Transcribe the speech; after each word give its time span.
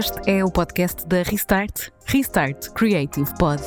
Este 0.00 0.30
é 0.30 0.42
o 0.42 0.50
podcast 0.50 1.06
da 1.06 1.22
Restart, 1.22 1.90
Restart 2.06 2.70
Creative 2.70 3.30
Pod. 3.38 3.62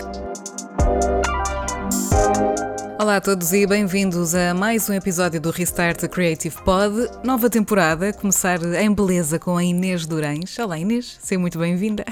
Olá 3.00 3.18
a 3.18 3.22
todos 3.22 3.54
e 3.54 3.68
bem-vindos 3.68 4.34
a 4.34 4.52
mais 4.52 4.90
um 4.90 4.94
episódio 4.94 5.40
do 5.40 5.52
Restart 5.52 6.08
Creative 6.08 6.60
Pod. 6.64 7.08
Nova 7.24 7.52
temporada, 7.52 8.12
começar 8.14 8.60
em 8.64 8.92
beleza 8.92 9.38
com 9.38 9.58
a 9.58 9.64
Inês 9.64 10.08
Durães. 10.08 10.58
Olá 10.58 10.80
Inês, 10.80 11.20
seja 11.22 11.40
muito 11.40 11.60
bem-vinda. 11.60 12.04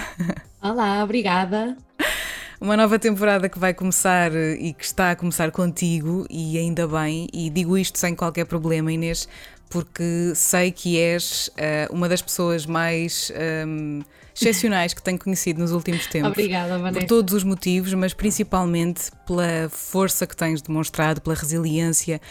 Olá, 0.62 1.04
obrigada. 1.04 1.76
Uma 2.62 2.78
nova 2.78 3.00
temporada 3.00 3.50
que 3.50 3.58
vai 3.58 3.74
começar 3.74 4.32
e 4.36 4.72
que 4.72 4.86
está 4.86 5.10
a 5.10 5.16
começar 5.16 5.50
contigo, 5.50 6.28
e 6.30 6.60
ainda 6.60 6.88
bem, 6.88 7.28
e 7.34 7.50
digo 7.50 7.76
isto 7.76 7.98
sem 7.98 8.14
qualquer 8.14 8.46
problema, 8.46 8.94
Inês, 8.94 9.28
porque 9.72 10.34
sei 10.36 10.72
que 10.72 11.00
és 11.00 11.50
uh, 11.50 11.96
uma 11.96 12.08
das 12.08 12.22
pessoas 12.22 12.66
mais 12.66 13.32
um, 13.66 14.02
excepcionais 14.36 14.94
que 14.94 15.02
tenho 15.02 15.18
conhecido 15.18 15.62
nos 15.62 15.72
últimos 15.72 16.06
tempos. 16.08 16.32
Obrigada, 16.32 16.78
Vanessa. 16.78 17.00
Por 17.00 17.08
todos 17.08 17.34
os 17.34 17.44
motivos, 17.44 17.94
mas 17.94 18.14
principalmente 18.14 19.10
pela 19.26 19.70
força 19.70 20.28
que 20.28 20.36
tens 20.36 20.62
demonstrado, 20.62 21.22
pela 21.22 21.36
resiliência, 21.36 22.22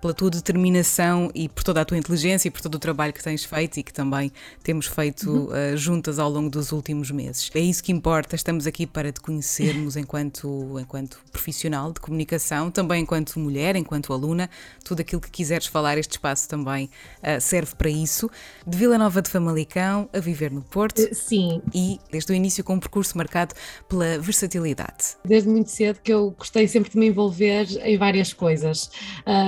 pela 0.00 0.14
tua 0.14 0.30
determinação 0.30 1.30
e 1.34 1.48
por 1.48 1.62
toda 1.62 1.80
a 1.80 1.84
tua 1.84 1.96
inteligência 1.98 2.48
e 2.48 2.50
por 2.50 2.60
todo 2.60 2.76
o 2.76 2.78
trabalho 2.78 3.12
que 3.12 3.22
tens 3.22 3.44
feito 3.44 3.78
e 3.78 3.82
que 3.82 3.92
também 3.92 4.32
temos 4.62 4.86
feito 4.86 5.30
uhum. 5.30 5.46
uh, 5.46 5.76
juntas 5.76 6.18
ao 6.18 6.30
longo 6.30 6.48
dos 6.48 6.72
últimos 6.72 7.10
meses. 7.10 7.50
É 7.54 7.60
isso 7.60 7.82
que 7.82 7.92
importa, 7.92 8.36
estamos 8.36 8.66
aqui 8.66 8.86
para 8.86 9.12
te 9.12 9.20
conhecermos 9.20 9.96
enquanto, 9.98 10.78
enquanto 10.80 11.20
profissional 11.32 11.92
de 11.92 12.00
comunicação, 12.00 12.70
também 12.70 13.02
enquanto 13.02 13.38
mulher, 13.38 13.76
enquanto 13.76 14.12
aluna, 14.12 14.48
tudo 14.84 15.00
aquilo 15.00 15.20
que 15.20 15.30
quiseres 15.30 15.66
falar, 15.66 15.98
este 15.98 16.12
espaço 16.12 16.48
também 16.48 16.90
uh, 17.22 17.40
serve 17.40 17.74
para 17.76 17.90
isso. 17.90 18.30
De 18.66 18.76
Vila 18.76 18.98
Nova 18.98 19.20
de 19.20 19.30
Famalicão 19.30 20.08
a 20.12 20.20
viver 20.20 20.50
no 20.50 20.62
Porto. 20.62 21.00
Uh, 21.02 21.14
sim. 21.14 21.60
E 21.74 21.98
desde 22.10 22.32
o 22.32 22.34
início 22.34 22.62
com 22.62 22.74
um 22.74 22.80
percurso 22.80 23.16
marcado 23.16 23.54
pela 23.88 24.18
versatilidade. 24.18 25.16
Desde 25.24 25.48
muito 25.48 25.70
cedo 25.70 25.98
que 26.02 26.12
eu 26.12 26.30
gostei 26.30 26.68
sempre 26.68 26.90
de 26.90 26.98
me 26.98 27.08
envolver 27.08 27.66
em 27.82 27.98
várias 27.98 28.32
coisas. 28.32 28.90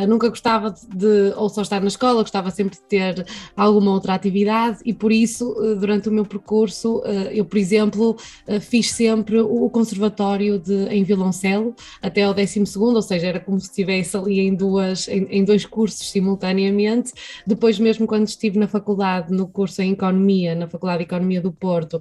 nunca 0.08 0.28
gostei 0.28 0.39
gostava 0.40 0.74
de 0.94 1.34
ou 1.36 1.48
só 1.50 1.60
estar 1.60 1.80
na 1.80 1.88
escola, 1.88 2.22
gostava 2.22 2.50
sempre 2.50 2.76
de 2.76 2.82
ter 2.82 3.26
alguma 3.54 3.92
outra 3.92 4.14
atividade 4.14 4.78
e 4.86 4.94
por 4.94 5.12
isso, 5.12 5.54
eh, 5.62 5.74
durante 5.74 6.08
o 6.08 6.12
meu 6.12 6.24
percurso, 6.24 7.02
eh, 7.04 7.32
eu, 7.34 7.44
por 7.44 7.58
exemplo, 7.58 8.16
eh, 8.46 8.58
fiz 8.58 8.90
sempre 8.90 9.38
o 9.38 9.68
conservatório 9.68 10.58
de, 10.58 10.86
em 10.88 11.04
violoncelo 11.04 11.74
até 12.00 12.22
ao 12.22 12.32
12 12.32 12.64
ou 12.76 13.02
seja, 13.02 13.26
era 13.26 13.40
como 13.40 13.60
se 13.60 13.66
estivesse 13.66 14.16
ali 14.16 14.40
em, 14.40 14.54
duas, 14.54 15.08
em, 15.08 15.24
em 15.30 15.44
dois 15.44 15.66
cursos 15.66 16.10
simultaneamente. 16.10 17.12
Depois, 17.46 17.78
mesmo 17.78 18.06
quando 18.06 18.26
estive 18.26 18.58
na 18.58 18.66
faculdade, 18.66 19.32
no 19.32 19.46
curso 19.46 19.82
em 19.82 19.92
Economia, 19.92 20.54
na 20.54 20.66
Faculdade 20.66 20.98
de 20.98 21.04
Economia 21.04 21.40
do 21.40 21.52
Porto, 21.52 22.00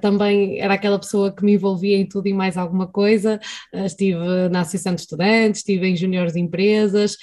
também 0.00 0.60
era 0.60 0.74
aquela 0.74 0.98
pessoa 0.98 1.32
que 1.32 1.44
me 1.44 1.54
envolvia 1.54 1.96
em 1.96 2.06
tudo 2.06 2.28
e 2.28 2.32
mais 2.32 2.56
alguma 2.56 2.86
coisa. 2.86 3.40
Estive 3.72 4.18
na 4.50 4.60
Associação 4.60 4.94
de 4.94 5.00
Estudantes, 5.00 5.60
estive 5.60 5.88
em 5.88 5.96
Juniores 5.96 6.34
de 6.34 6.40
Empresas, 6.40 7.16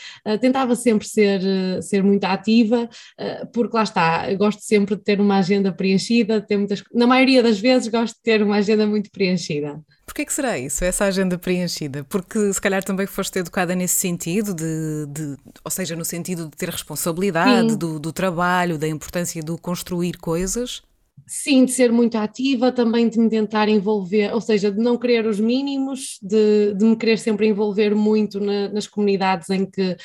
tentava 0.49 0.75
sempre 0.75 1.07
ser, 1.07 1.41
eh, 1.45 1.81
ser 1.81 2.03
muito 2.03 2.23
ativa, 2.25 2.89
eh, 3.17 3.45
porque 3.53 3.75
lá 3.75 3.83
está, 3.83 4.33
gosto 4.33 4.61
sempre 4.61 4.95
de 4.95 5.03
ter 5.03 5.21
uma 5.21 5.37
agenda 5.37 5.71
preenchida, 5.71 6.41
ter 6.41 6.57
muitas, 6.57 6.83
na 6.93 7.05
maioria 7.05 7.43
das 7.43 7.59
vezes 7.59 7.87
gosto 7.87 8.15
de 8.15 8.21
ter 8.23 8.41
uma 8.41 8.57
agenda 8.57 8.87
muito 8.87 9.11
preenchida. 9.11 9.79
Porquê 10.05 10.25
que 10.25 10.33
será 10.33 10.57
isso, 10.57 10.83
essa 10.83 11.05
agenda 11.05 11.37
preenchida? 11.37 12.03
Porque 12.09 12.51
se 12.51 12.59
calhar 12.59 12.83
também 12.83 13.05
foste 13.05 13.37
educada 13.37 13.75
nesse 13.75 13.95
sentido, 13.95 14.55
de, 14.55 15.05
de 15.07 15.37
ou 15.63 15.69
seja, 15.69 15.95
no 15.95 16.03
sentido 16.03 16.45
de 16.45 16.57
ter 16.57 16.69
responsabilidade 16.69 17.77
do, 17.77 17.99
do 17.99 18.11
trabalho, 18.11 18.77
da 18.77 18.87
importância 18.87 19.41
do 19.43 19.55
construir 19.55 20.17
coisas? 20.17 20.81
Sim, 21.27 21.65
de 21.65 21.71
ser 21.71 21.91
muito 21.91 22.17
ativa, 22.17 22.71
também 22.71 23.07
de 23.07 23.19
me 23.19 23.29
tentar 23.29 23.69
envolver, 23.69 24.33
ou 24.33 24.41
seja, 24.41 24.71
de 24.71 24.79
não 24.79 24.97
querer 24.97 25.27
os 25.27 25.39
mínimos, 25.39 26.17
de, 26.21 26.73
de 26.73 26.83
me 26.83 26.95
querer 26.95 27.17
sempre 27.17 27.47
envolver 27.47 27.93
muito 27.93 28.39
na, 28.39 28.67
nas 28.69 28.87
comunidades 28.87 29.47
em 29.51 29.63
que 29.63 29.95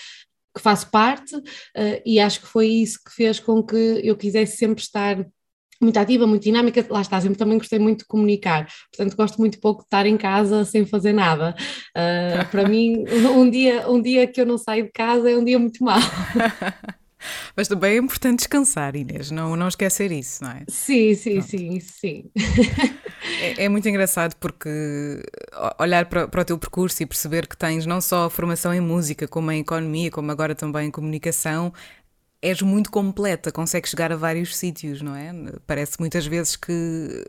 que 0.54 0.62
faço 0.62 0.90
parte, 0.90 1.34
uh, 1.36 1.42
e 2.04 2.20
acho 2.20 2.40
que 2.40 2.46
foi 2.46 2.68
isso 2.68 2.98
que 3.04 3.12
fez 3.12 3.40
com 3.40 3.62
que 3.62 4.00
eu 4.02 4.16
quisesse 4.16 4.56
sempre 4.56 4.82
estar 4.82 5.24
muito 5.80 5.96
ativa, 5.98 6.26
muito 6.26 6.44
dinâmica, 6.44 6.84
lá 6.88 7.00
está, 7.00 7.20
sempre 7.20 7.36
também 7.36 7.58
gostei 7.58 7.78
muito 7.78 8.00
de 8.00 8.06
comunicar, 8.06 8.66
portanto 8.90 9.16
gosto 9.16 9.38
muito 9.38 9.60
pouco 9.60 9.80
de 9.80 9.86
estar 9.86 10.06
em 10.06 10.16
casa 10.16 10.64
sem 10.64 10.86
fazer 10.86 11.12
nada. 11.12 11.54
Uh, 11.90 12.48
para 12.50 12.68
mim, 12.68 13.04
um 13.36 13.48
dia, 13.50 13.88
um 13.88 14.00
dia 14.00 14.26
que 14.26 14.40
eu 14.40 14.46
não 14.46 14.56
saio 14.56 14.84
de 14.84 14.92
casa 14.92 15.30
é 15.30 15.36
um 15.36 15.44
dia 15.44 15.58
muito 15.58 15.82
mau. 15.84 15.98
Mas 17.56 17.68
também 17.68 17.94
é 17.94 17.96
importante 17.98 18.40
descansar, 18.40 18.96
Inês, 18.96 19.30
não, 19.30 19.56
não 19.56 19.68
esquecer 19.68 20.10
isso, 20.12 20.42
não 20.44 20.50
é? 20.50 20.64
Sim, 20.68 21.14
sim, 21.14 21.34
Pronto. 21.34 21.48
sim, 21.48 21.80
sim. 21.80 22.30
É, 23.40 23.64
é, 23.64 23.68
muito 23.68 23.88
engraçado 23.88 24.34
porque 24.36 24.68
olhar 25.78 26.06
para, 26.06 26.28
para 26.28 26.42
o 26.42 26.44
teu 26.44 26.58
percurso 26.58 27.02
e 27.02 27.06
perceber 27.06 27.46
que 27.46 27.56
tens 27.56 27.86
não 27.86 28.00
só 28.00 28.28
formação 28.28 28.72
em 28.74 28.80
música, 28.80 29.26
como 29.26 29.50
em 29.50 29.60
economia, 29.60 30.10
como 30.10 30.30
agora 30.30 30.54
também 30.54 30.88
em 30.88 30.90
comunicação, 30.90 31.72
és 32.42 32.60
muito 32.60 32.90
completa, 32.90 33.50
consegues 33.50 33.90
chegar 33.90 34.12
a 34.12 34.16
vários 34.16 34.54
sítios, 34.56 35.00
não 35.00 35.16
é? 35.16 35.32
Parece 35.66 35.98
muitas 35.98 36.26
vezes 36.26 36.56
que 36.56 37.24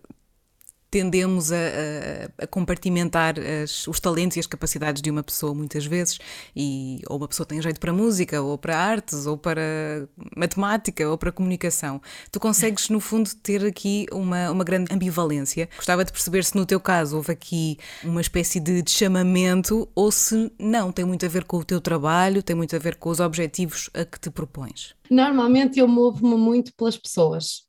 tendemos 0.95 1.51
a, 1.51 1.57
a, 1.57 2.43
a 2.45 2.47
compartimentar 2.47 3.35
as, 3.37 3.85
os 3.85 3.99
talentos 3.99 4.37
e 4.37 4.39
as 4.39 4.47
capacidades 4.47 5.01
de 5.01 5.11
uma 5.11 5.21
pessoa 5.21 5.53
muitas 5.53 5.85
vezes, 5.85 6.17
e 6.55 7.01
ou 7.09 7.17
uma 7.17 7.27
pessoa 7.27 7.45
tem 7.45 7.61
jeito 7.61 7.81
para 7.81 7.91
música, 7.91 8.41
ou 8.41 8.57
para 8.57 8.77
artes, 8.77 9.25
ou 9.25 9.37
para 9.37 10.07
matemática, 10.37 11.05
ou 11.09 11.17
para 11.17 11.33
comunicação. 11.33 12.01
Tu 12.31 12.39
consegues, 12.39 12.87
no 12.87 13.01
fundo, 13.01 13.29
ter 13.43 13.65
aqui 13.65 14.05
uma, 14.09 14.49
uma 14.49 14.63
grande 14.63 14.93
ambivalência. 14.93 15.67
Gostava 15.75 16.05
de 16.05 16.13
perceber 16.13 16.45
se 16.45 16.55
no 16.55 16.65
teu 16.65 16.79
caso 16.79 17.17
houve 17.17 17.33
aqui 17.33 17.77
uma 18.01 18.21
espécie 18.21 18.61
de, 18.61 18.81
de 18.81 18.91
chamamento, 18.91 19.89
ou 19.93 20.09
se 20.13 20.49
não, 20.57 20.93
tem 20.93 21.03
muito 21.03 21.25
a 21.25 21.29
ver 21.29 21.43
com 21.43 21.57
o 21.57 21.65
teu 21.65 21.81
trabalho, 21.81 22.41
tem 22.41 22.55
muito 22.55 22.73
a 22.73 22.79
ver 22.79 22.95
com 22.95 23.09
os 23.09 23.19
objetivos 23.19 23.89
a 23.93 24.05
que 24.05 24.17
te 24.17 24.29
propões. 24.29 24.95
Normalmente 25.11 25.77
eu 25.77 25.87
movo-me 25.89 26.37
muito 26.37 26.73
pelas 26.73 26.97
pessoas, 26.97 27.63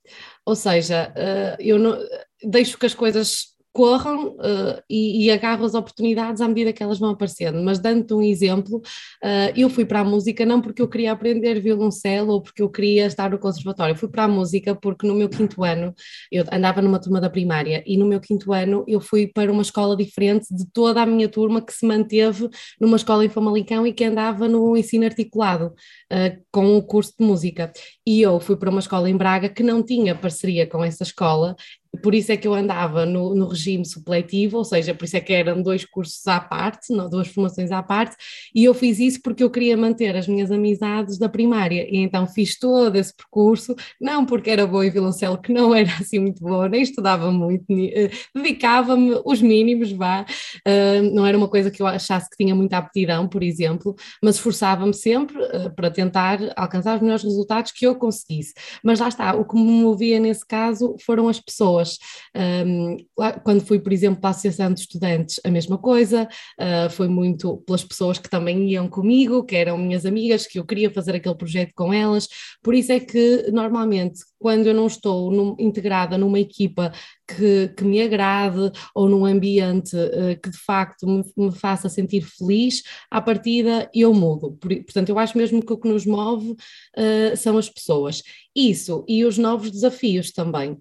ou 0.44 0.54
seja, 0.54 1.12
eh, 1.14 1.56
eu 1.58 1.78
não, 1.78 1.98
deixo 2.43 2.79
que 2.79 2.87
as 2.87 2.95
coisas 2.95 3.57
corram 3.77 4.29
uh, 4.29 4.83
e, 4.89 5.27
e 5.27 5.31
agarro 5.31 5.63
as 5.67 5.75
oportunidades 5.75 6.41
à 6.41 6.49
medida 6.49 6.73
que 6.73 6.83
elas 6.83 6.99
vão 6.99 7.11
aparecendo. 7.11 7.63
Mas 7.63 7.79
dando-te 7.79 8.15
um 8.15 8.23
exemplo, 8.23 8.79
uh, 8.79 9.53
eu 9.55 9.69
fui 9.69 9.85
para 9.85 10.01
a 10.01 10.05
música 10.05 10.47
não 10.47 10.63
porque 10.63 10.81
eu 10.81 10.89
queria 10.89 11.13
aprender 11.13 11.61
violoncelo 11.61 12.33
ou 12.33 12.41
porque 12.41 12.63
eu 12.63 12.71
queria 12.71 13.05
estar 13.05 13.31
no 13.31 13.39
conservatório, 13.39 13.93
eu 13.93 13.97
fui 13.97 14.09
para 14.09 14.25
a 14.25 14.29
música 14.29 14.75
porque 14.75 15.07
no 15.07 15.15
meu 15.15 15.29
quinto 15.29 15.63
ano, 15.63 15.95
eu 16.33 16.43
andava 16.51 16.81
numa 16.81 16.99
turma 16.99 17.21
da 17.21 17.29
primária 17.29 17.85
e 17.87 17.99
no 17.99 18.07
meu 18.07 18.19
quinto 18.19 18.51
ano 18.51 18.83
eu 18.89 18.99
fui 18.99 19.27
para 19.27 19.53
uma 19.53 19.61
escola 19.61 19.95
diferente 19.95 20.47
de 20.51 20.65
toda 20.73 21.03
a 21.03 21.07
minha 21.07 21.29
turma 21.29 21.61
que 21.61 21.75
se 21.75 21.85
manteve 21.85 22.49
numa 22.81 22.97
escola 22.97 23.27
em 23.27 23.29
Famalicão 23.29 23.87
e 23.87 23.93
que 23.93 24.05
andava 24.05 24.49
no 24.49 24.75
ensino 24.75 25.05
articulado 25.05 25.75
uh, 26.11 26.43
com 26.51 26.79
o 26.79 26.83
curso 26.83 27.13
de 27.21 27.27
música. 27.27 27.71
E 28.07 28.23
eu 28.23 28.41
fui 28.41 28.57
para 28.57 28.71
uma 28.71 28.81
escola 28.81 29.11
em 29.11 29.17
Braga 29.19 29.51
que 29.51 29.63
não 29.63 29.83
tinha 29.83 30.15
parceria 30.15 30.67
com 30.67 30.83
essa 30.83 31.03
escola 31.03 31.55
por 32.03 32.15
isso 32.15 32.33
é 32.33 32.37
que 32.37 32.47
eu 32.47 32.55
andava 32.55 33.07
no, 33.07 33.34
no, 33.34 33.49
regime 33.49 33.84
supletivo, 33.84 34.59
ou 34.59 34.65
seja, 34.65 34.95
por 34.95 35.05
isso 35.05 35.17
é 35.17 35.21
que 35.21 35.33
eram 35.33 35.62
dois 35.62 35.84
cursos 35.84 36.27
à 36.27 36.41
parte, 36.41 36.93
não, 36.93 37.09
duas 37.09 37.29
formações 37.29 37.71
à 37.71 37.83
parte, 37.83 38.17
e 38.55 38.65
eu 38.65 38.75
fiz 38.75 38.99
isso 38.99 39.21
porque 39.23 39.43
eu 39.43 39.51
queria 39.51 39.77
manter 39.77 40.17
as 40.17 40.27
minhas 40.27 40.51
amizades 40.51 41.19
da 41.19 41.29
primária, 41.29 41.87
e 41.89 41.99
então 41.99 42.27
fiz 42.27 42.59
todo 42.59 42.97
esse 42.97 43.15
percurso, 43.15 43.75
não 44.01 44.25
porque 44.25 44.51
era 44.51 44.67
boa 44.67 44.87
em 44.87 44.91
violoncelo, 44.91 45.39
que 45.39 45.53
não 45.53 45.75
era 45.75 45.91
assim 46.01 46.19
muito 46.19 46.43
boa, 46.43 46.69
nem 46.69 46.83
estudava 46.83 47.31
muito, 47.31 47.65
uh, 47.73 48.11
dedicava-me 48.35 49.20
os 49.25 49.41
mínimos, 49.41 49.93
vá, 49.93 50.23
uh, 50.23 51.15
não 51.15 51.26
era 51.26 51.37
uma 51.37 51.49
coisa 51.49 51.70
que 51.70 51.81
eu 51.81 51.87
achasse 51.87 52.29
que 52.31 52.37
tinha 52.37 52.55
muita 52.55 52.79
aptidão, 52.79 53.29
por 53.29 53.43
exemplo, 53.43 53.94
mas 54.23 54.37
esforçava-me 54.37 54.94
sempre 54.94 55.37
uh, 55.38 55.75
para 55.75 55.91
tentar 55.91 56.38
alcançar 56.56 56.97
os 56.97 57.03
melhores 57.03 57.23
resultados 57.23 57.73
que 57.73 57.87
eu 57.87 57.94
conseguisse. 57.94 58.55
Mas 58.82 59.00
lá 59.00 59.09
está, 59.09 59.35
o 59.35 59.44
que 59.44 59.55
me 59.55 59.82
movia 59.82 60.19
nesse 60.19 60.47
caso 60.47 60.97
foram 61.05 61.29
as 61.29 61.41
pessoas 61.41 61.86
Um, 62.35 62.97
quando 63.43 63.65
fui, 63.65 63.79
por 63.79 63.93
exemplo, 63.93 64.21
para 64.21 64.31
a 64.31 64.33
Associação 64.33 64.73
de 64.73 64.81
Estudantes, 64.81 65.41
a 65.44 65.50
mesma 65.50 65.79
coisa, 65.79 66.29
uh, 66.61 66.91
foi 66.91 67.09
muito 67.09 67.59
pelas 67.67 67.85
pessoas 67.85 68.19
que 68.19 68.29
também 68.29 68.71
iam 68.71 68.88
comigo, 68.88 69.44
que 69.44 69.56
eram 69.56 69.79
minhas 69.79 70.05
amigas, 70.05 70.47
que 70.47 70.59
eu 70.59 70.65
queria 70.65 70.91
fazer 70.91 71.17
aquele 71.17 71.35
projeto 71.35 71.73
com 71.75 71.93
elas. 71.93 72.29
Por 72.62 72.75
isso 72.75 72.93
é 72.93 73.00
que, 73.00 73.50
normalmente, 73.53 74.21
quando 74.38 74.67
eu 74.67 74.75
não 74.75 74.87
estou 74.87 75.31
num, 75.31 75.56
integrada 75.59 76.19
numa 76.19 76.38
equipa 76.38 76.93
que, 77.27 77.69
que, 77.77 77.85
me 77.85 78.00
agrade 78.00 78.71
ou 78.94 79.09
num 79.09 79.25
ambiente 79.25 79.97
uh, 79.97 80.41
que 80.41 80.50
de 80.50 80.59
facto 80.59 81.06
me, 81.06 81.25
me, 81.37 81.53
faça 81.53 81.89
sentir 81.89 82.23
feliz, 82.23 82.82
à 83.11 83.21
partida 83.21 83.91
eu 83.94 84.12
mudo. 84.15 84.53
Por, 84.61 84.75
portanto, 84.85 85.09
eu 85.09 85.19
acho 85.19 85.37
mesmo 85.37 85.65
que 85.65 85.73
o 85.73 85.79
que 85.79 85.89
nos 85.89 86.06
move 86.06 86.50
uh, 86.53 87.37
são 87.37 87.59
as 87.59 87.69
pessoas. 87.69 88.23
Isso 88.55 89.05
e 89.09 89.25
os 89.25 89.39
novos 89.39 89.71
desafios 89.71 90.31
também. 90.31 90.79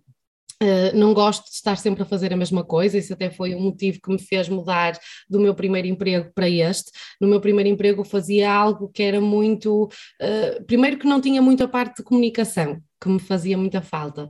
Uh, 0.64 0.96
não 0.96 1.14
gosto 1.14 1.44
de 1.44 1.50
estar 1.50 1.76
sempre 1.76 2.04
a 2.04 2.06
fazer 2.06 2.34
a 2.34 2.38
mesma 2.38 2.64
coisa, 2.64 2.98
isso 2.98 3.12
até 3.12 3.30
foi 3.30 3.54
um 3.54 3.60
motivo 3.60 4.00
que 4.02 4.10
me 4.10 4.18
fez 4.18 4.48
mudar 4.48 4.98
do 5.30 5.40
meu 5.40 5.54
primeiro 5.54 5.88
emprego 5.88 6.32
para 6.34 6.50
este. 6.50 6.92
No 7.20 7.28
meu 7.28 7.42
primeiro 7.42 7.70
emprego 7.70 8.02
eu 8.02 8.06
fazia 8.06 8.52
algo 8.52 8.90
que 8.90 9.04
era 9.04 9.20
muito. 9.20 9.86
Uh, 10.22 10.64
primeiro, 10.66 10.98
que 10.98 11.08
não 11.08 11.20
tinha 11.20 11.42
muita 11.42 11.68
parte 11.68 11.98
de 11.98 12.04
comunicação, 12.04 12.82
que 13.02 13.10
me 13.10 13.20
fazia 13.20 13.58
muita 13.58 13.82
falta. 13.82 14.30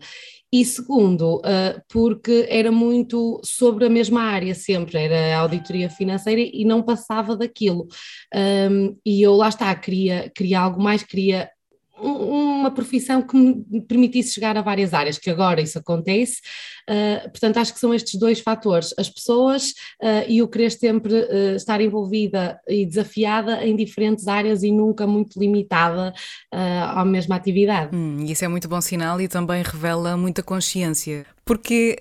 E 0.52 0.64
segundo, 0.64 1.38
uh, 1.38 1.82
porque 1.90 2.48
era 2.50 2.72
muito 2.72 3.42
sobre 3.44 3.86
a 3.86 3.90
mesma 3.90 4.22
área 4.22 4.56
sempre, 4.56 4.98
era 4.98 5.38
auditoria 5.38 5.90
financeira 5.90 6.42
e 6.42 6.64
não 6.64 6.82
passava 6.82 7.36
daquilo. 7.36 7.88
Um, 8.34 8.98
e 9.06 9.22
eu 9.22 9.36
lá 9.36 9.50
está, 9.50 9.76
queria, 9.76 10.32
queria 10.34 10.62
algo 10.62 10.82
mais, 10.82 11.04
queria 11.04 11.50
uma 11.98 12.72
profissão 12.72 13.22
que 13.22 13.36
me 13.36 13.82
permitisse 13.82 14.34
chegar 14.34 14.58
a 14.58 14.62
várias 14.62 14.94
áreas, 14.94 15.18
que 15.18 15.30
agora 15.30 15.62
isso 15.62 15.78
acontece. 15.80 16.42
Uh, 16.90 17.30
portanto, 17.30 17.58
acho 17.58 17.74
que 17.74 17.80
são 17.80 17.94
estes 17.94 18.20
dois 18.20 18.40
fatores: 18.40 18.94
as 18.98 19.10
pessoas 19.10 19.72
uh, 20.02 20.26
e 20.28 20.42
o 20.42 20.48
querer 20.48 20.72
sempre 20.72 21.14
uh, 21.14 21.56
estar 21.56 21.82
envolvida 21.82 22.60
e 22.68 22.86
desafiada 22.86 23.66
em 23.66 23.76
diferentes 23.76 24.28
áreas 24.28 24.64
e 24.64 24.72
nunca 24.72 25.08
muito 25.08 25.40
limitada 25.40 26.14
à 26.52 27.04
mesma 27.04 27.36
atividade. 27.36 27.96
Hum, 27.96 28.24
isso 28.26 28.46
é 28.46 28.48
muito 28.48 28.68
bom 28.68 28.80
sinal 28.82 29.20
e 29.20 29.28
também 29.28 29.62
revela 29.64 30.16
muita 30.16 30.42
consciência, 30.42 31.26
porque 31.44 31.98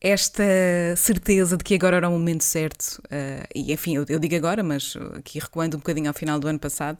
esta 0.00 0.44
certeza 0.96 1.56
de 1.56 1.64
que 1.64 1.74
agora 1.74 1.96
era 1.96 2.08
o 2.08 2.12
momento 2.12 2.44
certo, 2.44 3.00
uh, 3.06 3.46
e 3.54 3.72
enfim, 3.72 3.96
eu, 3.96 4.04
eu, 4.08 4.18
digo 4.18 4.36
agora, 4.36 4.62
mas 4.62 4.94
aqui 5.14 5.38
recuando 5.38 5.76
um 5.76 5.80
bocadinho 5.80 6.08
ao 6.08 6.14
final 6.14 6.38
do 6.38 6.46
ano 6.46 6.58
passado, 6.58 6.98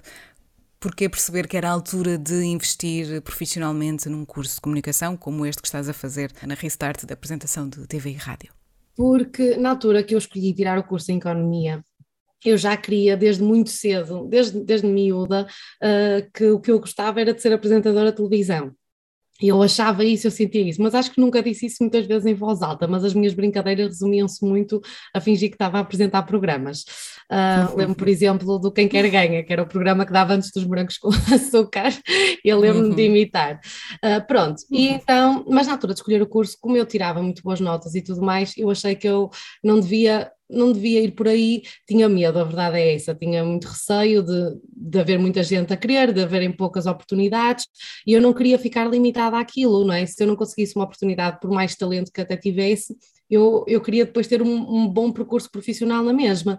porque 0.87 1.09
perceber 1.09 1.49
que 1.49 1.57
era 1.57 1.69
a 1.69 1.73
altura 1.73 2.17
de 2.17 2.45
investir 2.45 3.21
profissionalmente 3.23 4.09
num 4.09 4.25
curso 4.25 4.55
de 4.55 4.61
comunicação 4.61 5.17
como 5.17 5.45
este 5.45 5.61
que 5.61 5.67
estás 5.67 5.89
a 5.89 5.93
fazer 5.93 6.31
na 6.47 6.55
Restart 6.55 7.05
da 7.05 7.15
apresentação 7.15 7.69
de 7.69 7.89
TV 7.89 8.11
e 8.11 8.15
rádio? 8.15 8.53
Porque 8.95 9.57
na 9.57 9.71
altura 9.71 10.05
que 10.05 10.15
eu 10.15 10.19
escolhi 10.19 10.55
tirar 10.55 10.79
o 10.79 10.85
curso 10.85 11.11
em 11.11 11.19
Economia, 11.19 11.83
eu 12.45 12.57
já 12.57 12.77
queria 12.77 13.17
desde 13.17 13.43
muito 13.43 13.69
cedo, 13.69 14.29
desde, 14.29 14.61
desde 14.61 14.87
miúda, 14.87 15.49
uh, 15.83 16.31
que 16.33 16.47
o 16.51 16.61
que 16.61 16.71
eu 16.71 16.79
gostava 16.79 17.21
era 17.21 17.35
de 17.35 17.43
ser 17.43 17.53
apresentadora 17.53 18.13
de 18.13 18.19
televisão. 18.19 18.73
Eu 19.41 19.63
achava 19.63 20.05
isso, 20.05 20.27
eu 20.27 20.31
sentia 20.31 20.63
isso, 20.63 20.81
mas 20.81 20.95
acho 20.95 21.11
que 21.11 21.21
nunca 21.21 21.43
disse 21.43 21.67
isso 21.67 21.77
muitas 21.81 22.07
vezes 22.07 22.27
em 22.27 22.35
voz 22.35 22.63
alta, 22.63 22.87
mas 22.87 23.05
as 23.05 23.15
minhas 23.15 23.35
brincadeiras 23.35 23.87
resumiam-se 23.87 24.45
muito 24.45 24.81
a 25.13 25.21
fingir 25.21 25.51
que 25.51 25.55
estava 25.55 25.79
a 25.79 25.81
apresentar 25.81 26.23
programas. 26.23 26.85
Uh, 27.31 27.77
lembro, 27.77 27.97
por 27.97 28.09
exemplo, 28.09 28.59
do 28.59 28.71
Quem 28.71 28.89
Quer 28.89 29.09
Ganha, 29.11 29.43
que 29.43 29.53
era 29.53 29.63
o 29.63 29.67
programa 29.67 30.07
que 30.07 30.13
dava 30.13 30.35
antes 30.35 30.51
dos 30.53 30.65
morangos 30.65 30.97
com 30.99 31.09
açúcar, 31.09 31.93
e 32.45 32.49
eu 32.49 32.59
lembro-me 32.59 32.95
de 32.95 33.03
uhum. 33.03 33.09
imitar. 33.09 33.61
Uh, 33.97 34.27
pronto, 34.27 34.63
e 34.71 34.89
uhum. 34.89 34.95
então, 34.95 35.45
mas 35.49 35.67
na 35.67 35.75
altura 35.75 35.93
de 35.93 36.01
escolher 36.01 36.23
o 36.23 36.27
curso, 36.27 36.57
como 36.61 36.77
eu 36.77 36.87
tirava 36.87 37.23
muito 37.23 37.43
boas 37.43 37.61
notas 37.61 37.95
e 37.95 38.03
tudo 38.03 38.23
mais, 38.23 38.57
eu 38.57 38.71
achei 38.71 38.95
que 38.95 39.09
eu 39.09 39.31
não 39.63 39.81
devia 39.81 40.31
não 40.49 40.73
devia 40.73 41.01
ir 41.01 41.13
por 41.13 41.29
aí, 41.29 41.63
tinha 41.87 42.09
medo, 42.09 42.39
a 42.39 42.45
verdade 42.45 42.79
é 42.79 42.95
essa, 42.95 43.15
tinha 43.15 43.45
muito 43.45 43.67
receio 43.67 44.23
de, 44.23 44.57
de 44.65 44.99
haver 44.99 45.19
muita 45.19 45.43
gente 45.43 45.73
a 45.73 45.77
querer, 45.77 46.13
de 46.13 46.23
haverem 46.23 46.53
poucas 46.53 46.87
oportunidades, 46.87 47.67
e 48.07 48.13
eu 48.13 48.21
não 48.21 48.33
queria 48.33 48.59
ficar 48.59 48.89
limitada 48.89 49.39
àquilo, 49.39 49.85
não 49.85 49.95
é? 49.95 50.07
Se 50.07 50.23
eu 50.23 50.27
não 50.27 50.37
conseguisse 50.37 50.77
uma 50.77 50.85
oportunidade, 50.85 51.41
por 51.41 51.51
mais 51.51 51.75
talento 51.77 52.13
que 52.13 52.21
até 52.21 52.37
tivesse, 52.37 52.97
eu, 53.29 53.65
eu 53.67 53.81
queria 53.81 54.05
depois 54.05 54.27
ter 54.27 54.41
um, 54.41 54.49
um 54.49 54.89
bom 54.89 55.13
percurso 55.13 55.51
profissional 55.51 56.03
na 56.05 56.13
mesma. 56.13 56.59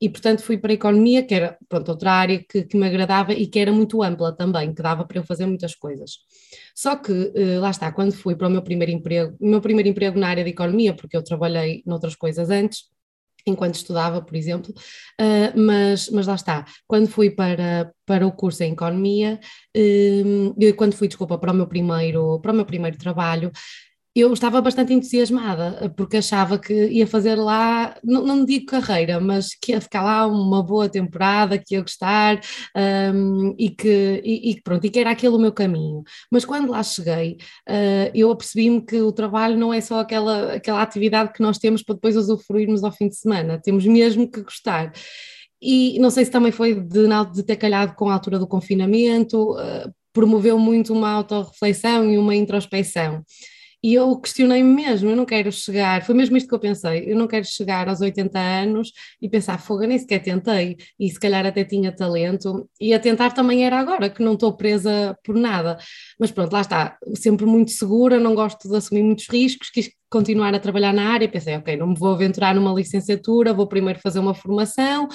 E, 0.00 0.10
portanto, 0.10 0.42
fui 0.42 0.58
para 0.58 0.72
a 0.72 0.74
economia, 0.74 1.22
que 1.22 1.34
era, 1.34 1.56
pronto, 1.68 1.88
outra 1.88 2.12
área 2.12 2.44
que, 2.46 2.64
que 2.64 2.76
me 2.76 2.86
agradava 2.86 3.32
e 3.32 3.46
que 3.46 3.58
era 3.58 3.72
muito 3.72 4.02
ampla 4.02 4.34
também, 4.34 4.74
que 4.74 4.82
dava 4.82 5.06
para 5.06 5.18
eu 5.18 5.24
fazer 5.24 5.46
muitas 5.46 5.74
coisas. 5.74 6.18
Só 6.74 6.96
que, 6.96 7.32
eh, 7.34 7.58
lá 7.58 7.70
está, 7.70 7.90
quando 7.90 8.12
fui 8.12 8.36
para 8.36 8.46
o 8.46 8.50
meu 8.50 8.62
primeiro 8.62 8.92
emprego, 8.92 9.34
meu 9.40 9.60
primeiro 9.60 9.88
emprego 9.88 10.18
na 10.18 10.28
área 10.28 10.44
de 10.44 10.50
economia, 10.50 10.94
porque 10.94 11.16
eu 11.16 11.22
trabalhei 11.24 11.82
noutras 11.86 12.14
coisas 12.14 12.50
antes, 12.50 12.84
enquanto 13.46 13.76
estudava, 13.76 14.20
por 14.20 14.34
exemplo, 14.34 14.74
uh, 15.20 15.58
mas, 15.58 16.10
mas 16.10 16.26
lá 16.26 16.34
está, 16.34 16.64
quando 16.86 17.08
fui 17.08 17.30
para, 17.30 17.92
para 18.04 18.26
o 18.26 18.32
curso 18.32 18.62
em 18.64 18.72
Economia, 18.72 19.38
uh, 19.76 20.74
quando 20.76 20.94
fui, 20.94 21.06
desculpa, 21.06 21.38
para 21.38 21.52
o 21.52 21.54
meu 21.54 21.66
primeiro, 21.66 22.40
para 22.40 22.52
o 22.52 22.54
meu 22.54 22.66
primeiro 22.66 22.98
trabalho, 22.98 23.52
eu 24.16 24.32
estava 24.32 24.62
bastante 24.62 24.94
entusiasmada, 24.94 25.92
porque 25.94 26.16
achava 26.16 26.58
que 26.58 26.72
ia 26.88 27.06
fazer 27.06 27.34
lá, 27.34 27.94
não, 28.02 28.24
não 28.24 28.44
digo 28.46 28.64
carreira, 28.64 29.20
mas 29.20 29.54
que 29.54 29.72
ia 29.72 29.80
ficar 29.80 30.02
lá 30.02 30.26
uma 30.26 30.62
boa 30.62 30.88
temporada, 30.88 31.58
que 31.58 31.74
ia 31.74 31.82
gostar 31.82 32.40
um, 33.14 33.54
e, 33.58 33.68
que, 33.68 34.22
e, 34.24 34.52
e, 34.52 34.62
pronto, 34.62 34.86
e 34.86 34.90
que 34.90 34.98
era 34.98 35.10
aquele 35.10 35.34
o 35.34 35.38
meu 35.38 35.52
caminho. 35.52 36.02
Mas 36.32 36.46
quando 36.46 36.70
lá 36.70 36.82
cheguei, 36.82 37.36
uh, 37.68 38.10
eu 38.14 38.30
apercebi-me 38.30 38.80
que 38.80 39.00
o 39.02 39.12
trabalho 39.12 39.58
não 39.58 39.72
é 39.72 39.82
só 39.82 40.00
aquela, 40.00 40.54
aquela 40.54 40.80
atividade 40.80 41.32
que 41.34 41.42
nós 41.42 41.58
temos 41.58 41.82
para 41.82 41.94
depois 41.94 42.16
usufruirmos 42.16 42.82
ao 42.84 42.92
fim 42.92 43.08
de 43.08 43.16
semana, 43.16 43.60
temos 43.62 43.84
mesmo 43.84 44.30
que 44.30 44.42
gostar. 44.42 44.92
E 45.60 45.98
não 45.98 46.08
sei 46.08 46.24
se 46.24 46.30
também 46.30 46.52
foi 46.52 46.74
de, 46.74 47.06
de 47.34 47.42
ter 47.42 47.56
calhado 47.56 47.94
com 47.94 48.08
a 48.08 48.14
altura 48.14 48.38
do 48.38 48.46
confinamento, 48.46 49.52
uh, 49.52 49.92
promoveu 50.10 50.58
muito 50.58 50.94
uma 50.94 51.10
autorreflexão 51.10 52.10
e 52.10 52.16
uma 52.16 52.34
introspecção. 52.34 53.22
E 53.86 53.94
eu 53.94 54.16
questionei-me 54.16 54.68
mesmo, 54.68 55.10
eu 55.10 55.14
não 55.14 55.24
quero 55.24 55.52
chegar, 55.52 56.02
foi 56.04 56.12
mesmo 56.12 56.36
isto 56.36 56.48
que 56.48 56.54
eu 56.56 56.58
pensei, 56.58 57.04
eu 57.06 57.16
não 57.16 57.28
quero 57.28 57.44
chegar 57.44 57.88
aos 57.88 58.00
80 58.00 58.36
anos 58.36 58.90
e 59.22 59.28
pensar, 59.28 59.58
fogo, 59.58 59.84
nem 59.84 59.96
sequer 59.96 60.18
tentei, 60.18 60.76
e 60.98 61.08
se 61.08 61.20
calhar 61.20 61.46
até 61.46 61.62
tinha 61.62 61.94
talento, 61.94 62.68
e 62.80 62.92
a 62.92 62.98
tentar 62.98 63.30
também 63.30 63.64
era 63.64 63.78
agora, 63.78 64.10
que 64.10 64.20
não 64.24 64.32
estou 64.32 64.52
presa 64.56 65.16
por 65.22 65.36
nada. 65.36 65.78
Mas 66.18 66.32
pronto, 66.32 66.52
lá 66.52 66.62
está, 66.62 66.98
sempre 67.14 67.46
muito 67.46 67.70
segura, 67.70 68.18
não 68.18 68.34
gosto 68.34 68.68
de 68.68 68.74
assumir 68.74 69.04
muitos 69.04 69.28
riscos, 69.28 69.70
quis 69.70 69.88
continuar 70.10 70.52
a 70.52 70.58
trabalhar 70.58 70.92
na 70.92 71.12
área, 71.12 71.28
pensei, 71.28 71.56
ok, 71.56 71.76
não 71.76 71.86
me 71.86 71.96
vou 71.96 72.12
aventurar 72.12 72.56
numa 72.56 72.72
licenciatura, 72.72 73.54
vou 73.54 73.68
primeiro 73.68 74.00
fazer 74.00 74.18
uma 74.18 74.34
formação, 74.34 75.06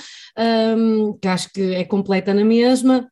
um, 0.77 1.17
que 1.21 1.27
acho 1.27 1.51
que 1.51 1.75
é 1.75 1.83
completa 1.83 2.33
na 2.33 2.45
mesma, 2.45 3.10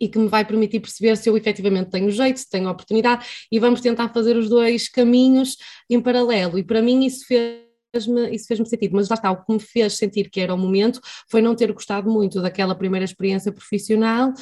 e 0.00 0.08
que 0.08 0.18
me 0.18 0.28
vai 0.28 0.44
permitir 0.44 0.80
perceber 0.80 1.16
se 1.16 1.28
eu 1.28 1.36
efetivamente 1.36 1.90
tenho 1.90 2.10
jeito, 2.10 2.38
se 2.38 2.48
tenho 2.48 2.68
oportunidade, 2.68 3.26
e 3.50 3.58
vamos 3.58 3.80
tentar 3.80 4.08
fazer 4.10 4.36
os 4.36 4.48
dois 4.48 4.88
caminhos 4.88 5.56
em 5.88 6.00
paralelo. 6.00 6.58
E 6.58 6.62
para 6.62 6.82
mim 6.82 7.04
isso 7.04 7.26
fez 7.26 7.66
fez-me, 7.96 8.30
isso 8.34 8.46
fez-me 8.46 8.66
sentido, 8.66 8.94
mas 8.94 9.08
lá 9.08 9.14
está, 9.14 9.30
o 9.30 9.44
que 9.44 9.52
me 9.52 9.60
fez 9.60 9.94
sentir 9.94 10.28
que 10.28 10.40
era 10.40 10.54
o 10.54 10.58
momento 10.58 11.00
foi 11.30 11.40
não 11.40 11.54
ter 11.54 11.72
gostado 11.72 12.10
muito 12.10 12.42
daquela 12.42 12.74
primeira 12.74 13.04
experiência 13.04 13.50
profissional 13.50 14.32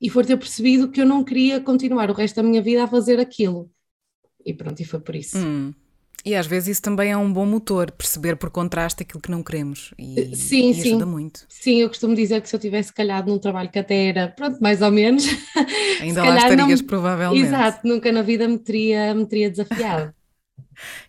e 0.00 0.08
foi 0.08 0.24
ter 0.24 0.36
percebido 0.36 0.90
que 0.90 1.00
eu 1.00 1.06
não 1.06 1.24
queria 1.24 1.60
continuar 1.60 2.10
o 2.10 2.14
resto 2.14 2.36
da 2.36 2.42
minha 2.42 2.62
vida 2.62 2.84
a 2.84 2.86
fazer 2.86 3.18
aquilo. 3.20 3.70
E 4.44 4.54
pronto, 4.54 4.80
e 4.80 4.84
foi 4.84 5.00
por 5.00 5.14
isso. 5.14 5.36
Hum. 5.36 5.74
E 6.24 6.34
às 6.34 6.46
vezes 6.46 6.68
isso 6.68 6.82
também 6.82 7.10
é 7.10 7.16
um 7.16 7.32
bom 7.32 7.46
motor, 7.46 7.90
perceber 7.90 8.36
por 8.36 8.50
contraste 8.50 9.02
aquilo 9.02 9.20
que 9.20 9.30
não 9.30 9.42
queremos. 9.42 9.94
E, 9.98 10.36
sim, 10.36 10.70
e 10.70 10.74
sim. 10.74 10.90
ajuda 10.90 11.06
muito. 11.06 11.46
Sim, 11.48 11.76
eu 11.80 11.88
costumo 11.88 12.14
dizer 12.14 12.42
que 12.42 12.48
se 12.48 12.54
eu 12.54 12.60
tivesse 12.60 12.92
calhado 12.92 13.30
num 13.30 13.38
trabalho 13.38 13.70
que 13.70 13.78
até 13.78 14.08
era, 14.08 14.28
pronto, 14.28 14.60
mais 14.60 14.82
ou 14.82 14.90
menos. 14.90 15.24
Ainda 16.00 16.22
lá 16.22 16.36
estarias, 16.36 16.80
não, 16.80 16.86
provavelmente. 16.86 17.46
Exato, 17.46 17.86
nunca 17.86 18.12
na 18.12 18.22
vida 18.22 18.46
me 18.46 18.58
teria, 18.58 19.14
me 19.14 19.26
teria 19.26 19.50
desafiado. 19.50 20.14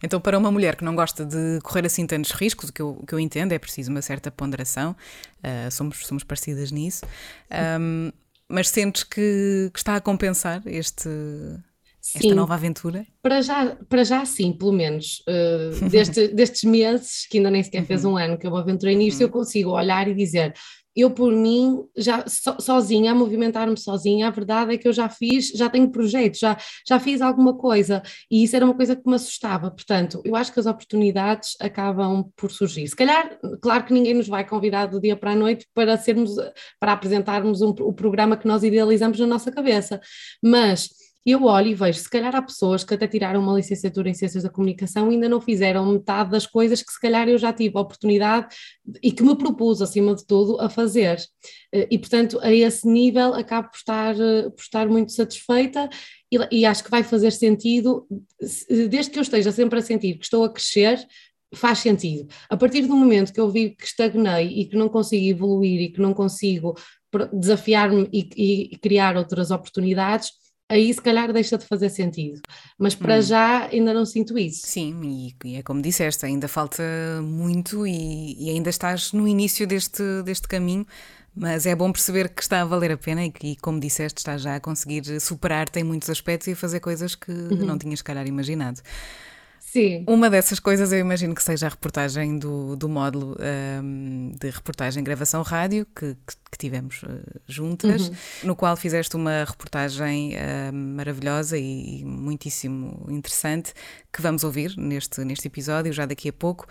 Então, 0.04 0.20
para 0.20 0.38
uma 0.38 0.52
mulher 0.52 0.76
que 0.76 0.84
não 0.84 0.96
gosta 0.96 1.26
de 1.26 1.60
correr 1.64 1.86
assim 1.86 2.06
tantos 2.06 2.32
riscos, 2.32 2.70
o 2.70 2.74
que 2.74 2.82
eu, 2.82 2.90
o 2.90 3.06
que 3.06 3.14
eu 3.14 3.20
entendo 3.20 3.54
é 3.54 3.60
preciso 3.60 3.90
uma 3.90 4.02
certa 4.02 4.30
ponderação, 4.30 4.96
uh, 5.38 5.72
somos, 5.72 6.06
somos 6.06 6.26
parecidas 6.26 6.72
nisso, 6.72 7.06
um, 7.80 8.12
mas 8.50 8.68
sentes 8.68 9.04
que, 9.04 9.70
que 9.74 9.80
está 9.80 9.96
a 9.96 10.02
compensar 10.02 10.62
este, 10.66 11.10
Sim, 12.12 12.28
esta 12.28 12.36
nova 12.36 12.56
aventura? 12.56 13.06
Para 13.22 13.42
já, 13.42 13.76
para 13.88 14.04
já 14.04 14.26
sim, 14.26 14.52
pelo 14.52 14.74
menos. 14.74 15.24
Uh, 15.28 15.90
deste, 15.90 16.28
destes 16.36 16.64
meses, 16.64 17.26
que 17.30 17.38
ainda 17.38 17.50
nem 17.50 17.64
sequer 17.64 17.86
fez 17.86 18.04
uhum. 18.04 18.14
um 18.14 18.18
ano 18.18 18.38
que 18.38 18.46
eu 18.46 18.52
me 18.52 18.58
aventurei 18.58 18.96
nisto, 18.96 19.20
uhum. 19.20 19.28
eu 19.28 19.30
consigo 19.30 19.72
olhar 19.72 20.08
e 20.10 20.14
dizer, 20.14 20.54
eu 20.94 21.10
por 21.10 21.32
mim, 21.32 21.86
já 21.96 22.28
so, 22.28 22.58
sozinha, 22.60 23.14
a 23.14 23.16
movimentar-me 23.16 23.78
sozinha, 23.78 24.28
a 24.28 24.30
verdade 24.30 24.74
é 24.74 24.78
que 24.78 24.88
eu 24.88 24.92
já 24.92 25.08
fiz, 25.08 25.48
já 25.50 25.70
tenho 25.70 25.90
projetos, 25.90 26.40
já, 26.40 26.58
já 26.86 27.00
fiz 27.00 27.22
alguma 27.22 27.58
coisa, 27.58 28.04
e 28.30 28.44
isso 28.44 28.58
era 28.58 28.66
uma 28.66 28.74
coisa 28.76 28.94
que 28.94 29.08
me 29.08 29.16
assustava, 29.16 29.72
portanto, 29.72 30.22
eu 30.26 30.36
acho 30.36 30.52
que 30.52 30.60
as 30.60 30.66
oportunidades 30.66 31.56
acabam 31.62 32.30
por 32.36 32.52
surgir. 32.52 32.86
Se 32.90 32.96
calhar, 32.96 33.40
claro 33.62 33.86
que 33.86 33.94
ninguém 33.94 34.16
nos 34.16 34.28
vai 34.28 34.46
convidar 34.46 34.88
do 34.88 35.00
dia 35.00 35.16
para 35.16 35.32
a 35.32 35.36
noite 35.36 35.66
para 35.74 35.98
sermos, 35.98 36.36
para 36.78 36.92
apresentarmos 36.92 37.62
um, 37.62 37.70
o 37.70 37.94
programa 37.94 38.36
que 38.36 38.48
nós 38.48 38.62
idealizamos 38.62 39.18
na 39.18 39.28
nossa 39.28 39.50
cabeça, 39.50 40.02
mas 40.44 40.90
e 41.26 41.32
eu 41.32 41.44
olho 41.44 41.68
e 41.68 41.76
vejo, 41.76 42.00
se 42.00 42.10
calhar 42.10 42.36
há 42.36 42.42
pessoas 42.42 42.84
que 42.84 42.94
até 42.94 43.08
tiraram 43.08 43.42
uma 43.42 43.56
licenciatura 43.56 44.10
em 44.10 44.14
Ciências 44.14 44.44
da 44.44 44.50
Comunicação 44.50 45.12
e 45.12 45.16
ainda 45.16 45.30
não 45.30 45.40
fizeram 45.40 45.86
metade 45.86 46.32
das 46.32 46.48
coisas 46.48 46.82
que 46.82 46.92
se 46.92 47.00
calhar 47.00 47.30
eu 47.30 47.38
já 47.38 47.54
tive 47.54 47.78
a 47.78 47.82
oportunidade 47.82 48.48
e 49.04 49.12
que 49.12 49.22
me 49.22 49.36
propus, 49.36 49.82
acima 49.82 50.16
de 50.16 50.26
tudo, 50.26 50.60
a 50.60 50.70
fazer. 50.70 51.20
Eh, 51.72 51.88
e, 51.92 52.00
portanto, 52.00 52.40
a 52.42 52.52
esse 52.52 52.88
nível 52.88 53.34
acabo 53.36 53.70
por 53.70 53.78
estar, 53.78 54.20
eh, 54.20 54.50
por 54.50 54.62
estar 54.62 54.88
muito 54.88 55.12
satisfeita 55.12 55.90
e, 56.32 56.38
e 56.60 56.66
acho 56.66 56.84
que 56.84 56.92
vai 56.92 57.04
fazer 57.04 57.32
sentido, 57.32 58.08
desde 58.90 59.12
que 59.12 59.20
eu 59.20 59.24
esteja 59.24 59.52
sempre 59.52 59.80
a 59.80 59.82
sentir 59.82 60.18
que 60.18 60.24
estou 60.24 60.44
a 60.44 60.52
crescer, 60.52 61.06
faz 61.54 61.80
sentido. 61.80 62.28
A 62.50 62.58
partir 62.58 62.82
do 62.88 62.96
momento 62.96 63.34
que 63.34 63.40
eu 63.40 63.50
vi 63.50 63.72
que 63.72 63.86
estagnei 63.86 64.48
e 64.48 64.66
que 64.66 64.76
não 64.76 64.90
consigo 64.90 65.26
evoluir 65.26 65.82
e 65.82 65.92
que 65.92 66.02
não 66.02 66.14
consigo 66.14 66.76
desafiar-me 67.34 68.08
e, 68.12 68.70
e, 68.72 68.78
criar 68.78 69.18
outras 69.18 69.52
oportunidades, 69.52 70.32
aí 70.70 70.94
se 70.94 71.02
calhar 71.02 71.32
deixa 71.34 71.58
de 71.58 71.66
fazer 71.66 71.90
sentido. 71.90 72.42
Mas 72.78 72.96
para 72.96 73.18
hum. 73.18 73.22
já 73.22 73.66
ainda 73.68 73.94
não 73.94 74.06
sinto 74.06 74.38
isso. 74.38 74.66
Sim, 74.66 75.34
e, 75.44 75.56
é 75.56 75.64
como 75.64 75.82
disseste, 75.82 76.26
ainda 76.26 76.48
falta 76.48 76.84
muito 77.24 77.86
e, 77.86 78.48
e, 78.48 78.50
ainda 78.50 78.70
estás 78.70 79.12
no 79.14 79.28
início 79.28 79.68
deste, 79.68 80.04
deste 80.24 80.48
caminho. 80.48 80.86
Mas 81.34 81.66
é 81.66 81.74
bom 81.74 81.90
perceber 81.92 82.28
que 82.28 82.42
está 82.42 82.62
a 82.62 82.66
valer 82.66 82.92
a 82.92 82.98
pena 82.98 83.26
e 83.26 83.32
que, 83.32 83.56
como 83.56 83.80
disseste, 83.80 84.20
estás 84.20 84.42
já 84.42 84.58
a 84.58 84.60
conseguir 84.60 85.22
superar-te 85.22 85.80
em 85.80 85.84
muitos 85.84 86.10
aspectos 86.10 86.50
e 86.50 86.56
fazer 86.56 86.82
coisas 86.82 87.16
que 87.16 87.32
uhum. 87.32 87.66
não 87.66 87.78
tinhas, 87.78 88.02
calhar, 88.02 88.28
imaginado. 88.28 88.82
Sim. 89.72 90.04
Uma 90.06 90.30
dessas 90.30 90.60
coisas 90.60 90.92
eu 90.92 91.00
imagino 91.00 91.34
que 91.34 91.42
seja 91.42 91.68
a 91.68 91.70
reportagem 91.70 92.38
do, 92.38 92.76
do 92.76 92.90
módulo 92.90 93.38
um, 93.82 94.34
de 94.38 94.50
reportagem 94.50 95.02
gravação 95.02 95.44
rádio 95.44 95.88
que, 95.96 96.14
que, 96.28 96.36
que 96.52 96.58
tivemos 96.58 97.04
uh, 97.04 97.40
juntas, 97.48 98.10
uhum. 98.10 98.16
no 98.50 98.56
qual 98.58 98.76
fizeste 98.76 99.16
uma 99.16 99.46
reportagem 99.46 100.34
uh, 100.34 100.74
maravilhosa 100.74 101.58
e, 101.58 102.02
e 102.02 102.06
muitíssimo 102.06 103.06
interessante 103.10 103.72
que 104.12 104.22
vamos 104.22 104.44
ouvir 104.44 104.76
neste, 104.76 105.24
neste 105.24 105.48
episódio 105.48 105.94
já 105.94 106.06
daqui 106.06 106.28
a 106.28 106.34
pouco. 106.34 106.68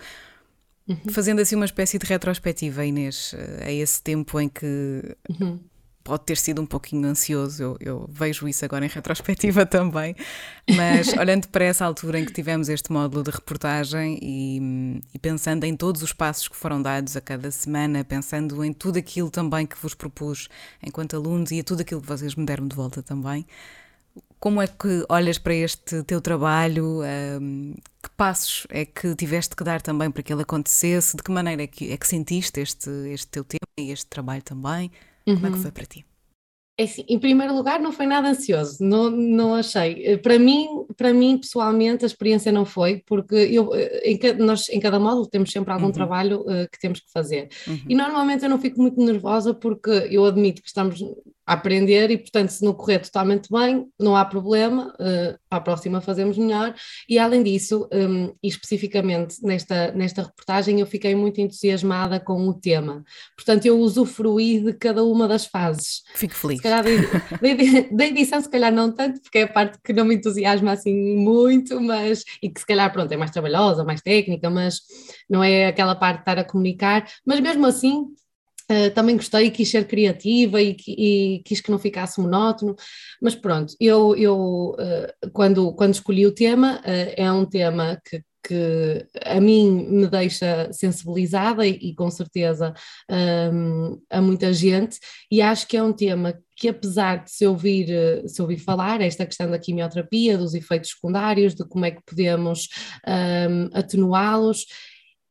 Uhum. 0.87 1.01
Fazendo 1.09 1.41
assim 1.41 1.55
uma 1.55 1.65
espécie 1.65 1.97
de 1.97 2.05
retrospectiva, 2.05 2.85
Inês, 2.85 3.33
uh, 3.33 3.63
a 3.65 3.71
esse 3.71 3.99
tempo 3.99 4.39
em 4.39 4.47
que 4.47 5.17
uhum 5.27 5.59
pode 6.03 6.23
ter 6.23 6.37
sido 6.37 6.61
um 6.61 6.65
pouquinho 6.65 7.07
ansioso, 7.07 7.61
eu, 7.61 7.77
eu, 7.79 8.09
vejo 8.09 8.47
isso 8.47 8.63
agora 8.65 8.85
em 8.85 8.89
retrospectiva 8.89 9.65
também, 9.67 10.15
mas 10.75 11.09
olhando 11.17 11.47
para 11.47 11.65
essa 11.65 11.85
altura 11.85 12.19
em 12.19 12.25
que 12.25 12.33
tivemos 12.33 12.69
este 12.69 12.91
módulo 12.91 13.23
de 13.23 13.31
reportagem 13.31 14.17
e, 14.21 15.01
e, 15.13 15.19
pensando 15.19 15.63
em 15.63 15.75
todos 15.75 16.01
os 16.01 16.13
passos 16.13 16.47
que 16.47 16.55
foram 16.55 16.81
dados 16.81 17.15
a 17.15 17.21
cada 17.21 17.51
semana, 17.51 18.03
pensando 18.03 18.63
em 18.63 18.73
tudo 18.73 18.97
aquilo 18.97 19.29
também 19.29 19.65
que 19.65 19.77
vos 19.77 19.93
propus 19.93 20.49
enquanto 20.81 21.15
alunos 21.15 21.51
e 21.51 21.59
a 21.59 21.63
tudo 21.63 21.81
aquilo 21.81 22.01
que 22.01 22.07
vocês 22.07 22.35
me 22.35 22.45
deram 22.45 22.67
de 22.67 22.75
volta 22.75 23.01
também. 23.01 23.45
Como 24.39 24.59
é 24.59 24.65
que 24.65 25.05
olhas 25.07 25.37
para 25.37 25.53
este 25.53 26.01
teu 26.03 26.19
trabalho? 26.19 27.01
Um, 27.39 27.75
que 28.01 28.09
passos 28.17 28.65
é 28.69 28.83
que 28.85 29.15
tiveste 29.15 29.55
que 29.55 29.63
dar 29.63 29.81
também 29.81 30.09
para 30.09 30.23
que 30.23 30.33
ele 30.33 30.41
acontecesse? 30.41 31.15
De 31.15 31.21
que 31.21 31.31
maneira 31.31 31.61
é 31.61 31.67
que, 31.67 31.91
é 31.93 31.97
que 31.97 32.07
sentiste 32.07 32.59
este, 32.59 32.89
este 33.09 33.27
teu 33.27 33.43
tempo 33.43 33.61
e 33.77 33.91
este 33.91 34.07
trabalho 34.07 34.41
também? 34.41 34.91
Uhum. 35.27 35.35
Como 35.35 35.47
é 35.47 35.49
que 35.49 35.55
uhum. 35.57 35.61
foi 35.61 35.71
para 35.71 35.85
ti? 35.85 36.05
É 36.81 36.83
assim, 36.83 37.05
em 37.07 37.19
primeiro 37.19 37.53
lugar, 37.53 37.79
não 37.79 37.91
foi 37.91 38.07
nada 38.07 38.27
ansioso, 38.27 38.83
não, 38.83 39.11
não 39.11 39.53
achei. 39.53 40.03
Eh, 40.03 40.17
para 40.17 40.39
mim, 40.39 40.67
para 40.97 41.13
mim, 41.13 41.37
pessoalmente, 41.37 42.03
a 42.03 42.07
experiência 42.07 42.51
não 42.51 42.65
foi, 42.65 43.03
porque 43.05 43.35
eu, 43.35 43.73
eh, 43.75 44.01
em, 44.03 44.19
nós, 44.39 44.67
em 44.67 44.79
cada 44.79 44.99
módulo 44.99 45.27
temos 45.27 45.51
sempre 45.51 45.71
algum 45.71 45.85
uhum. 45.85 45.91
trabalho 45.91 46.41
uh, 46.41 46.67
que 46.71 46.79
temos 46.79 46.99
que 46.99 47.11
fazer. 47.11 47.49
Uhum. 47.67 47.81
E 47.87 47.93
normalmente 47.93 48.43
eu 48.43 48.49
não 48.49 48.59
fico 48.59 48.81
muito 48.81 48.99
nervosa 48.99 49.53
porque 49.53 49.91
eu 50.09 50.25
admito 50.25 50.63
que 50.63 50.69
estamos 50.69 51.03
a 51.45 51.53
aprender 51.53 52.09
e, 52.11 52.17
portanto, 52.17 52.49
se 52.49 52.63
não 52.63 52.73
correr 52.73 52.99
totalmente 52.99 53.49
bem, 53.51 53.87
não 53.99 54.15
há 54.15 54.23
problema, 54.23 54.93
uh, 54.93 55.37
para 55.49 55.57
a 55.57 55.61
próxima 55.61 55.99
fazemos 55.99 56.37
melhor. 56.37 56.73
E 57.09 57.19
além 57.19 57.43
disso, 57.43 57.89
um, 57.91 58.33
e 58.41 58.47
especificamente 58.47 59.35
nesta, 59.43 59.91
nesta 59.91 60.23
reportagem, 60.23 60.79
eu 60.79 60.85
fiquei 60.85 61.13
muito 61.13 61.41
entusiasmada 61.41 62.19
com 62.19 62.47
o 62.47 62.53
tema. 62.53 63.03
Portanto, 63.35 63.65
eu 63.65 63.77
usufruí 63.79 64.63
de 64.63 64.73
cada 64.73 65.03
uma 65.03 65.27
das 65.27 65.45
fases. 65.45 66.03
Fico 66.15 66.35
feliz. 66.35 66.61
Calhar 66.71 67.91
da 67.91 68.05
edição, 68.05 68.39
se 68.41 68.49
calhar 68.49 68.71
não 68.71 68.91
tanto, 68.91 69.21
porque 69.21 69.39
é 69.39 69.43
a 69.43 69.47
parte 69.47 69.77
que 69.83 69.93
não 69.93 70.05
me 70.05 70.15
entusiasma 70.15 70.71
assim 70.71 71.15
muito, 71.15 71.79
mas 71.81 72.23
e 72.41 72.49
que 72.49 72.59
se 72.59 72.65
calhar 72.65 72.91
pronto, 72.91 73.11
é 73.11 73.17
mais 73.17 73.31
trabalhosa, 73.31 73.83
mais 73.83 74.01
técnica, 74.01 74.49
mas 74.49 74.81
não 75.29 75.43
é 75.43 75.67
aquela 75.67 75.95
parte 75.95 76.17
de 76.17 76.21
estar 76.21 76.39
a 76.39 76.43
comunicar, 76.43 77.07
mas 77.25 77.39
mesmo 77.39 77.65
assim 77.65 78.05
Uh, 78.71 78.89
também 78.93 79.17
gostei 79.17 79.47
e 79.47 79.51
quis 79.51 79.69
ser 79.69 79.85
criativa 79.85 80.61
e, 80.61 80.77
e, 80.87 81.41
quis 81.43 81.59
que 81.59 81.69
não 81.69 81.77
ficasse 81.77 82.21
monótono, 82.21 82.73
mas 83.21 83.35
pronto, 83.35 83.75
eu, 83.81 84.15
eu 84.15 84.77
uh, 84.79 85.29
quando, 85.33 85.73
quando 85.73 85.93
escolhi 85.93 86.25
o 86.25 86.33
tema, 86.33 86.79
uh, 86.79 87.13
é 87.17 87.29
um 87.29 87.45
tema 87.45 87.99
que, 88.05 88.23
que 88.43 89.05
a 89.25 89.39
mim 89.39 89.87
me 89.89 90.07
deixa 90.07 90.71
sensibilizada 90.71 91.65
e, 91.65 91.71
e 91.71 91.95
com 91.95 92.09
certeza 92.09 92.73
um, 93.53 94.01
a 94.09 94.21
muita 94.21 94.53
gente, 94.53 94.99
e 95.31 95.41
acho 95.41 95.67
que 95.67 95.77
é 95.77 95.83
um 95.83 95.93
tema 95.93 96.37
que 96.55 96.69
apesar 96.69 97.23
de 97.23 97.31
se 97.31 97.45
ouvir, 97.47 97.87
se 98.27 98.41
ouvir 98.41 98.57
falar, 98.57 99.01
esta 99.01 99.25
questão 99.25 99.49
da 99.49 99.57
quimioterapia, 99.57 100.37
dos 100.37 100.53
efeitos 100.53 100.91
secundários, 100.91 101.55
de 101.55 101.65
como 101.67 101.85
é 101.85 101.91
que 101.91 102.03
podemos 102.05 102.67
um, 103.07 103.69
atenuá-los, 103.73 104.65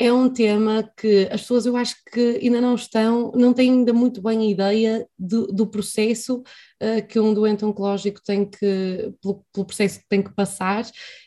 é 0.00 0.10
um 0.10 0.30
tema 0.30 0.90
que 0.96 1.28
as 1.30 1.42
pessoas 1.42 1.66
eu 1.66 1.76
acho 1.76 1.94
que 2.10 2.40
ainda 2.42 2.58
não 2.58 2.74
estão, 2.74 3.30
não 3.32 3.52
têm 3.52 3.70
ainda 3.70 3.92
muito 3.92 4.22
bem 4.22 4.40
a 4.40 4.50
ideia 4.50 5.06
do, 5.18 5.46
do 5.48 5.66
processo 5.66 6.38
uh, 6.38 7.06
que 7.06 7.20
um 7.20 7.34
doente 7.34 7.66
oncológico 7.66 8.18
tem 8.24 8.46
que, 8.48 9.12
pelo, 9.20 9.44
pelo, 9.52 9.66
processo 9.66 10.00
que 10.00 10.08
tem 10.08 10.22
que 10.22 10.34
passar. 10.34 10.86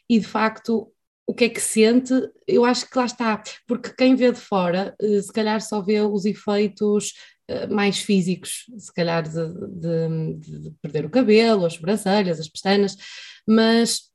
E 0.09 0.19
de 0.19 0.25
facto 0.25 0.91
o 1.25 1.33
que 1.33 1.45
é 1.45 1.49
que 1.49 1.61
sente, 1.61 2.13
eu 2.47 2.65
acho 2.65 2.89
que 2.89 2.97
lá 2.97 3.05
está, 3.05 3.41
porque 3.67 3.93
quem 3.93 4.15
vê 4.15 4.31
de 4.31 4.39
fora 4.39 4.95
uh, 5.01 5.21
se 5.21 5.31
calhar 5.31 5.61
só 5.61 5.81
vê 5.81 6.01
os 6.01 6.25
efeitos 6.25 7.13
uh, 7.49 7.73
mais 7.73 7.99
físicos, 7.99 8.65
se 8.77 8.93
calhar 8.93 9.23
de, 9.23 9.53
de, 9.79 10.59
de 10.59 10.71
perder 10.81 11.05
o 11.05 11.09
cabelo, 11.09 11.65
as 11.65 11.73
sobrancelhas, 11.73 12.39
as 12.39 12.49
pestanas, 12.49 12.97
mas 13.47 14.13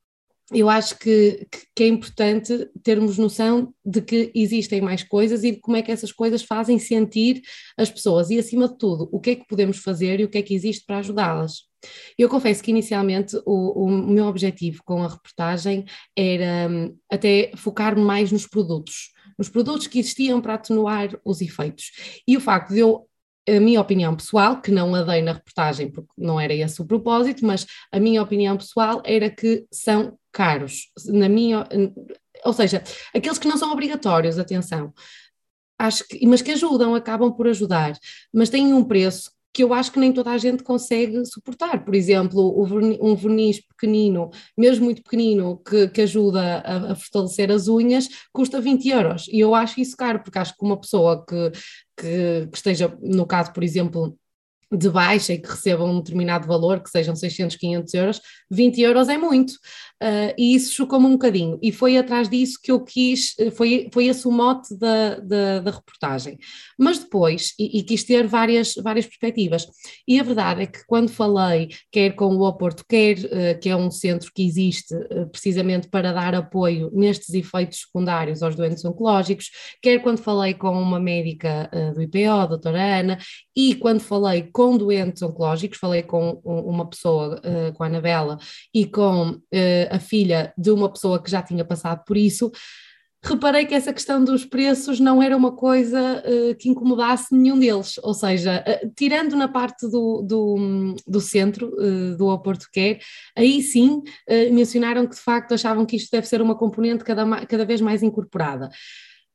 eu 0.52 0.68
acho 0.68 0.98
que, 0.98 1.46
que, 1.74 1.82
é 1.82 1.88
importante 1.88 2.70
termos 2.82 3.18
noção 3.18 3.74
de 3.84 4.00
que 4.00 4.32
existem 4.34 4.80
mais 4.80 5.02
coisas 5.02 5.44
e 5.44 5.52
de 5.52 5.60
como 5.60 5.76
é 5.76 5.82
que 5.82 5.92
essas 5.92 6.10
coisas 6.10 6.42
fazem 6.42 6.78
sentir 6.78 7.42
as 7.76 7.90
pessoas 7.90 8.30
e, 8.30 8.38
acima 8.38 8.66
de 8.66 8.78
tudo, 8.78 9.08
o 9.12 9.20
que 9.20 9.30
é 9.30 9.36
que 9.36 9.46
podemos 9.46 9.78
fazer 9.78 10.20
e 10.20 10.24
o 10.24 10.28
que 10.28 10.38
é 10.38 10.42
que 10.42 10.54
existe 10.54 10.86
para 10.86 10.98
ajudá-las. 10.98 11.67
Eu 12.18 12.28
confesso 12.28 12.62
que 12.62 12.70
inicialmente 12.70 13.36
o, 13.46 13.84
o, 13.84 13.90
meu 13.90 14.26
objetivo 14.26 14.82
com 14.84 15.02
a 15.02 15.08
reportagem 15.08 15.84
era 16.16 16.68
um, 16.68 16.96
até 17.10 17.52
focar-me 17.56 18.02
mais 18.02 18.32
nos 18.32 18.46
produtos, 18.46 19.12
nos 19.38 19.48
produtos 19.48 19.86
que 19.86 19.98
existiam 19.98 20.40
para 20.40 20.54
atenuar 20.54 21.18
os 21.24 21.40
efeitos. 21.40 21.92
E 22.26 22.36
o 22.36 22.40
facto 22.40 22.70
de 22.70 22.80
eu 22.80 23.08
a 23.48 23.60
minha 23.60 23.80
opinião 23.80 24.14
pessoal, 24.14 24.60
que 24.60 24.70
não 24.70 24.94
a 24.94 25.02
dei 25.02 25.22
na 25.22 25.32
reportagem 25.32 25.90
porque 25.90 26.12
não 26.18 26.38
era 26.38 26.52
esse 26.52 26.82
o 26.82 26.84
propósito, 26.84 27.46
mas 27.46 27.66
a 27.90 27.98
minha 27.98 28.22
opinião 28.22 28.56
pessoal 28.56 29.00
era 29.04 29.30
que 29.30 29.66
são 29.72 30.18
caros. 30.30 30.90
Na 31.06 31.28
minha, 31.28 31.66
ou 32.44 32.52
seja, 32.52 32.82
aqueles 33.14 33.38
que 33.38 33.48
não 33.48 33.56
são 33.56 33.72
obrigatórios, 33.72 34.38
atenção. 34.38 34.92
Acho 35.78 36.06
que, 36.06 36.26
mas 36.26 36.42
que 36.42 36.52
ajudam, 36.52 36.94
acabam 36.94 37.32
por 37.32 37.46
ajudar, 37.48 37.96
mas 38.32 38.50
têm 38.50 38.74
um 38.74 38.84
preço 38.84 39.30
que 39.58 39.64
eu 39.64 39.74
acho 39.74 39.90
que 39.90 39.98
nem 39.98 40.12
toda 40.12 40.30
a 40.30 40.38
gente 40.38 40.62
consegue 40.62 41.26
suportar. 41.26 41.84
Por 41.84 41.92
exemplo, 41.92 42.62
um 43.02 43.16
verniz 43.16 43.60
pequenino, 43.60 44.30
mesmo 44.56 44.84
muito 44.84 45.02
pequenino, 45.02 45.60
que, 45.68 45.88
que 45.88 46.02
ajuda 46.02 46.60
a, 46.60 46.92
a, 46.92 46.94
fortalecer 46.94 47.50
as 47.50 47.66
unhas, 47.66 48.08
custa 48.32 48.60
20 48.60 48.88
euros. 48.88 49.26
E 49.26 49.40
eu 49.40 49.56
acho 49.56 49.80
isso 49.80 49.96
caro, 49.96 50.20
porque 50.22 50.38
acho 50.38 50.56
que 50.56 50.64
uma 50.64 50.80
pessoa 50.80 51.26
que, 51.26 51.50
que, 51.96 52.48
que 52.52 52.56
esteja, 52.56 52.96
no 53.02 53.26
caso, 53.26 53.52
por 53.52 53.64
exemplo, 53.64 54.16
de 54.70 54.88
baixa 54.88 55.32
e 55.32 55.38
que 55.38 55.48
recebam 55.48 55.90
um 55.90 55.98
determinado 55.98 56.46
valor, 56.46 56.80
que 56.80 56.90
sejam 56.90 57.16
600, 57.16 57.56
500 57.56 57.94
euros, 57.94 58.20
20 58.48 58.80
euros 58.80 59.08
é 59.08 59.18
muito. 59.18 59.54
Uh, 60.00 60.30
e 60.38 60.54
isso 60.54 60.72
chocou-me 60.72 61.06
um 61.06 61.12
bocadinho. 61.12 61.58
E 61.60 61.72
foi 61.72 61.96
atrás 61.96 62.28
disso 62.28 62.58
que 62.62 62.70
eu 62.70 62.80
quis, 62.80 63.34
foi, 63.56 63.88
foi 63.92 64.06
esse 64.06 64.28
o 64.28 64.30
mote 64.30 64.76
da, 64.78 65.16
da, 65.18 65.58
da 65.60 65.70
reportagem. 65.72 66.38
Mas 66.78 67.00
depois, 67.00 67.52
e, 67.58 67.78
e, 67.78 67.82
quis 67.82 68.04
ter 68.04 68.26
várias, 68.26 68.74
várias 68.74 69.06
perspectivas. 69.06 69.66
E 70.06 70.20
a 70.20 70.22
verdade 70.22 70.62
é 70.62 70.66
que 70.66 70.86
quando 70.86 71.08
falei, 71.08 71.70
quer 71.90 72.14
com 72.14 72.26
o 72.36 72.46
Oporto, 72.46 72.84
quer 72.88 73.18
uh, 73.18 73.60
que 73.60 73.68
é 73.68 73.74
um 73.74 73.90
centro 73.90 74.30
que 74.32 74.46
existe 74.46 74.94
uh, 74.94 75.28
precisamente 75.30 75.88
para 75.88 76.12
dar 76.12 76.32
apoio 76.32 76.90
nestes 76.94 77.34
efeitos 77.34 77.80
secundários 77.80 78.40
aos 78.40 78.54
doentes 78.54 78.84
oncológicos, 78.84 79.50
quer 79.82 79.98
quando 80.00 80.18
falei 80.18 80.54
com 80.54 80.70
uma 80.80 81.00
médica 81.00 81.70
do 81.94 82.02
IPO, 82.02 82.30
a 82.30 82.46
doutora 82.46 83.00
Ana, 83.00 83.18
e 83.56 83.74
quando 83.74 84.00
falei 84.00 84.48
com 84.52 84.76
doentes 84.76 85.22
oncológicos, 85.22 85.78
falei 85.78 86.02
com 86.02 86.40
uma 86.44 86.88
pessoa, 86.88 87.40
com 87.74 87.82
a 87.82 87.86
Anabela, 87.86 88.38
e 88.72 88.86
com 88.86 89.40
a 89.90 89.98
filha 89.98 90.52
de 90.56 90.70
uma 90.70 90.90
pessoa 90.90 91.22
que 91.22 91.30
já 91.30 91.42
tinha 91.42 91.64
passado 91.64 92.04
por 92.04 92.16
isso, 92.16 92.50
reparei 93.22 93.66
que 93.66 93.74
essa 93.74 93.92
questão 93.92 94.22
dos 94.22 94.44
preços 94.44 95.00
não 95.00 95.22
era 95.22 95.36
uma 95.36 95.52
coisa 95.52 96.22
uh, 96.24 96.54
que 96.56 96.68
incomodasse 96.68 97.34
nenhum 97.34 97.58
deles, 97.58 97.98
ou 98.02 98.14
seja, 98.14 98.64
uh, 98.66 98.92
tirando 98.96 99.34
na 99.36 99.48
parte 99.48 99.88
do, 99.88 100.22
do, 100.22 100.94
do 101.06 101.20
centro, 101.20 101.74
uh, 101.74 102.16
do 102.16 102.28
Oporto 102.28 102.68
Care, 102.72 103.00
aí 103.36 103.60
sim 103.62 104.02
mencionaram 104.52 105.06
que 105.06 105.16
de 105.16 105.20
facto 105.20 105.52
achavam 105.52 105.84
que 105.84 105.96
isto 105.96 106.10
deve 106.10 106.28
ser 106.28 106.40
uma 106.40 106.54
componente 106.54 107.04
cada, 107.04 107.46
cada 107.46 107.64
vez 107.64 107.80
mais 107.80 108.02
incorporada. 108.02 108.68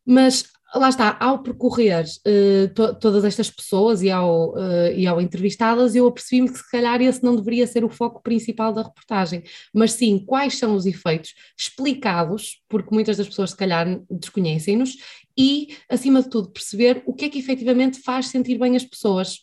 Mas 0.05 0.45
lá 0.75 0.89
está, 0.89 1.17
ao 1.19 1.43
percorrer 1.43 2.03
uh, 2.03 2.73
to 2.73 2.95
todas 2.95 3.23
estas 3.23 3.49
pessoas 3.49 4.01
e 4.01 4.09
ao, 4.09 4.53
uh, 4.53 4.91
e 4.95 5.05
ao 5.05 5.21
entrevistá-las, 5.21 5.95
eu 5.95 6.07
apercebi-me 6.07 6.51
que 6.51 6.57
se 6.57 6.71
calhar 6.71 7.01
esse 7.01 7.23
não 7.23 7.35
deveria 7.35 7.67
ser 7.67 7.83
o 7.85 7.89
foco 7.89 8.21
principal 8.21 8.73
da 8.73 8.81
reportagem, 8.81 9.43
mas 9.73 9.93
sim 9.93 10.17
quais 10.19 10.57
são 10.57 10.75
os 10.75 10.85
efeitos 10.85 11.33
explicados, 11.57 12.61
porque 12.67 12.93
muitas 12.93 13.17
das 13.17 13.27
pessoas 13.27 13.51
se 13.51 13.57
calhar 13.57 13.99
desconhecem-nos, 14.09 14.97
e 15.37 15.75
acima 15.89 16.21
de 16.21 16.29
tudo 16.29 16.51
perceber 16.51 17.03
o 17.05 17.13
que 17.13 17.25
é 17.25 17.29
que 17.29 17.39
efetivamente 17.39 17.99
faz 18.01 18.27
sentir 18.27 18.57
bem 18.57 18.75
as 18.75 18.83
pessoas. 18.83 19.39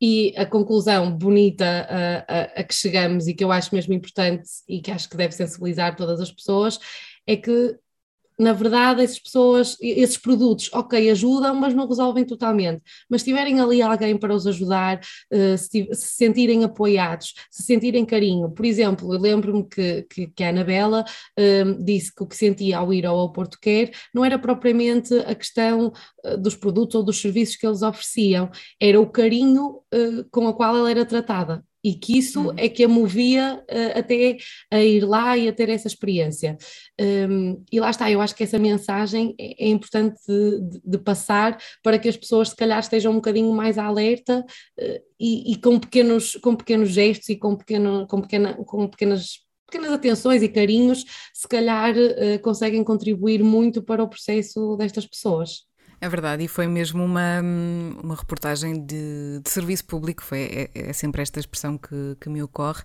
E 0.00 0.34
a 0.36 0.44
conclusão 0.44 1.16
bonita 1.16 1.64
a, 1.88 2.16
a, 2.18 2.42
a 2.60 2.64
que 2.64 2.74
chegamos 2.74 3.26
e 3.26 3.32
que 3.32 3.42
eu 3.42 3.50
acho 3.50 3.74
mesmo 3.74 3.94
importante 3.94 4.48
e 4.68 4.80
que 4.80 4.90
acho 4.90 5.08
que 5.08 5.16
deve 5.16 5.32
sensibilizar 5.32 5.96
todas 5.96 6.20
as 6.20 6.30
pessoas 6.30 6.78
é 7.26 7.36
que 7.36 7.78
na 8.38 8.52
verdade, 8.52 9.02
essas 9.02 9.18
pessoas, 9.18 9.76
esses 9.80 10.16
produtos, 10.16 10.68
ok, 10.72 11.10
ajudam, 11.10 11.54
mas 11.54 11.74
não 11.74 11.86
resolvem 11.86 12.24
totalmente. 12.24 12.82
Mas 13.08 13.22
se 13.22 13.26
tiverem 13.26 13.60
ali 13.60 13.80
alguém 13.80 14.16
para 14.16 14.34
os 14.34 14.46
ajudar, 14.46 15.00
uh, 15.32 15.58
se, 15.58 15.88
se, 15.92 16.08
sentirem 16.16 16.64
apoiados, 16.64 17.34
se 17.50 17.62
sentirem 17.62 18.04
carinho. 18.04 18.50
Por 18.50 18.64
exemplo, 18.64 19.14
eu 19.14 19.20
lembro-me 19.20 19.64
que, 19.64 20.02
que, 20.10 20.26
que, 20.28 20.44
a 20.44 20.48
Anabela 20.48 21.04
uh, 21.38 21.84
disse 21.84 22.14
que 22.14 22.22
o 22.22 22.26
que 22.26 22.36
sentia 22.36 22.78
ao 22.78 22.92
ir 22.92 23.06
ao 23.06 23.30
Porto 23.32 23.58
Quer 23.60 23.92
não 24.12 24.24
era 24.24 24.38
propriamente 24.38 25.14
a 25.14 25.34
questão 25.34 25.92
uh, 26.24 26.36
dos 26.36 26.56
produtos 26.56 26.96
ou 26.96 27.02
dos 27.02 27.20
serviços 27.20 27.56
que 27.56 27.66
eles 27.66 27.82
ofereciam, 27.82 28.50
era 28.80 29.00
o 29.00 29.06
carinho 29.06 29.80
com 30.30 30.46
o 30.46 30.54
qual 30.54 30.76
ela 30.76 30.90
era 30.90 31.04
tratada 31.04 31.64
e 31.84 31.94
que 31.94 32.16
isso 32.16 32.48
uhum. 32.48 32.54
é 32.56 32.66
que 32.66 32.82
a 32.82 32.88
movia 32.88 33.62
uh, 33.70 33.98
até 33.98 34.38
a 34.70 34.82
ir 34.82 35.04
lá 35.04 35.36
e 35.36 35.46
a 35.46 35.52
ter 35.52 35.68
essa 35.68 35.86
experiência. 35.86 36.56
Um, 36.98 37.62
e 37.70 37.78
lá 37.78 37.90
está, 37.90 38.10
eu 38.10 38.22
acho 38.22 38.34
que 38.34 38.42
essa 38.42 38.58
mensagem 38.58 39.34
é, 39.38 39.66
é 39.66 39.68
importante 39.68 40.18
de, 40.26 40.80
de, 40.82 40.98
passar 40.98 41.58
para 41.82 41.98
que 41.98 42.08
as 42.08 42.16
pessoas 42.16 42.48
se 42.48 42.56
calhar 42.56 42.78
estejam 42.78 43.12
um 43.12 43.16
bocadinho 43.16 43.52
mais 43.52 43.76
alerta 43.76 44.40
uh, 44.40 45.00
e, 45.20 45.52
e, 45.52 45.56
com, 45.56 45.78
pequenos, 45.78 46.36
com 46.36 46.56
pequenos 46.56 46.88
gestos 46.88 47.28
e 47.28 47.36
com, 47.36 47.54
pequeno, 47.54 48.06
com, 48.06 48.22
pequena, 48.22 48.54
com 48.54 48.88
pequenas 48.88 49.44
pequenas 49.66 49.92
atenções 49.92 50.42
e 50.42 50.48
carinhos, 50.48 51.04
se 51.32 51.48
calhar 51.48 51.94
uh, 51.96 52.40
conseguem 52.42 52.84
contribuir 52.84 53.42
muito 53.42 53.82
para 53.82 54.02
o 54.02 54.08
processo 54.08 54.76
destas 54.76 55.06
pessoas. 55.06 55.64
É 56.04 56.08
verdade, 56.08 56.44
e 56.44 56.48
foi 56.48 56.66
mesmo 56.66 57.02
uma, 57.02 57.40
uma 58.02 58.14
reportagem 58.14 58.84
de, 58.84 59.40
de 59.42 59.48
serviço 59.48 59.86
público, 59.86 60.22
foi, 60.22 60.68
é, 60.74 60.90
é, 60.90 60.92
sempre 60.92 61.22
esta 61.22 61.40
expressão 61.40 61.78
que, 61.78 62.14
que 62.20 62.28
me 62.28 62.42
ocorre, 62.42 62.82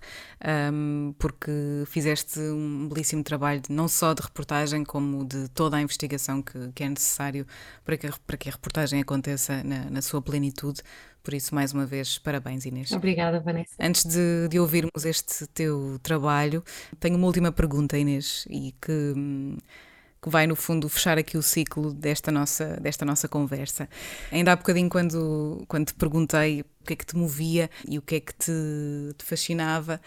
um, 0.72 1.14
porque 1.18 1.52
fizeste 1.84 2.40
um 2.40 2.88
belíssimo 2.88 3.22
trabalho, 3.22 3.60
não 3.68 3.88
só 3.88 4.14
de 4.14 4.22
reportagem, 4.22 4.84
como 4.84 5.22
de 5.26 5.50
toda 5.50 5.76
a 5.76 5.82
investigação 5.82 6.40
que, 6.40 6.72
que 6.74 6.82
é 6.82 6.88
necessário 6.88 7.46
para 7.84 7.98
que, 7.98 8.10
para 8.26 8.38
que 8.38 8.48
a 8.48 8.52
reportagem 8.52 9.02
aconteça 9.02 9.62
na, 9.64 9.90
na 9.90 10.00
sua 10.00 10.22
plenitude. 10.22 10.80
Por 11.22 11.34
isso, 11.34 11.54
mais 11.54 11.74
uma 11.74 11.84
vez, 11.84 12.16
parabéns, 12.16 12.64
Inês. 12.64 12.90
Obrigada, 12.90 13.38
Vanessa. 13.38 13.74
Antes 13.78 14.06
de, 14.06 14.48
de 14.48 14.58
ouvirmos 14.58 15.04
este 15.04 15.46
teu 15.48 16.00
trabalho, 16.02 16.64
tenho 16.98 17.18
uma 17.18 17.26
última 17.26 17.52
pergunta, 17.52 17.98
Inês, 17.98 18.46
e 18.48 18.74
que 18.80 19.12
hum, 19.14 19.58
que 20.22 20.28
vai, 20.28 20.46
no 20.46 20.54
fundo, 20.54 20.88
fechar 20.88 21.16
aqui 21.16 21.38
o 21.38 21.42
ciclo 21.42 21.92
desta 21.92 22.30
nossa, 22.30 22.78
desta 22.80 23.04
nossa 23.04 23.26
conversa. 23.26 23.88
Ainda 24.30 24.52
há 24.52 24.56
bocadinho, 24.56 24.88
quando, 24.88 25.64
quando 25.66 25.86
te 25.86 25.94
perguntei 25.94 26.60
o 26.60 26.84
que 26.84 26.92
é 26.92 26.96
que 26.96 27.06
te 27.06 27.16
movia 27.16 27.70
e 27.88 27.98
o 27.98 28.02
que 28.02 28.16
é 28.16 28.20
que 28.20 28.34
te, 28.34 28.52
te 29.16 29.24
fascinava, 29.24 30.00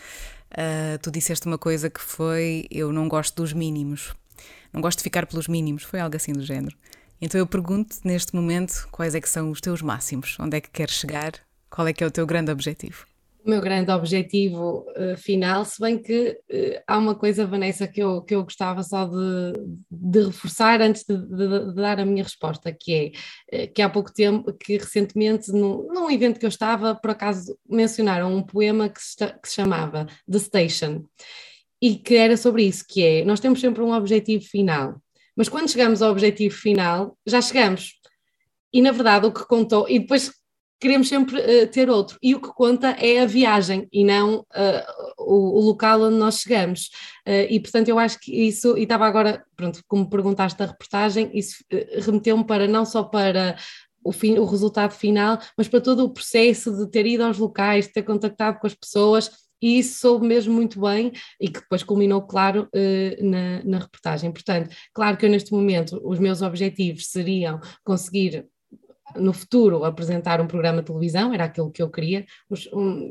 uh, 0.51 0.97
tu 1.01 1.09
disseste 1.09 1.47
uma 1.47 1.57
coisa 1.57 1.89
que 1.89 2.01
foi: 2.01 2.67
Eu 2.69 2.91
não 2.91 3.07
gosto 3.07 3.35
dos 3.41 3.53
mínimos. 3.53 4.13
Não 4.71 4.81
gosto 4.81 4.99
de 4.99 5.03
ficar 5.03 5.25
pelos 5.25 5.47
mínimos. 5.47 5.83
Foi 5.83 5.99
algo 5.99 6.15
assim 6.15 6.33
do 6.33 6.43
género. 6.43 6.75
Então 7.19 7.39
eu 7.39 7.47
pergunto 7.47 7.97
neste 8.03 8.35
momento 8.35 8.87
quais 8.91 9.15
é 9.15 9.21
que 9.21 9.29
são 9.29 9.49
os 9.49 9.61
teus 9.61 9.81
máximos, 9.81 10.35
onde 10.39 10.57
é 10.57 10.61
que 10.61 10.69
queres 10.69 10.95
chegar, 10.95 11.31
qual 11.69 11.87
é 11.87 11.93
que 11.93 12.03
é 12.03 12.07
o 12.07 12.11
teu 12.11 12.25
grande 12.25 12.51
objetivo? 12.51 13.05
O 13.45 13.49
meu 13.49 13.59
grande 13.59 13.91
objetivo 13.91 14.85
uh, 14.97 15.17
final, 15.17 15.65
se 15.65 15.79
bem 15.79 16.01
que 16.01 16.29
uh, 16.29 16.81
há 16.87 16.97
uma 16.97 17.13
coisa, 17.13 17.45
Vanessa, 17.45 17.85
que 17.87 18.01
eu, 18.01 18.21
que 18.21 18.33
eu 18.33 18.43
gostava 18.43 18.81
só 18.83 19.05
de, 19.05 19.53
de 19.91 20.23
reforçar 20.23 20.81
antes 20.81 21.03
de, 21.03 21.17
de, 21.17 21.65
de, 21.65 21.75
dar 21.75 21.99
a 21.99 22.05
minha 22.05 22.23
resposta, 22.23 22.71
que 22.71 23.13
é 23.51 23.65
uh, 23.65 23.73
que 23.73 23.81
há 23.81 23.89
pouco 23.89 24.13
tempo, 24.13 24.53
que 24.53 24.77
recentemente, 24.77 25.51
num, 25.51 25.87
num 25.91 26.09
evento 26.09 26.39
que 26.39 26.45
eu 26.45 26.49
estava, 26.49 26.95
por 26.95 27.11
acaso 27.11 27.57
mencionaram 27.69 28.33
um 28.33 28.41
poema 28.41 28.87
que 28.87 29.01
se, 29.01 29.17
que 29.17 29.49
se 29.49 29.55
chamava 29.55 30.07
The 30.29 30.39
Station, 30.39 31.03
e 31.81 31.97
que 31.97 32.15
era 32.15 32.37
sobre 32.37 32.63
isso, 32.63 32.85
que 32.87 33.03
é, 33.03 33.25
nós 33.25 33.41
temos 33.41 33.59
sempre 33.59 33.83
um 33.83 33.91
objetivo 33.91 34.45
final, 34.45 35.01
mas 35.35 35.49
quando 35.49 35.69
chegamos 35.69 36.01
ao 36.01 36.11
objetivo 36.11 36.55
final, 36.55 37.17
já 37.25 37.41
chegamos. 37.41 37.99
E 38.71 38.81
na 38.81 38.91
verdade 38.91 39.25
o 39.25 39.33
que 39.33 39.45
contou, 39.45 39.87
e 39.89 39.99
depois 39.99 40.31
queremos 40.83 41.07
sempre 41.07 41.39
uh, 41.39 41.67
ter 41.67 41.89
outro. 41.89 42.17
E 42.21 42.35
o 42.35 42.41
que 42.41 42.49
conta 42.49 42.89
é 42.99 43.21
a 43.21 43.25
viagem 43.25 43.87
e 43.91 44.03
não 44.03 44.39
uh, 44.39 45.15
o, 45.17 45.59
o, 45.59 45.61
local 45.61 46.01
onde 46.01 46.17
nós 46.17 46.39
chegamos. 46.39 46.89
Uh, 47.25 47.47
e 47.49 47.57
portanto, 47.61 47.87
eu 47.87 47.97
acho 47.97 48.19
que 48.19 48.47
isso, 48.47 48.77
e 48.77 48.83
estava 48.83 49.05
agora, 49.05 49.45
pronto, 49.55 49.81
como 49.87 50.09
perguntaste 50.09 50.59
da 50.59 50.65
reportagem, 50.65 51.31
isso 51.33 51.63
remeteu-me 52.05 52.45
para 52.45 52.67
não 52.67 52.85
só 52.85 53.01
para 53.01 53.55
o, 54.03 54.11
fim, 54.11 54.37
o 54.37 54.43
resultado 54.43 54.91
final, 54.91 55.39
mas 55.57 55.69
para 55.69 55.79
todo 55.79 56.03
o 56.03 56.09
processo 56.09 56.75
de 56.75 56.91
ter 56.91 57.05
ido 57.05 57.23
aos 57.23 57.37
locais, 57.37 57.87
de 57.87 57.93
ter 57.93 58.03
contactado 58.03 58.59
com 58.59 58.67
as 58.67 58.75
pessoas. 58.75 59.31
E 59.61 59.79
isso 59.79 60.01
soube 60.01 60.27
mesmo 60.27 60.53
muito 60.53 60.81
bem 60.81 61.13
e 61.39 61.47
que 61.47 61.61
depois 61.61 61.83
culminou, 61.83 62.21
claro, 62.23 62.67
na, 63.21 63.63
na 63.63 63.77
reportagem. 63.79 64.29
Portanto, 64.29 64.75
claro 64.93 65.15
que 65.15 65.25
eu 65.25 65.29
neste 65.29 65.53
momento 65.53 66.01
os 66.03 66.19
meus 66.19 66.41
objetivos 66.41 67.07
seriam 67.07 67.61
conseguir 67.81 68.45
no 69.15 69.33
futuro 69.33 69.83
apresentar 69.83 70.41
um 70.41 70.47
programa 70.47 70.81
de 70.81 70.87
televisão, 70.87 71.33
era 71.33 71.45
aquilo 71.45 71.71
que 71.71 71.81
eu 71.81 71.89
queria. 71.89 72.25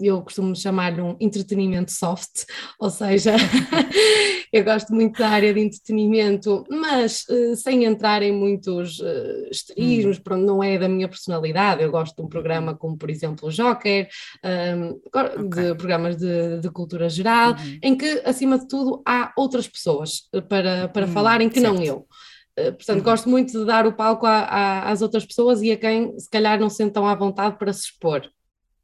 Eu 0.01 0.23
costumo 0.23 0.55
chamar-lhe 0.57 1.01
um 1.01 1.17
entretenimento 1.21 1.93
soft, 1.93 2.45
ou 2.79 2.91
seja, 2.91 3.35
eu 4.53 4.65
gosto 4.65 4.93
muito 4.95 5.19
da 5.19 5.29
área 5.29 5.53
de 5.53 5.61
entretenimento, 5.61 6.65
mas 6.71 7.25
uh, 7.29 7.57
sem 7.57 7.85
entrar 7.85 8.23
em 8.23 8.33
muitos 8.33 8.99
uh, 9.01 9.49
esterismos, 9.51 10.19
hum. 10.19 10.23
pronto, 10.23 10.45
não 10.45 10.63
é 10.63 10.79
da 10.79 10.89
minha 10.89 11.09
personalidade. 11.09 11.83
Eu 11.83 11.91
gosto 11.91 12.17
de 12.17 12.23
um 12.23 12.29
programa 12.29 12.75
como, 12.75 12.97
por 12.97 13.11
exemplo, 13.11 13.49
o 13.49 13.53
Joker, 13.53 14.09
um, 14.45 15.01
okay. 15.07 15.49
de 15.49 15.75
programas 15.75 16.17
de, 16.17 16.61
de 16.61 16.71
cultura 16.71 17.09
geral, 17.09 17.53
uhum. 17.53 17.79
em 17.83 17.97
que, 17.97 18.23
acima 18.25 18.59
de 18.59 18.67
tudo, 18.67 19.03
há 19.07 19.33
outras 19.37 19.69
pessoas 19.69 20.29
eh, 20.33 20.41
para, 20.41 20.89
para 20.89 21.07
uhum, 21.07 21.13
falarem 21.13 21.49
que 21.49 21.61
certo. 21.61 21.75
não 21.75 21.83
eu. 21.83 22.07
Eh, 22.57 22.71
portanto, 22.71 22.99
uhum. 22.99 23.05
gosto 23.05 23.29
muito 23.29 23.53
de 23.53 23.65
dar 23.65 23.87
o 23.87 23.93
palco 23.93 24.27
a, 24.27 24.41
a, 24.41 24.91
às 24.91 25.01
outras 25.01 25.25
pessoas 25.25 25.63
e 25.63 25.73
a 25.73 25.77
quem 25.77 26.19
se 26.19 26.29
calhar 26.29 26.61
não 26.61 26.69
se 26.69 26.77
sente 26.77 26.93
tão 26.93 27.07
à 27.07 27.15
vontade 27.15 27.59
para 27.59 27.73
se 27.73 27.87
expor 27.87 28.31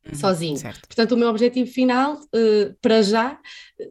uhum, 0.07 0.15
sozinho. 0.15 0.57
Certo. 0.57 0.87
Portanto, 0.87 1.13
o 1.13 1.17
meu 1.17 1.29
objetivo 1.29 1.71
final, 1.71 2.15
uh, 2.15 2.75
para 2.81 3.03
já, 3.03 3.39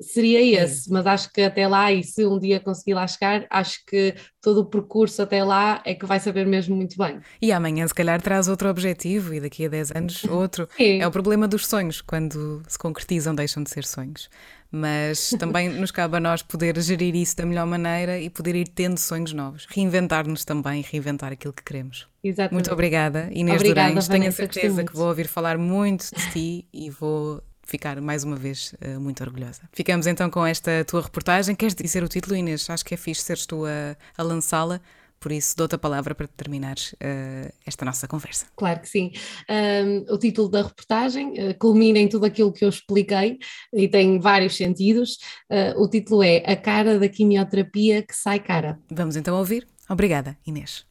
seria 0.01 0.41
esse, 0.63 0.91
mas 0.91 1.05
acho 1.05 1.31
que 1.31 1.41
até 1.41 1.67
lá, 1.67 1.91
e 1.91 2.03
se 2.03 2.25
um 2.25 2.39
dia 2.39 2.59
conseguir 2.59 2.95
lá 2.95 3.07
chegar, 3.07 3.45
acho 3.49 3.85
que 3.85 4.15
todo 4.47 4.61
o 4.61 4.65
percurso 4.65 5.21
até 5.21 5.43
lá 5.43 5.81
é 5.83 5.93
que 5.93 6.05
vai 6.05 6.21
saber 6.21 6.45
mesmo 6.45 6.73
muito 6.73 6.97
bem. 6.97 7.19
E 7.41 7.51
amanhã, 7.51 7.85
se 7.85 7.93
calhar, 7.93 8.21
traz 8.21 8.47
outro 8.47 8.69
objetivo 8.69 9.33
e 9.33 9.41
daqui 9.41 9.65
a 9.65 9.67
10 9.67 9.91
anos 9.91 10.23
outro. 10.23 10.69
É, 10.79 10.99
é 10.99 11.07
o 11.07 11.11
problema 11.11 11.49
dos 11.49 11.67
sonhos, 11.67 11.99
quando 11.99 12.63
se 12.65 12.79
concretizam, 12.79 13.35
deixam 13.35 13.61
de 13.61 13.69
ser 13.69 13.83
sonhos 13.83 14.29
mas 14.69 15.29
também 15.39 15.69
nos 15.79 15.91
cabe 15.91 16.17
a 16.17 16.19
nós 16.19 16.41
poder 16.41 16.77
gerir 16.81 17.15
isso 17.15 17.37
da 17.37 17.45
melhor 17.45 17.65
maneira 17.65 18.19
e 18.19 18.29
poder 18.29 18.53
ir 18.53 18.67
tendo 18.67 18.97
sonhos 18.97 19.31
novos, 19.31 19.65
reinventar-nos 19.69 20.43
também, 20.43 20.81
reinventar 20.81 21.31
aquilo 21.31 21.53
que 21.53 21.63
queremos. 21.63 22.05
Exatamente. 22.21 22.53
Muito 22.53 22.73
obrigada, 22.73 23.29
Inês 23.31 23.61
obrigada, 23.61 23.87
Durães. 23.87 24.07
Tenho 24.09 24.27
a 24.27 24.31
certeza 24.31 24.83
que 24.83 24.93
vou 24.93 25.07
ouvir 25.07 25.27
falar 25.27 25.57
muito 25.57 26.13
de 26.13 26.31
ti 26.31 26.67
e 26.73 26.89
vou 26.89 27.41
ficar 27.67 28.01
mais 28.01 28.23
uma 28.23 28.35
vez 28.35 28.73
uh, 28.73 28.99
muito 28.99 29.21
orgulhosa. 29.23 29.61
Ficamos 29.73 30.07
então 30.07 30.29
com 30.29 30.45
esta 30.45 30.83
tua 30.85 31.01
reportagem. 31.01 31.55
Queres 31.55 31.75
dizer 31.75 32.03
o 32.03 32.07
título, 32.07 32.35
Inês? 32.35 32.69
Acho 32.69 32.83
que 32.83 32.93
é 32.93 32.97
fixe 32.97 33.21
seres 33.21 33.45
tu 33.45 33.65
a, 33.65 33.95
a 34.17 34.23
lançá-la. 34.23 34.81
Por 35.19 35.31
isso, 35.31 35.57
dou-te 35.57 35.73
a 35.73 35.77
palavra 35.79 36.13
para 36.13 36.27
terminares 36.27 36.93
uh, 36.93 37.51
esta 37.65 37.83
nossa 37.83 38.07
conversa. 38.07 38.45
Claro 38.55 38.79
que 38.79 38.87
sim. 38.87 39.11
Um, 39.49 40.13
o 40.13 40.17
título 40.17 40.47
da 40.47 40.61
reportagem 40.61 41.31
uh, 41.31 41.57
culmina 41.57 41.97
em 41.97 42.07
tudo 42.07 42.25
aquilo 42.25 42.53
que 42.53 42.63
eu 42.63 42.69
expliquei 42.69 43.39
e 43.73 43.87
tem 43.87 44.19
vários 44.19 44.55
sentidos. 44.55 45.17
Uh, 45.49 45.81
o 45.81 45.89
título 45.89 46.21
é 46.21 46.37
A 46.45 46.55
Cara 46.55 46.99
da 46.99 47.09
Quimioterapia 47.09 48.03
que 48.03 48.15
Sai 48.15 48.39
Cara. 48.39 48.79
Vamos 48.91 49.15
então 49.15 49.35
ouvir. 49.35 49.67
Obrigada, 49.89 50.37
Inês. 50.45 50.85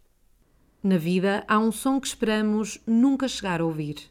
Na 0.82 0.98
vida 0.98 1.44
há 1.46 1.58
um 1.58 1.70
som 1.70 2.00
que 2.00 2.08
esperamos 2.08 2.80
nunca 2.86 3.28
chegar 3.28 3.60
a 3.60 3.64
ouvir. 3.64 4.10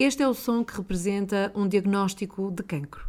Este 0.00 0.22
é 0.22 0.28
o 0.28 0.32
som 0.32 0.62
que 0.62 0.76
representa 0.76 1.50
um 1.56 1.66
diagnóstico 1.66 2.52
de 2.52 2.62
cancro. 2.62 3.08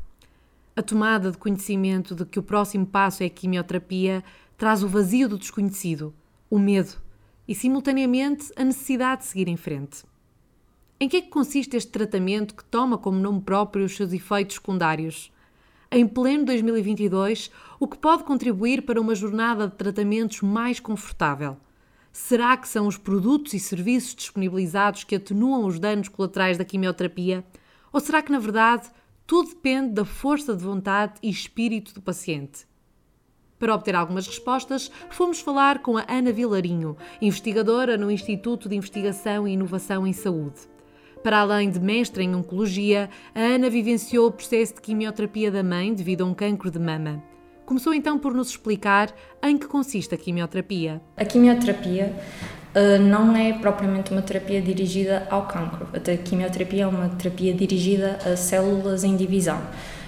A 0.76 0.82
tomada 0.82 1.30
de 1.30 1.38
conhecimento 1.38 2.16
de 2.16 2.26
que 2.26 2.40
o 2.40 2.44
próximo 2.44 2.84
passo 2.84 3.22
é 3.22 3.28
a 3.28 3.30
quimioterapia 3.30 4.24
traz 4.58 4.82
o 4.82 4.88
vazio 4.88 5.30
do 5.30 5.38
desconhecido, 5.38 6.12
o 6.50 6.58
medo 6.58 6.96
e, 7.48 7.54
simultaneamente, 7.54 8.52
a 8.56 8.64
necessidade 8.64 9.22
de 9.22 9.28
seguir 9.28 9.48
em 9.48 9.56
frente. 9.56 10.04
Em 11.00 11.08
que 11.08 11.18
é 11.18 11.22
que 11.22 11.30
consiste 11.30 11.78
este 11.78 11.92
tratamento 11.92 12.56
que 12.56 12.66
toma 12.66 12.98
como 12.98 13.20
nome 13.20 13.42
próprio 13.42 13.86
os 13.86 13.96
seus 13.96 14.12
efeitos 14.12 14.56
secundários? 14.56 15.32
Em 15.92 16.08
pleno 16.08 16.44
2022, 16.46 17.52
o 17.80 17.88
que 17.88 18.00
pode 18.00 18.24
contribuir 18.24 18.82
para 18.82 19.00
uma 19.00 19.14
jornada 19.14 19.68
de 19.68 19.76
tratamentos 19.76 20.42
mais 20.42 20.80
confortável? 20.80 21.56
Será 22.12 22.58
que 22.58 22.68
são 22.68 22.88
os 22.88 22.98
produtos 22.98 23.54
e 23.54 23.60
serviços 23.60 24.16
disponibilizados 24.16 25.04
que 25.04 25.16
atenuam 25.16 25.66
os 25.66 25.80
danos 25.80 26.08
colaterais 26.08 26.58
da 26.58 26.66
quimioterapia? 26.66 27.46
Ou 27.94 28.00
será 28.00 28.22
que, 28.22 28.32
na 28.32 28.40
verdade, 28.40 28.90
tudo 29.30 29.50
depende 29.50 29.94
da 29.94 30.04
força 30.04 30.56
de 30.56 30.64
vontade 30.64 31.14
e 31.22 31.30
espírito 31.30 31.94
do 31.94 32.02
paciente. 32.02 32.68
Para 33.60 33.76
obter 33.76 33.94
algumas 33.94 34.26
respostas, 34.26 34.90
fomos 35.12 35.40
falar 35.40 35.84
com 35.84 35.98
a 35.98 36.06
Ana 36.10 36.32
Vilarinho, 36.32 36.98
investigadora 37.22 37.96
no 37.96 38.10
Instituto 38.10 38.68
de 38.68 38.76
Investigação 38.76 39.48
e 39.48 39.52
Inovação 39.52 40.08
em 40.08 40.14
Saúde. 40.14 40.62
Para 41.22 41.42
além 41.42 41.70
de 41.70 41.80
mestre 41.80 42.24
em 42.24 42.34
Oncologia, 42.34 43.10
a 43.36 43.40
Ana 43.40 43.70
vivenciou 43.70 44.28
o 44.28 44.32
processo 44.32 44.76
de 44.76 44.82
quimioterapia 44.82 45.52
da 45.52 45.62
mãe 45.62 45.94
devido 45.94 46.24
a 46.24 46.26
um 46.26 46.34
cancro 46.34 46.72
de 46.72 46.80
mama. 46.80 47.22
Começou 47.70 47.94
então 47.94 48.18
por 48.18 48.34
nos 48.34 48.50
explicar 48.50 49.14
em 49.44 49.56
que 49.56 49.68
consiste 49.68 50.16
a 50.16 50.18
quimioterapia. 50.18 51.00
A 51.16 51.24
quimioterapia 51.24 52.16
uh, 52.74 53.00
não 53.00 53.38
é 53.38 53.54
propriamente 53.54 54.12
uma 54.12 54.24
terapia 54.24 54.60
dirigida 54.60 55.28
ao 55.30 55.46
cancro. 55.46 55.88
A 55.94 56.18
quimioterapia 56.18 56.86
é 56.86 56.88
uma 56.88 57.10
terapia 57.10 57.54
dirigida 57.54 58.18
a 58.26 58.36
células 58.36 59.04
em 59.04 59.16
divisão. 59.16 59.62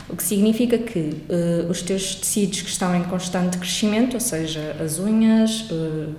O 0.10 0.16
que 0.16 0.24
significa 0.24 0.76
que 0.80 1.22
uh, 1.30 1.70
os 1.70 1.84
teus 1.84 2.16
tecidos 2.16 2.64
que 2.64 2.70
estão 2.72 2.96
em 2.96 3.04
constante 3.04 3.60
crescimento, 3.60 4.16
ou 4.16 4.20
seja, 4.20 4.76
as 4.84 4.98
unhas, 4.98 5.70
uh, 5.70 6.16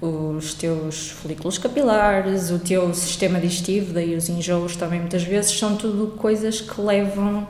os 0.00 0.54
teus 0.54 1.10
folículos 1.10 1.58
capilares, 1.58 2.50
o 2.50 2.58
teu 2.58 2.94
sistema 2.94 3.38
digestivo, 3.38 3.92
daí 3.92 4.16
os 4.16 4.30
enjoos 4.30 4.74
também 4.74 5.00
muitas 5.00 5.22
vezes, 5.22 5.50
são 5.50 5.76
tudo 5.76 6.14
coisas 6.16 6.62
que 6.62 6.80
levam, 6.80 7.46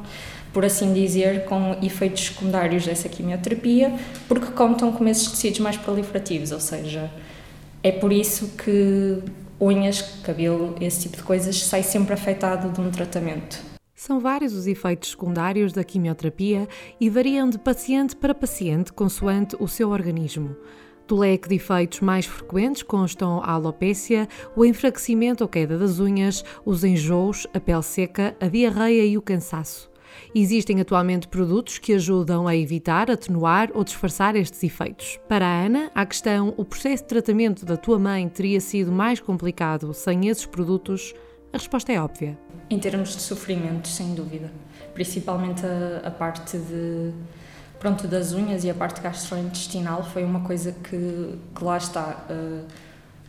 por 0.53 0.65
assim 0.65 0.93
dizer, 0.93 1.45
com 1.45 1.77
efeitos 1.83 2.27
secundários 2.27 2.87
dessa 2.87 3.09
quimioterapia, 3.09 3.95
porque 4.27 4.53
contam 4.53 4.93
com 4.93 5.07
esses 5.07 5.31
tecidos 5.31 5.61
mais 5.61 5.77
proliferativos, 5.77 6.53
ou 6.53 6.61
seja, 6.61 7.11
é 7.83 7.93
por 7.93 8.13
isso 8.13 8.49
que 8.57 9.23
unhas, 9.61 10.03
cabelo, 10.23 10.75
esse 10.81 11.03
tipo 11.03 11.17
de 11.17 11.23
coisas 11.23 11.61
sai 11.63 11.83
sempre 11.83 12.15
afetado 12.15 12.71
de 12.71 12.81
um 12.81 12.91
tratamento. 12.91 13.59
São 13.95 14.21
vários 14.21 14.53
os 14.53 14.67
efeitos 14.69 15.11
secundários 15.11 15.73
da 15.73 15.83
quimioterapia 15.83 16.69
e 17.01 17.11
variam 17.11 17.51
de 17.51 17.59
paciente 17.59 18.15
para 18.15 18.35
paciente 18.35 18.93
consoante 18.93 19.57
o 19.59 19.67
seu 19.67 19.91
organismo. 19.91 20.57
Do 21.09 21.17
leque 21.17 21.49
de 21.49 21.57
efeitos 21.57 22.01
mais 22.01 22.27
frequentes 22.27 22.83
constam 22.83 23.43
a 23.43 23.53
alopécia, 23.53 24.29
o 24.55 24.65
enfraquecimento 24.65 25.43
ou 25.43 25.49
queda 25.49 25.79
das 25.79 25.99
unhas, 25.99 26.45
os 26.65 26.85
enjoos, 26.85 27.47
a 27.53 27.59
pele 27.59 27.83
seca, 27.83 28.37
a 28.39 28.47
diarreia 28.47 29.05
e 29.05 29.17
o 29.17 29.23
cansaço. 29.23 29.88
Existem 30.35 30.81
atualmente 30.81 31.29
produtos 31.29 31.79
que 31.79 31.93
ajudam 31.95 32.47
a 32.47 32.57
evitar, 32.57 33.11
atenuar 33.11 33.71
ou 33.75 33.85
disfarçar 33.85 34.37
estes 34.37 34.63
efeitos. 34.63 35.19
Para 35.29 35.47
a 35.47 35.65
Ana, 35.65 35.91
a 35.95 36.05
questão 36.05 36.55
o 36.57 36.65
processo 36.65 37.03
de 37.03 37.09
tratamento 37.09 37.65
da 37.65 37.77
tua 37.77 37.99
mãe 37.99 38.29
teria 38.29 38.61
sido 38.61 38.93
mais 38.93 39.21
complicado 39.21 39.93
sem 39.95 40.29
esses 40.29 40.47
produtos? 40.47 41.15
A 41.53 41.57
resposta 41.57 41.93
é 41.93 42.01
óbvia. 42.01 42.39
Em 42.69 42.79
termos 42.79 43.17
de 43.17 43.23
sofrimento, 43.23 43.89
sem 43.89 44.15
dúvida. 44.15 44.53
Principalmente 44.93 45.65
a, 45.65 46.09
a 46.09 46.11
parte 46.11 46.59
de 46.59 47.13
pronto, 47.79 48.07
das 48.09 48.33
unhas 48.33 48.65
e 48.65 48.71
a 48.71 48.75
parte 48.75 49.01
gastrointestinal 49.01 50.03
foi 50.03 50.25
uma 50.25 50.41
coisa 50.41 50.73
que, 50.73 51.39
que 51.55 51.65
lá 51.65 51.77
está. 51.77 52.27
Uh, 52.29 52.67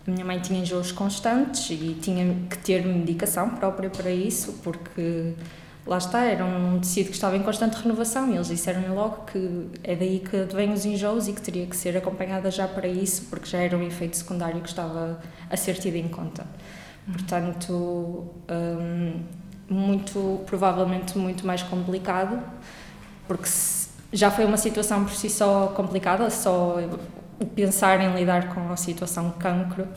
a 0.07 0.11
minha 0.11 0.25
mãe 0.25 0.39
tinha 0.39 0.59
enjoos 0.59 0.91
constantes 0.91 1.69
e 1.69 1.95
tinha 2.01 2.35
que 2.49 2.57
ter 2.57 2.85
medicação 2.85 3.49
própria 3.51 3.89
para 3.89 4.09
isso, 4.09 4.53
porque 4.63 5.33
lá 5.89 5.97
está, 5.97 6.23
era 6.23 6.45
um 6.45 6.79
tecido 6.79 7.07
que 7.07 7.15
estava 7.15 7.35
em 7.35 7.41
constante 7.41 7.81
renovação 7.81 8.29
e 8.29 8.35
eles 8.35 8.47
disseram 8.47 8.93
logo 8.93 9.25
que 9.25 9.69
é 9.83 9.95
daí 9.95 10.19
que 10.19 10.37
vêm 10.53 10.71
os 10.71 10.85
enjoos 10.85 11.27
e 11.27 11.33
que 11.33 11.41
teria 11.41 11.65
que 11.65 11.75
ser 11.75 11.97
acompanhada 11.97 12.51
já 12.51 12.67
para 12.67 12.87
isso, 12.87 13.25
porque 13.27 13.49
já 13.49 13.57
era 13.57 13.75
um 13.75 13.81
efeito 13.81 14.15
secundário 14.15 14.61
que 14.61 14.69
estava 14.69 15.19
a 15.49 15.57
ser 15.57 15.73
tido 15.79 15.95
em 15.95 16.07
conta. 16.07 16.45
Portanto, 17.11 18.31
um, 18.51 19.19
muito, 19.67 20.41
provavelmente 20.45 21.17
muito 21.17 21.45
mais 21.45 21.63
complicado, 21.63 22.39
porque 23.27 23.49
já 24.13 24.29
foi 24.29 24.45
uma 24.45 24.57
situação 24.57 25.03
por 25.03 25.13
si 25.13 25.27
só 25.27 25.73
complicada, 25.75 26.29
só 26.29 26.77
o 27.39 27.45
pensar 27.47 27.99
em 27.99 28.13
lidar 28.13 28.53
com 28.53 28.71
a 28.71 28.77
situação 28.77 29.29
de 29.29 29.37
cancro 29.37 29.87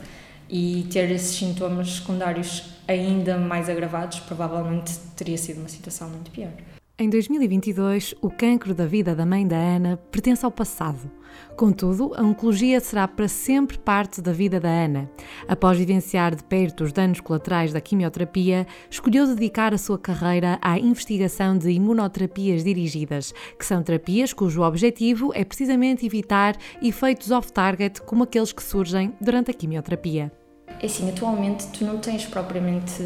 e 0.49 0.87
ter 0.91 1.11
esses 1.11 1.37
sintomas 1.37 1.97
secundários 1.97 2.72
ainda 2.87 3.38
mais 3.38 3.68
agravados, 3.68 4.21
provavelmente 4.21 4.97
teria 5.16 5.38
sido 5.38 5.59
uma 5.59 5.68
situação 5.68 6.09
muito 6.09 6.31
pior. 6.31 6.53
Em 6.99 7.09
2022, 7.09 8.14
o 8.21 8.31
cancro 8.31 8.75
da 8.75 8.87
vida 8.87 9.14
da 9.14 9.27
mãe 9.27 9.45
da 9.45 9.57
Ana 9.57 9.97
pertence 9.97 10.45
ao 10.45 10.53
passado. 10.53 11.11
Contudo, 11.57 12.12
a 12.14 12.23
oncologia 12.23 12.79
será 12.81 13.09
para 13.09 13.27
sempre 13.27 13.79
parte 13.79 14.21
da 14.21 14.31
vida 14.31 14.61
da 14.61 14.68
Ana. 14.68 15.11
Após 15.49 15.79
vivenciar 15.79 16.35
de 16.35 16.45
perto 16.45 16.85
os 16.85 16.92
danos 16.92 17.21
colaterais 17.21 17.73
da 17.73 17.81
quimioterapia, 17.81 18.66
escolheu 18.90 19.27
dedicar 19.27 19.73
a 19.73 19.79
sua 19.79 19.99
carreira 19.99 20.59
à 20.61 20.79
investigação 20.79 21.57
de 21.57 21.71
imunoterapias 21.71 22.62
dirigidas, 22.62 23.33
que 23.59 23.66
são 23.66 23.83
terapias 23.83 24.33
cujo 24.33 24.62
objetivo 24.62 25.33
é 25.35 25.45
precisamente 25.45 26.07
evitar 26.07 26.57
efeitos 26.81 27.31
off-target 27.31 28.03
como 28.03 28.25
aqueles 28.25 28.53
que 28.53 28.62
surgem 28.62 29.12
durante 29.21 29.51
a 29.51 29.55
quimioterapia. 29.55 30.31
É 30.66 30.87
assim, 30.87 31.09
atualmente 31.09 31.66
tu 31.68 31.85
não 31.85 31.98
tens 31.98 32.27
propriamente. 32.27 33.03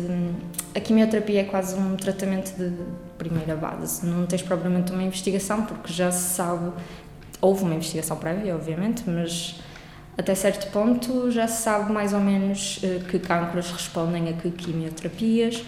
A 0.75 0.81
quimioterapia 0.81 1.41
é 1.41 1.45
quase 1.45 1.75
um 1.75 1.97
tratamento 1.97 2.57
de 2.57 2.73
primeira 3.19 3.55
base, 3.57 4.07
não 4.07 4.27
tens 4.27 4.43
propriamente 4.43 4.93
uma 4.93 5.03
investigação, 5.03 5.65
porque 5.65 5.93
já 5.93 6.11
se 6.11 6.35
sabe. 6.35 6.73
Houve 7.41 7.65
uma 7.65 7.75
investigação 7.75 8.17
prévia, 8.17 8.55
obviamente, 8.55 9.03
mas 9.07 9.61
até 10.17 10.35
certo 10.35 10.71
ponto 10.73 11.31
já 11.31 11.47
se 11.47 11.63
sabe 11.63 11.93
mais 11.93 12.15
ou 12.15 12.21
menos 12.21 12.81
eh, 12.83 13.01
que 13.11 13.19
cânceres 13.19 13.71
respondem 13.71 14.31
a 14.31 14.33
que 14.33 14.51
quimioterapias 14.51 15.63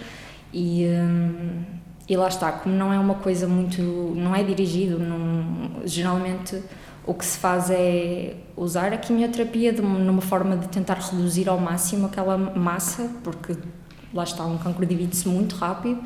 e, 0.52 0.86
hum, 0.86 1.62
e 2.08 2.16
lá 2.16 2.28
está, 2.28 2.50
como 2.52 2.74
não 2.74 2.90
é 2.92 2.98
uma 2.98 3.16
coisa 3.16 3.46
muito. 3.46 3.82
não 4.16 4.34
é 4.34 4.42
dirigido, 4.42 4.98
não, 4.98 5.82
geralmente 5.84 6.62
o 7.08 7.14
que 7.14 7.24
se 7.24 7.38
faz 7.38 7.70
é 7.70 8.36
usar 8.54 8.92
a 8.92 8.98
quimioterapia 8.98 9.72
de, 9.72 9.80
numa 9.80 10.20
forma 10.20 10.58
de 10.58 10.68
tentar 10.68 10.98
reduzir 10.98 11.48
ao 11.48 11.58
máximo 11.58 12.04
aquela 12.04 12.36
massa, 12.36 13.10
porque 13.24 13.56
lá 14.12 14.24
está, 14.24 14.44
um 14.44 14.58
cancro 14.58 14.84
divide-se 14.84 15.26
muito 15.26 15.56
rápido, 15.56 16.02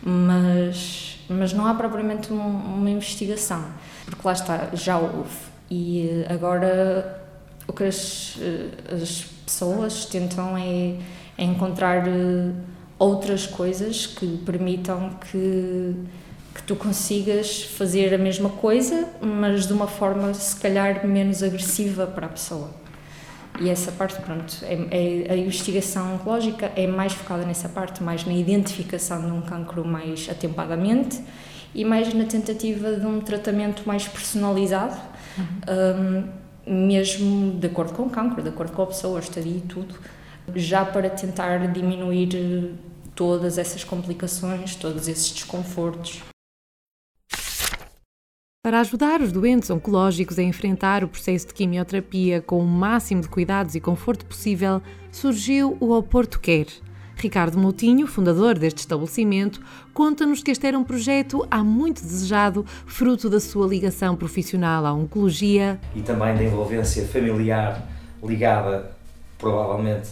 mas, 0.00 1.18
mas 1.28 1.52
não 1.52 1.66
há 1.66 1.74
propriamente 1.74 2.32
um, 2.32 2.38
uma 2.38 2.88
investigação, 2.88 3.64
porque 4.04 4.20
lá 4.24 4.32
está, 4.32 4.68
já 4.74 4.96
houve. 4.96 5.36
E 5.68 6.24
agora 6.28 7.20
o 7.66 7.72
que 7.72 7.82
as, 7.82 8.38
as 8.92 9.24
pessoas 9.44 10.04
tentam 10.04 10.56
é, 10.56 10.94
é 11.36 11.42
encontrar 11.42 12.06
eh, 12.06 12.52
outras 12.96 13.44
coisas 13.44 14.06
que 14.06 14.36
permitam 14.46 15.10
que 15.32 15.96
que 16.54 16.62
tu 16.62 16.76
consigas 16.76 17.64
fazer 17.64 18.14
a 18.14 18.18
mesma 18.18 18.48
coisa, 18.48 19.08
mas 19.20 19.66
de 19.66 19.72
uma 19.72 19.88
forma 19.88 20.32
se 20.32 20.54
calhar 20.56 21.06
menos 21.06 21.42
agressiva 21.42 22.06
para 22.06 22.26
a 22.26 22.28
pessoa. 22.28 22.70
E 23.60 23.70
essa 23.70 23.92
parte, 23.92 24.20
pronto, 24.20 24.52
é, 24.62 25.26
é, 25.28 25.32
a 25.32 25.36
investigação 25.36 26.14
oncológica 26.14 26.72
é 26.74 26.86
mais 26.86 27.12
focada 27.12 27.44
nessa 27.44 27.68
parte, 27.68 28.02
mais 28.02 28.24
na 28.24 28.32
identificação 28.32 29.20
de 29.20 29.30
um 29.30 29.42
cancro 29.42 29.84
mais 29.84 30.28
atempadamente 30.28 31.20
e 31.74 31.84
mais 31.84 32.12
na 32.12 32.24
tentativa 32.24 32.92
de 32.92 33.06
um 33.06 33.20
tratamento 33.20 33.82
mais 33.86 34.08
personalizado, 34.08 34.96
uhum. 35.38 36.24
um, 36.66 36.84
mesmo 36.90 37.58
de 37.58 37.66
acordo 37.66 37.92
com 37.92 38.04
o 38.04 38.10
cancro, 38.10 38.42
de 38.42 38.48
acordo 38.48 38.72
com 38.72 38.82
a 38.82 38.86
pessoa, 38.86 39.18
a 39.18 39.20
estadia 39.20 39.56
e 39.56 39.60
tudo, 39.60 39.94
já 40.54 40.84
para 40.84 41.08
tentar 41.10 41.72
diminuir 41.72 42.74
todas 43.14 43.56
essas 43.56 43.84
complicações, 43.84 44.74
todos 44.74 45.06
esses 45.06 45.30
desconfortos. 45.30 46.22
Para 48.64 48.80
ajudar 48.80 49.20
os 49.20 49.30
doentes 49.30 49.68
oncológicos 49.68 50.38
a 50.38 50.42
enfrentar 50.42 51.04
o 51.04 51.08
processo 51.08 51.48
de 51.48 51.52
quimioterapia 51.52 52.40
com 52.40 52.60
o 52.60 52.66
máximo 52.66 53.20
de 53.20 53.28
cuidados 53.28 53.74
e 53.74 53.80
conforto 53.80 54.24
possível, 54.24 54.80
surgiu 55.12 55.76
o 55.78 55.92
Oporto 55.92 56.40
Care. 56.40 56.70
Ricardo 57.14 57.58
Moutinho, 57.58 58.06
fundador 58.06 58.58
deste 58.58 58.78
estabelecimento, 58.78 59.60
conta-nos 59.92 60.42
que 60.42 60.50
este 60.50 60.66
era 60.66 60.78
um 60.78 60.82
projeto 60.82 61.46
há 61.50 61.62
muito 61.62 62.00
desejado, 62.00 62.64
fruto 62.86 63.28
da 63.28 63.38
sua 63.38 63.66
ligação 63.66 64.16
profissional 64.16 64.86
à 64.86 64.94
oncologia 64.94 65.78
e 65.94 66.00
também 66.00 66.34
da 66.34 66.42
envolvência 66.42 67.06
familiar 67.06 67.86
ligada 68.22 68.94
provavelmente 69.36 70.08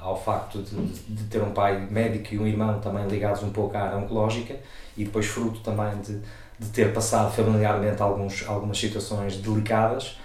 ao 0.00 0.22
facto 0.22 0.62
de, 0.62 0.76
de, 1.12 1.24
ter 1.24 1.42
um 1.42 1.50
pai 1.50 1.84
médico 1.90 2.32
e 2.32 2.38
um 2.38 2.46
irmão 2.46 2.78
também 2.78 3.08
ligados 3.08 3.42
um 3.42 3.50
pouco 3.50 3.76
à 3.76 3.80
área 3.80 3.98
oncológica 3.98 4.54
e 4.96 5.04
depois 5.04 5.26
fruto 5.26 5.58
também 5.60 6.00
de 6.00 6.20
de 6.58 6.68
ter 6.68 6.92
passado 6.92 7.32
familiarmente 7.34 8.00
alguns, 8.02 8.46
algumas 8.46 8.78
situações 8.78 9.36
delicadas, 9.36 10.18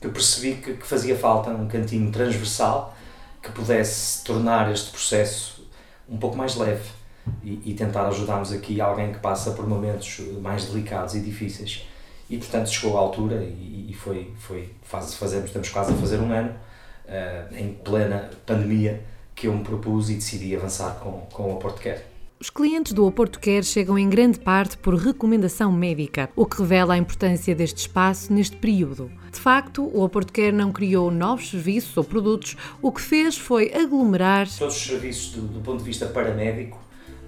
que 0.00 0.08
percebi 0.08 0.54
que, 0.54 0.74
que 0.74 0.86
fazia 0.86 1.16
falta 1.16 1.50
um 1.50 1.68
cantinho 1.68 2.10
transversal 2.10 2.94
que 3.42 3.50
pudesse 3.52 4.24
tornar 4.24 4.70
este 4.70 4.90
processo 4.90 5.66
um 6.08 6.16
pouco 6.16 6.36
mais 6.36 6.56
leve 6.56 6.88
e, 7.42 7.70
e 7.70 7.74
tentar 7.74 8.06
ajudarmos 8.08 8.52
aqui 8.52 8.80
alguém 8.80 9.12
que 9.12 9.18
passa 9.18 9.52
por 9.52 9.66
momentos 9.66 10.20
mais 10.40 10.66
delicados 10.66 11.14
e 11.14 11.20
difíceis. 11.20 11.86
E 12.30 12.38
portanto 12.38 12.70
chegou 12.70 12.96
à 12.96 13.00
altura 13.00 13.42
e, 13.42 13.88
e 13.90 13.94
foi, 13.94 14.32
foi 14.38 14.70
faz, 14.82 15.14
fazemos, 15.14 15.46
estamos 15.46 15.68
quase 15.68 15.92
a 15.92 15.96
fazer 15.96 16.18
um 16.18 16.32
ano, 16.32 16.50
uh, 17.06 17.54
em 17.54 17.74
plena 17.74 18.30
pandemia, 18.46 19.02
que 19.34 19.48
eu 19.48 19.52
me 19.52 19.62
propus 19.62 20.08
e 20.10 20.14
decidi 20.14 20.54
avançar 20.56 20.98
com, 21.00 21.26
com 21.32 21.52
o 21.52 21.56
Porto 21.56 21.80
Care. 21.80 22.11
Os 22.42 22.50
clientes 22.50 22.92
do 22.92 23.06
Oporto 23.06 23.38
Care 23.38 23.62
chegam 23.62 23.96
em 23.96 24.10
grande 24.10 24.40
parte 24.40 24.76
por 24.76 24.96
recomendação 24.96 25.70
médica, 25.70 26.28
o 26.34 26.44
que 26.44 26.58
revela 26.58 26.94
a 26.94 26.98
importância 26.98 27.54
deste 27.54 27.82
espaço 27.82 28.32
neste 28.32 28.56
período. 28.56 29.12
De 29.30 29.38
facto, 29.38 29.84
o 29.84 30.02
Oporto 30.02 30.32
Care 30.32 30.50
não 30.50 30.72
criou 30.72 31.08
novos 31.08 31.50
serviços 31.50 31.96
ou 31.96 32.02
produtos, 32.02 32.56
o 32.82 32.90
que 32.90 33.00
fez 33.00 33.38
foi 33.38 33.72
aglomerar 33.72 34.48
todos 34.58 34.76
os 34.76 34.82
serviços 34.82 35.34
do, 35.34 35.42
do 35.42 35.60
ponto 35.60 35.78
de 35.78 35.84
vista 35.84 36.06
paramédico 36.06 36.80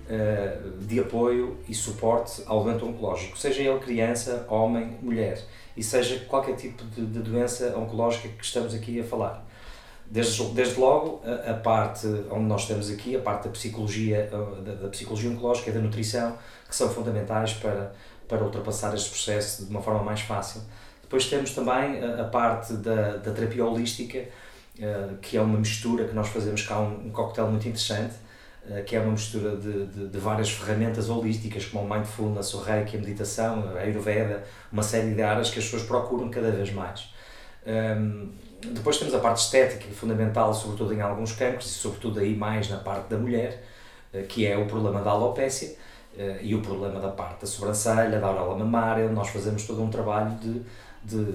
eh, 0.09 0.59
de 0.81 0.98
apoio 0.98 1.59
e 1.68 1.74
suporte 1.74 2.42
ao 2.46 2.64
doente 2.64 2.85
oncológico, 2.85 3.38
seja 3.38 3.62
ele 3.62 3.79
criança, 3.79 4.44
homem, 4.50 4.96
mulher, 5.00 5.40
e 5.77 5.83
seja 5.85 6.24
qualquer 6.24 6.57
tipo 6.57 6.85
de, 6.87 7.07
de 7.07 7.20
doença 7.20 7.72
oncológica 7.79 8.27
que 8.31 8.44
estamos 8.44 8.74
aqui 8.74 8.98
a 8.98 9.05
falar. 9.05 9.46
Desde, 10.06 10.44
desde 10.52 10.78
logo, 10.78 11.22
a, 11.24 11.52
a, 11.52 11.54
parte 11.54 12.06
onde 12.30 12.44
nós 12.44 12.62
estamos 12.62 12.90
aqui, 12.90 13.16
a 13.16 13.20
parte 13.20 13.44
da 13.44 13.50
psicologia, 13.50 14.28
da, 14.30 14.72
da, 14.72 14.88
psicologia 14.88 15.30
oncológica 15.30 15.70
e 15.70 15.72
da 15.72 15.80
nutrição, 15.80 16.36
que 16.68 16.76
são 16.76 16.88
fundamentais 16.88 17.54
para, 17.54 17.92
para 18.28 18.44
ultrapassar 18.44 18.94
este 18.94 19.10
processo 19.10 19.64
de 19.64 19.70
uma 19.70 19.80
forma 19.80 20.02
mais 20.02 20.20
fácil. 20.20 20.60
Depois 21.02 21.26
temos 21.26 21.52
também 21.52 22.02
a, 22.02 22.22
a 22.22 22.24
parte 22.24 22.74
da, 22.74 23.16
da 23.16 23.32
terapia 23.32 23.64
holística, 23.64 24.18
uh, 24.78 25.16
que 25.22 25.36
é 25.36 25.40
uma 25.40 25.58
mistura 25.58 26.04
que 26.04 26.14
nós 26.14 26.28
fazemos 26.28 26.62
cá, 26.62 26.80
um, 26.80 27.06
um 27.06 27.10
coquetel 27.10 27.48
muito 27.48 27.66
interessante, 27.66 28.14
uh, 28.66 28.84
que 28.84 28.96
é 28.96 29.00
uma 29.00 29.12
mistura 29.12 29.56
de, 29.56 29.86
de, 29.86 30.08
de, 30.08 30.18
várias 30.18 30.50
ferramentas 30.50 31.08
holísticas, 31.08 31.66
como 31.66 31.84
o 31.84 31.88
mindfulness, 31.88 32.52
o 32.54 32.60
reiki, 32.60 32.96
a 32.96 33.00
meditação, 33.00 33.70
a 33.76 33.80
ayurveda, 33.80 34.44
uma 34.70 34.82
série 34.82 35.14
de 35.14 35.22
áreas 35.22 35.50
que 35.50 35.58
as 35.58 35.64
pessoas 35.64 35.84
procuram 35.84 36.30
cada 36.30 36.50
vez 36.50 36.72
mais. 36.72 37.12
Um, 37.66 37.70
ehm, 37.70 38.28
depois 38.72 38.96
temos 38.98 39.14
a 39.14 39.18
parte 39.18 39.38
estética, 39.42 39.85
fundamental, 39.94 40.55
sobretudo 40.55 40.92
em 40.94 41.00
alguns 41.00 41.33
cancros, 41.33 41.66
e 41.66 41.74
sobretudo 41.74 42.20
aí 42.20 42.35
mais 42.35 42.68
na 42.68 42.79
parte 42.79 43.09
da 43.09 43.18
mulher, 43.18 43.62
eh, 44.12 44.22
que 44.22 44.46
é 44.46 44.57
o 44.57 44.66
problema 44.66 45.00
da 45.00 45.11
alopécia 45.11 45.77
eh, 46.16 46.38
e 46.42 46.55
o 46.55 46.62
problema 46.62 47.00
da 47.00 47.09
parte 47.09 47.42
da 47.42 47.46
sobrancelha, 47.46 48.18
da 48.18 48.27
auréola 48.27 48.59
mamária. 48.59 49.09
Nós 49.09 49.29
fazemos 49.29 49.66
todo 49.66 49.83
um 49.83 49.90
trabalho 49.90 50.31
de, 50.37 50.62
de, 51.03 51.33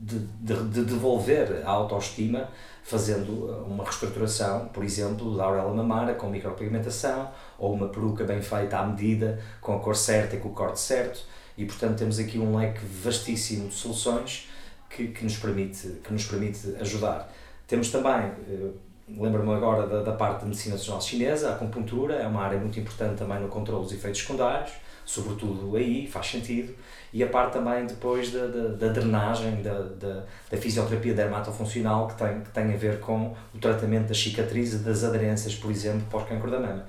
de, 0.00 0.18
de, 0.18 0.68
de 0.68 0.84
devolver 0.84 1.62
a 1.64 1.70
autoestima, 1.70 2.48
fazendo 2.82 3.50
eh, 3.50 3.70
uma 3.70 3.84
reestruturação, 3.84 4.66
por 4.68 4.84
exemplo, 4.84 5.36
da 5.36 5.44
auréola 5.44 5.74
mamária 5.74 6.14
com 6.14 6.28
micropigmentação, 6.28 7.30
ou 7.58 7.72
uma 7.72 7.88
peruca 7.88 8.24
bem 8.24 8.42
feita 8.42 8.78
à 8.78 8.86
medida, 8.86 9.40
com 9.60 9.76
a 9.76 9.78
cor 9.78 9.96
certa 9.96 10.36
e 10.36 10.40
com 10.40 10.48
o 10.48 10.52
corte 10.52 10.80
certo. 10.80 11.24
E, 11.56 11.64
portanto, 11.64 11.98
temos 11.98 12.18
aqui 12.18 12.38
um 12.38 12.56
leque 12.56 12.80
vastíssimo 12.84 13.68
de 13.68 13.74
soluções 13.74 14.48
que, 14.94 15.08
que, 15.08 15.24
nos, 15.24 15.36
permite, 15.36 15.88
que 16.02 16.12
nos 16.12 16.24
permite 16.26 16.76
ajudar. 16.80 17.30
Temos 17.66 17.90
também, 17.90 18.30
eh, 18.48 18.70
lembro-me 19.08 19.52
agora 19.54 19.86
da, 19.86 20.02
da 20.02 20.12
parte 20.12 20.40
da 20.40 20.46
medicina 20.46 20.74
tradicional 20.74 21.02
chinesa, 21.02 21.50
a 21.50 21.54
acupuntura 21.54 22.14
é 22.14 22.26
uma 22.26 22.42
área 22.42 22.58
muito 22.58 22.78
importante 22.78 23.18
também 23.18 23.40
no 23.40 23.48
controle 23.48 23.82
dos 23.82 23.92
efeitos 23.92 24.20
secundários, 24.20 24.72
sobretudo 25.04 25.76
aí, 25.76 26.06
faz 26.06 26.26
sentido, 26.26 26.74
e 27.12 27.22
a 27.22 27.26
parte 27.26 27.54
também 27.54 27.86
depois 27.86 28.32
da, 28.32 28.46
da, 28.46 28.68
da 28.68 28.88
drenagem, 28.88 29.62
da, 29.62 29.80
da, 29.82 30.24
da, 30.50 30.56
fisioterapia 30.56 31.14
dermatofuncional 31.14 32.08
que 32.08 32.16
tem, 32.16 32.40
que 32.40 32.50
tem 32.50 32.72
a 32.72 32.76
ver 32.76 33.00
com 33.00 33.34
o 33.54 33.58
tratamento 33.58 34.08
das 34.08 34.18
cicatrizes 34.18 34.82
das 34.82 35.04
aderências, 35.04 35.54
por 35.54 35.70
exemplo, 35.70 36.02
pós-cancro 36.10 36.50
da 36.50 36.58
mama. 36.58 36.86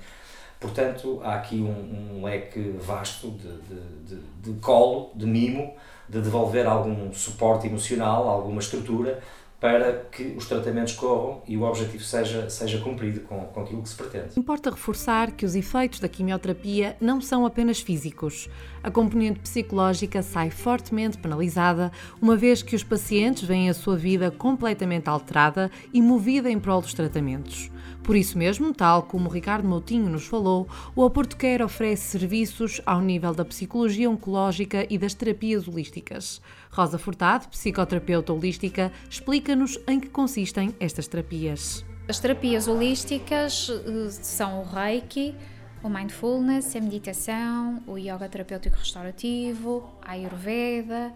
Portanto, 0.60 1.20
há 1.24 1.36
aqui 1.36 1.58
um, 1.58 2.20
um 2.20 2.24
leque 2.24 2.76
vasto 2.80 3.32
de, 3.32 3.52
de, 3.58 4.16
de, 4.16 4.22
de 4.42 4.60
colo, 4.60 5.12
de 5.14 5.26
mimo, 5.26 5.76
de 6.08 6.22
devolver 6.22 6.66
algum 6.68 7.12
suporte 7.14 7.68
emocional, 7.68 8.28
alguma 8.30 8.60
estrutura 8.60 9.22
para 9.60 10.06
que 10.12 10.36
os 10.38 10.46
tratamentos 10.46 10.94
corram 10.94 11.42
e 11.48 11.58
o 11.58 11.64
objetivo 11.64 12.04
seja, 12.04 12.50
seja 12.50 12.78
cumprido 12.80 13.22
com, 13.22 13.40
com 13.46 13.62
aquilo 13.62 13.82
que 13.82 13.90
se 13.90 13.96
pretende. 13.96 14.38
Importa 14.38 14.70
reforçar 14.70 15.32
que 15.32 15.46
os 15.46 15.56
efeitos 15.56 16.00
da 16.00 16.08
quimioterapia 16.08 16.96
não 17.00 17.22
são 17.22 17.46
apenas 17.46 17.80
físicos. 17.80 18.50
A 18.84 18.92
componente 18.92 19.40
psicológica 19.40 20.22
sai 20.22 20.52
fortemente 20.52 21.18
penalizada, 21.18 21.92
uma 22.22 22.36
vez 22.36 22.62
que 22.62 22.76
os 22.76 22.84
pacientes 22.84 23.44
veem 23.44 23.70
a 23.70 23.74
sua 23.74 23.96
vida 23.96 24.30
completamente 24.30 25.10
alterada 25.10 25.72
e 25.94 26.02
movida 26.02 26.50
em 26.50 26.60
prol 26.60 26.82
dos 26.82 26.94
tratamentos. 26.94 27.72
Por 28.06 28.16
isso 28.16 28.38
mesmo, 28.38 28.72
tal 28.72 29.02
como 29.02 29.28
Ricardo 29.28 29.68
Moutinho 29.68 30.08
nos 30.08 30.28
falou, 30.28 30.68
o 30.96 31.04
Oporto 31.04 31.36
Care 31.36 31.64
oferece 31.64 32.04
serviços 32.04 32.80
ao 32.86 33.02
nível 33.02 33.34
da 33.34 33.44
psicologia 33.44 34.08
oncológica 34.08 34.86
e 34.88 34.96
das 34.96 35.16
terapias 35.16 35.68
holísticas. 35.68 36.40
Rosa 36.70 37.00
Furtado, 37.00 37.48
psicoterapeuta 37.48 38.32
holística, 38.32 38.92
explica-nos 39.10 39.80
em 39.88 40.00
que 40.00 40.08
consistem 40.08 40.76
estas 40.80 41.08
terapias. 41.08 41.84
As 42.08 42.20
terapias 42.20 42.68
holísticas 42.68 43.72
eh, 43.72 44.10
são 44.12 44.62
o 44.62 44.64
Reiki, 44.64 45.34
o 45.82 45.90
Mindfulness, 45.90 46.76
a 46.76 46.82
meditação, 46.82 47.82
o 47.88 47.98
Yoga 47.98 48.30
terapêutico 48.30 48.78
restaurativo, 48.78 49.84
a 50.04 50.12
Ayurveda, 50.12 51.12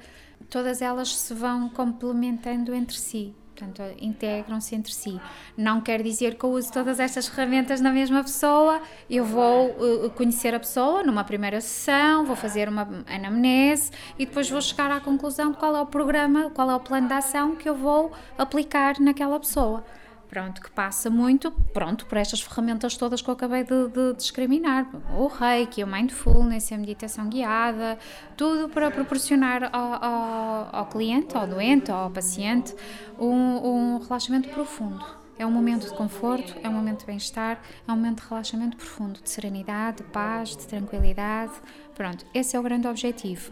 todas 0.50 0.82
elas 0.82 1.16
se 1.16 1.36
vão 1.36 1.70
complementando 1.70 2.74
entre 2.74 2.98
si 2.98 3.36
portanto, 3.60 3.84
integram-se 4.00 4.76
entre 4.76 4.94
si. 4.94 5.20
Não 5.58 5.82
quer 5.82 6.02
dizer 6.02 6.36
que 6.36 6.44
eu 6.44 6.52
use 6.52 6.72
todas 6.72 7.00
estas 7.00 7.28
ferramentas 7.28 7.82
na 7.82 7.92
mesma 7.92 8.24
pessoa, 8.24 8.82
eu 9.10 9.26
vou 9.26 9.72
uh, 9.72 10.10
conhecer 10.12 10.54
a 10.54 10.60
pessoa 10.60 11.04
numa 11.04 11.24
primeira 11.24 11.60
sessão, 11.60 12.26
vou 12.26 12.36
fazer 12.36 12.70
uma 12.70 12.88
anamnese 13.08 13.92
e 14.18 14.26
depois 14.26 14.50
vou 14.50 14.62
chegar 14.62 14.90
à 14.92 15.00
conclusão 15.00 15.52
de 15.52 15.58
qual 15.58 15.76
é 15.76 15.82
o 15.82 15.86
programa, 15.86 16.50
qual 16.52 16.72
é 16.72 16.76
o 16.76 16.80
plano 16.80 17.08
de 17.08 17.14
ação 17.14 17.56
que 17.56 17.68
eu 17.68 17.76
vou 17.76 18.12
aplicar 18.38 19.00
naquela 19.00 19.40
pessoa 19.40 19.84
pronto, 20.30 20.62
que 20.62 20.70
passa 20.70 21.10
muito, 21.10 21.52
pronto, 21.74 22.06
por 22.06 22.18
estas 22.18 22.42
ferramentas 22.42 22.96
todas 22.96 23.22
que 23.22 23.30
eu 23.30 23.34
acabei 23.34 23.64
de, 23.64 23.88
de 23.88 24.14
discriminar, 24.14 24.88
o 25.18 25.28
reiki, 25.28 25.84
o 25.84 25.88
mindfulness, 25.88 26.72
a 26.72 26.78
meditação 26.78 27.28
guiada, 27.28 27.98
tudo 28.38 28.70
para 28.70 28.92
proporcionar 28.92 29.70
ao, 29.74 30.04
ao, 30.04 30.70
ao 30.72 30.86
cliente, 30.86 31.36
ao 31.36 31.48
doente, 31.48 31.92
ao 31.92 32.10
paciente, 32.12 32.76
um, 33.18 33.26
um 33.26 33.98
relaxamento 33.98 34.50
profundo. 34.50 35.20
É 35.40 35.46
um 35.46 35.52
momento 35.52 35.88
de 35.88 35.94
conforto, 35.96 36.54
é 36.62 36.68
um 36.68 36.74
momento 36.74 37.00
de 37.00 37.06
bem-estar, 37.06 37.62
é 37.88 37.92
um 37.92 37.96
momento 37.96 38.22
de 38.22 38.28
relaxamento 38.28 38.76
profundo, 38.76 39.22
de 39.22 39.30
serenidade, 39.30 39.98
de 39.98 40.04
paz, 40.04 40.50
de 40.50 40.68
tranquilidade. 40.68 41.54
Pronto, 41.96 42.26
esse 42.34 42.58
é 42.58 42.60
o 42.60 42.64
grande 42.64 42.88
objetivo 42.88 43.50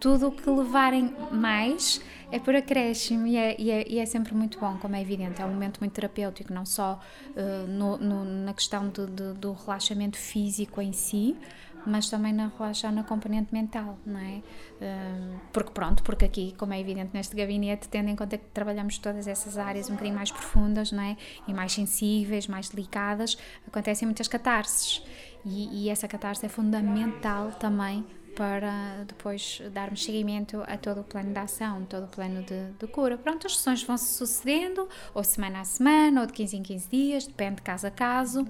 tudo 0.00 0.28
o 0.28 0.32
que 0.32 0.48
levarem 0.48 1.14
mais 1.30 2.00
é 2.32 2.38
por 2.38 2.54
acréscimo 2.56 3.26
e 3.26 3.36
é, 3.36 3.56
e, 3.60 3.70
é, 3.70 3.84
e 3.88 3.98
é, 3.98 4.06
sempre 4.06 4.34
muito 4.34 4.58
bom, 4.58 4.76
como 4.78 4.96
é 4.96 5.02
evidente. 5.02 5.42
É 5.42 5.44
um 5.44 5.50
momento 5.50 5.78
muito 5.80 5.92
terapêutico, 5.92 6.52
não 6.52 6.64
só 6.64 6.98
uh, 7.36 7.66
no, 7.66 7.98
no, 7.98 8.24
na 8.24 8.54
questão 8.54 8.88
de, 8.88 9.06
de, 9.06 9.32
do 9.34 9.52
relaxamento 9.52 10.16
físico 10.16 10.80
em 10.80 10.92
si, 10.92 11.36
mas 11.86 12.08
também 12.08 12.32
na 12.32 12.50
relaxar 12.56 12.92
na 12.92 13.02
componente 13.02 13.52
mental, 13.52 13.98
não 14.06 14.20
é? 14.20 14.42
Uh, 14.80 15.40
porque 15.52 15.70
pronto, 15.72 16.02
porque 16.02 16.24
aqui, 16.24 16.54
como 16.56 16.72
é 16.72 16.80
evidente 16.80 17.10
neste 17.12 17.34
gabinete, 17.34 17.88
tendo 17.88 18.08
em 18.08 18.16
conta 18.16 18.38
que 18.38 18.44
trabalhamos 18.54 18.96
todas 18.98 19.26
essas 19.26 19.58
áreas 19.58 19.88
um 19.88 19.94
bocadinho 19.94 20.16
mais 20.16 20.30
profundas, 20.30 20.92
não 20.92 21.02
é? 21.02 21.16
E 21.48 21.52
mais 21.52 21.72
sensíveis, 21.72 22.46
mais 22.46 22.68
delicadas, 22.68 23.36
acontecem 23.66 24.06
muitas 24.06 24.28
catarses. 24.28 25.02
E, 25.44 25.84
e 25.84 25.90
essa 25.90 26.06
catarse 26.06 26.44
é 26.44 26.48
fundamental 26.48 27.50
também 27.52 28.04
para 28.36 29.04
depois 29.06 29.62
darmos 29.72 30.04
seguimento 30.04 30.62
a 30.66 30.76
todo 30.76 31.00
o 31.00 31.04
plano 31.04 31.32
de 31.32 31.38
ação, 31.38 31.84
todo 31.84 32.04
o 32.04 32.08
plano 32.08 32.42
de, 32.42 32.72
de 32.72 32.86
cura. 32.86 33.18
Pronto, 33.18 33.46
as 33.46 33.56
sessões 33.56 33.82
vão 33.82 33.96
se 33.96 34.14
sucedendo, 34.14 34.88
ou 35.14 35.22
semana 35.22 35.60
a 35.60 35.64
semana, 35.64 36.20
ou 36.20 36.26
de 36.26 36.32
15 36.32 36.56
em 36.56 36.62
15 36.62 36.88
dias, 36.88 37.26
depende 37.26 37.62
caso 37.62 37.86
a 37.86 37.90
caso 37.90 38.46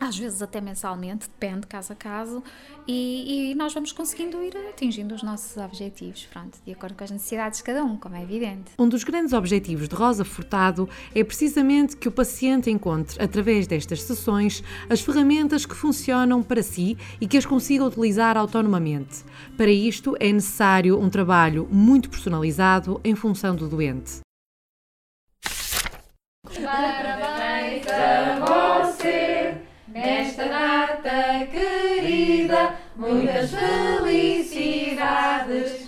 às 0.00 0.18
vezes 0.18 0.40
até 0.40 0.60
mensalmente, 0.60 1.28
depende 1.28 1.66
caso 1.66 1.92
a 1.92 1.96
caso, 1.96 2.42
e, 2.88 3.50
e, 3.50 3.54
nós 3.54 3.74
vamos 3.74 3.92
conseguindo 3.92 4.42
ir 4.42 4.56
atingindo 4.56 5.14
os 5.14 5.22
nossos 5.22 5.56
objetivos, 5.58 6.26
pronto, 6.32 6.58
de 6.64 6.72
acordo 6.72 6.94
com 6.94 7.04
as 7.04 7.10
necessidades 7.10 7.58
de 7.58 7.64
cada 7.64 7.84
um, 7.84 7.96
como 7.96 8.16
é 8.16 8.22
evidente. 8.22 8.72
Um 8.78 8.88
dos 8.88 9.04
grandes 9.04 9.34
objetivos 9.34 9.88
de 9.88 9.94
Rosa 9.94 10.24
Furtado 10.24 10.88
é 11.14 11.22
precisamente 11.22 11.96
que 11.96 12.08
o 12.08 12.12
paciente 12.12 12.70
encontre, 12.70 13.22
através 13.22 13.66
destas 13.66 14.02
sessões, 14.02 14.64
as 14.88 15.00
ferramentas 15.02 15.66
que 15.66 15.74
funcionam 15.74 16.42
para 16.42 16.62
si 16.62 16.96
e 17.20 17.26
que 17.26 17.36
as 17.36 17.44
consiga 17.44 17.84
utilizar 17.84 18.36
autonomamente. 18.36 19.22
Para 19.56 19.70
isto 19.70 20.16
é 20.18 20.32
necessário 20.32 20.98
um 20.98 21.10
trabalho 21.10 21.68
muito 21.70 22.08
personalizado 22.08 23.00
em 23.04 23.14
função 23.14 23.54
do 23.54 23.68
doente. 23.68 24.20
Nesta 30.00 30.44
data 30.44 31.46
querida. 31.46 32.74
Muitas 32.96 33.50
felicidades, 33.50 34.98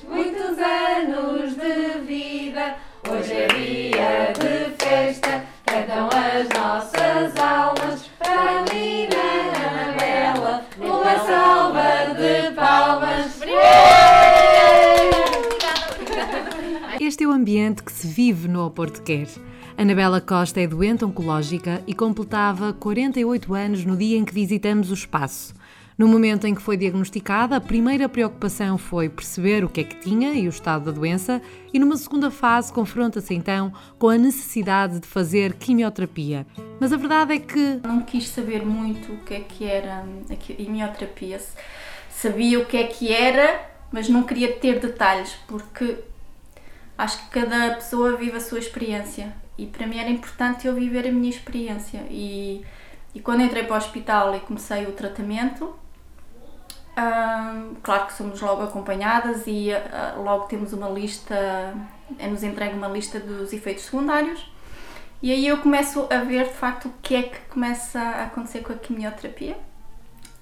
muitos 0.09 0.59
anos 0.59 1.57
de 1.57 2.01
vida. 2.01 2.77
Hoje 3.09 3.33
é 3.33 3.47
dia 3.49 4.33
de 4.39 4.71
festa, 4.85 5.43
cantam 5.67 6.09
as 6.09 6.49
nossas 6.57 7.02
Este 17.13 17.25
é 17.25 17.27
o 17.27 17.31
ambiente 17.31 17.83
que 17.83 17.93
se 17.93 18.07
vive 18.07 18.49
no 18.49 18.65
Oporto 18.65 19.03
Quer. 19.03 19.29
Anabela 19.77 20.19
Costa 20.19 20.63
é 20.63 20.67
doente 20.67 21.05
oncológica 21.05 21.83
e 21.87 21.93
completava 21.93 22.73
48 22.73 23.53
anos 23.53 23.85
no 23.85 23.99
dia 23.99 24.17
em 24.17 24.25
que 24.25 24.33
visitamos 24.33 24.91
o 24.91 24.95
espaço. 24.95 25.53
No 25.99 26.09
momento 26.09 26.47
em 26.47 26.55
que 26.55 26.63
foi 26.63 26.75
diagnosticada, 26.75 27.55
a 27.55 27.61
primeira 27.61 28.09
preocupação 28.09 28.79
foi 28.79 29.11
perceber 29.11 29.63
o 29.63 29.69
que 29.69 29.83
é 29.83 29.85
que 29.85 30.01
tinha 30.01 30.33
e 30.33 30.47
o 30.47 30.49
estado 30.49 30.87
da 30.87 30.91
doença, 30.91 31.43
e 31.71 31.79
numa 31.79 31.99
segunda 31.99 32.31
fase 32.31 32.73
confronta-se 32.73 33.35
então 33.35 33.75
com 33.99 34.09
a 34.09 34.17
necessidade 34.17 34.99
de 34.99 35.07
fazer 35.07 35.53
quimioterapia. 35.53 36.47
Mas 36.81 36.95
a 36.95 36.97
verdade 36.97 37.35
é 37.35 37.39
que. 37.39 37.79
Não 37.85 38.01
quis 38.01 38.27
saber 38.27 38.65
muito 38.65 39.13
o 39.13 39.19
que 39.19 39.35
é 39.35 39.41
que 39.41 39.67
era 39.67 40.03
a 40.31 40.35
quimioterapia. 40.35 41.43
Sabia 42.09 42.59
o 42.59 42.65
que 42.65 42.79
é 42.79 42.85
que 42.85 43.13
era, 43.13 43.61
mas 43.93 44.09
não 44.09 44.23
queria 44.23 44.51
ter 44.55 44.81
detalhes, 44.81 45.37
porque 45.47 46.11
acho 46.97 47.19
que 47.19 47.41
cada 47.41 47.75
pessoa 47.75 48.17
vive 48.17 48.37
a 48.37 48.41
sua 48.41 48.59
experiência 48.59 49.35
e 49.57 49.67
para 49.67 49.87
mim 49.87 49.99
era 49.99 50.11
importante 50.11 50.67
eu 50.67 50.75
viver 50.75 51.07
a 51.07 51.13
minha 51.13 51.31
experiência. 51.31 52.05
E, 52.11 52.65
e 53.15 53.21
quando 53.21 53.43
entrei 53.43 53.65
para 53.65 53.75
o 53.75 53.77
hospital 53.77 54.35
e 54.35 54.41
comecei 54.41 54.87
o 54.87 54.93
tratamento, 54.93 55.75
claro 57.83 58.07
que 58.07 58.15
somos 58.15 58.41
logo 58.41 58.63
acompanhadas 58.63 59.47
e 59.47 59.71
uh, 59.73 60.23
logo 60.23 60.45
temos 60.45 60.73
uma 60.73 60.89
lista, 60.89 61.75
é-nos 62.19 62.43
entregue 62.43 62.75
uma 62.75 62.89
lista 62.89 63.19
dos 63.19 63.53
efeitos 63.53 63.85
secundários. 63.85 64.51
E 65.23 65.31
aí 65.31 65.47
eu 65.47 65.59
começo 65.59 66.07
a 66.11 66.19
ver 66.19 66.49
de 66.49 66.55
facto 66.55 66.89
o 66.89 66.95
que 67.01 67.15
é 67.15 67.23
que 67.23 67.39
começa 67.49 68.01
a 68.01 68.25
acontecer 68.25 68.61
com 68.61 68.73
a 68.73 68.77
quimioterapia 68.77 69.57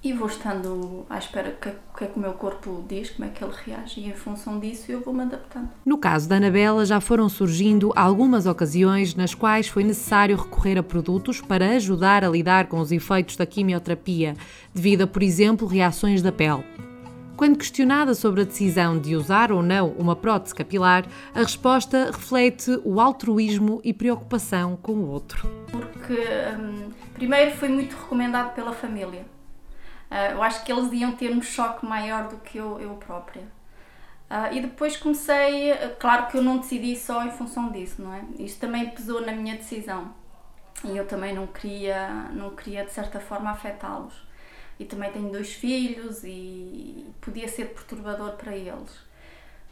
e 0.03 0.13
vou 0.13 0.27
estando 0.27 1.05
à 1.09 1.17
espera 1.19 1.51
que, 1.51 1.69
que 1.95 2.03
é 2.03 2.07
que 2.07 2.17
o 2.17 2.21
meu 2.21 2.33
corpo 2.33 2.83
diz, 2.87 3.11
como 3.11 3.27
é 3.27 3.31
que 3.31 3.43
ele 3.43 3.53
reage, 3.65 3.99
e 3.99 4.09
em 4.09 4.13
função 4.13 4.59
disso 4.59 4.91
eu 4.91 5.01
vou-me 5.01 5.21
adaptando. 5.21 5.69
No 5.85 5.97
caso 5.97 6.27
da 6.27 6.37
Anabela, 6.37 6.85
já 6.85 6.99
foram 6.99 7.29
surgindo 7.29 7.93
algumas 7.95 8.47
ocasiões 8.47 9.13
nas 9.13 9.35
quais 9.35 9.67
foi 9.67 9.83
necessário 9.83 10.35
recorrer 10.35 10.77
a 10.79 10.83
produtos 10.83 11.39
para 11.39 11.75
ajudar 11.75 12.23
a 12.23 12.29
lidar 12.29 12.67
com 12.67 12.79
os 12.79 12.91
efeitos 12.91 13.35
da 13.35 13.45
quimioterapia, 13.45 14.35
devido 14.73 15.03
a, 15.03 15.07
por 15.07 15.21
exemplo, 15.21 15.67
reações 15.67 16.21
da 16.21 16.31
pele. 16.31 16.63
Quando 17.37 17.57
questionada 17.57 18.13
sobre 18.13 18.41
a 18.41 18.45
decisão 18.45 18.99
de 18.99 19.15
usar 19.15 19.51
ou 19.51 19.63
não 19.63 19.89
uma 19.97 20.15
prótese 20.15 20.53
capilar, 20.53 21.05
a 21.33 21.39
resposta 21.39 22.11
reflete 22.11 22.79
o 22.83 22.99
altruísmo 22.99 23.81
e 23.83 23.93
preocupação 23.93 24.77
com 24.79 24.93
o 24.93 25.09
outro. 25.09 25.49
Porque, 25.71 26.19
hum, 26.59 26.89
primeiro, 27.13 27.51
foi 27.51 27.69
muito 27.69 27.95
recomendado 27.95 28.53
pela 28.53 28.73
família 28.73 29.25
Uh, 30.11 30.33
eu 30.33 30.43
acho 30.43 30.63
que 30.65 30.71
eles 30.71 30.91
iam 30.91 31.13
ter 31.13 31.31
um 31.31 31.41
choque 31.41 31.85
maior 31.85 32.27
do 32.27 32.37
que 32.37 32.57
eu, 32.57 32.79
eu 32.79 32.95
própria. 32.95 33.43
Uh, 34.29 34.53
e 34.53 34.61
depois 34.61 34.97
comecei, 34.97 35.73
claro 35.99 36.27
que 36.27 36.37
eu 36.37 36.41
não 36.41 36.57
decidi 36.57 36.95
só 36.97 37.23
em 37.23 37.31
função 37.31 37.71
disso, 37.71 38.01
não 38.01 38.13
é? 38.13 38.21
Isto 38.37 38.59
também 38.59 38.89
pesou 38.89 39.21
na 39.25 39.31
minha 39.31 39.55
decisão. 39.55 40.13
E 40.83 40.97
eu 40.97 41.07
também 41.07 41.33
não 41.33 41.47
queria, 41.47 42.09
não 42.33 42.55
queria 42.55 42.83
de 42.83 42.91
certa 42.91 43.19
forma 43.19 43.51
afetá-los. 43.51 44.13
E 44.79 44.85
também 44.85 45.11
tenho 45.11 45.31
dois 45.31 45.53
filhos 45.53 46.23
e 46.23 47.05
podia 47.21 47.47
ser 47.47 47.65
perturbador 47.67 48.33
para 48.33 48.55
eles. 48.55 49.11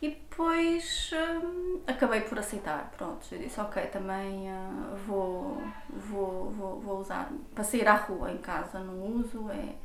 E 0.01 0.09
depois 0.09 1.11
hum, 1.43 1.81
acabei 1.85 2.21
por 2.21 2.39
aceitar, 2.39 2.89
pronto, 2.97 3.25
eu 3.33 3.39
disse 3.39 3.59
ok, 3.59 3.85
também 3.87 4.49
uh, 4.49 4.95
vou, 5.05 5.61
vou, 5.89 6.49
vou, 6.51 6.79
vou 6.79 6.99
usar, 6.99 7.29
para 7.53 7.65
sair 7.65 7.85
à 7.85 7.95
rua 7.95 8.31
em 8.31 8.37
casa 8.37 8.79
não 8.79 8.97
uso, 9.17 9.49
é, 9.49 9.75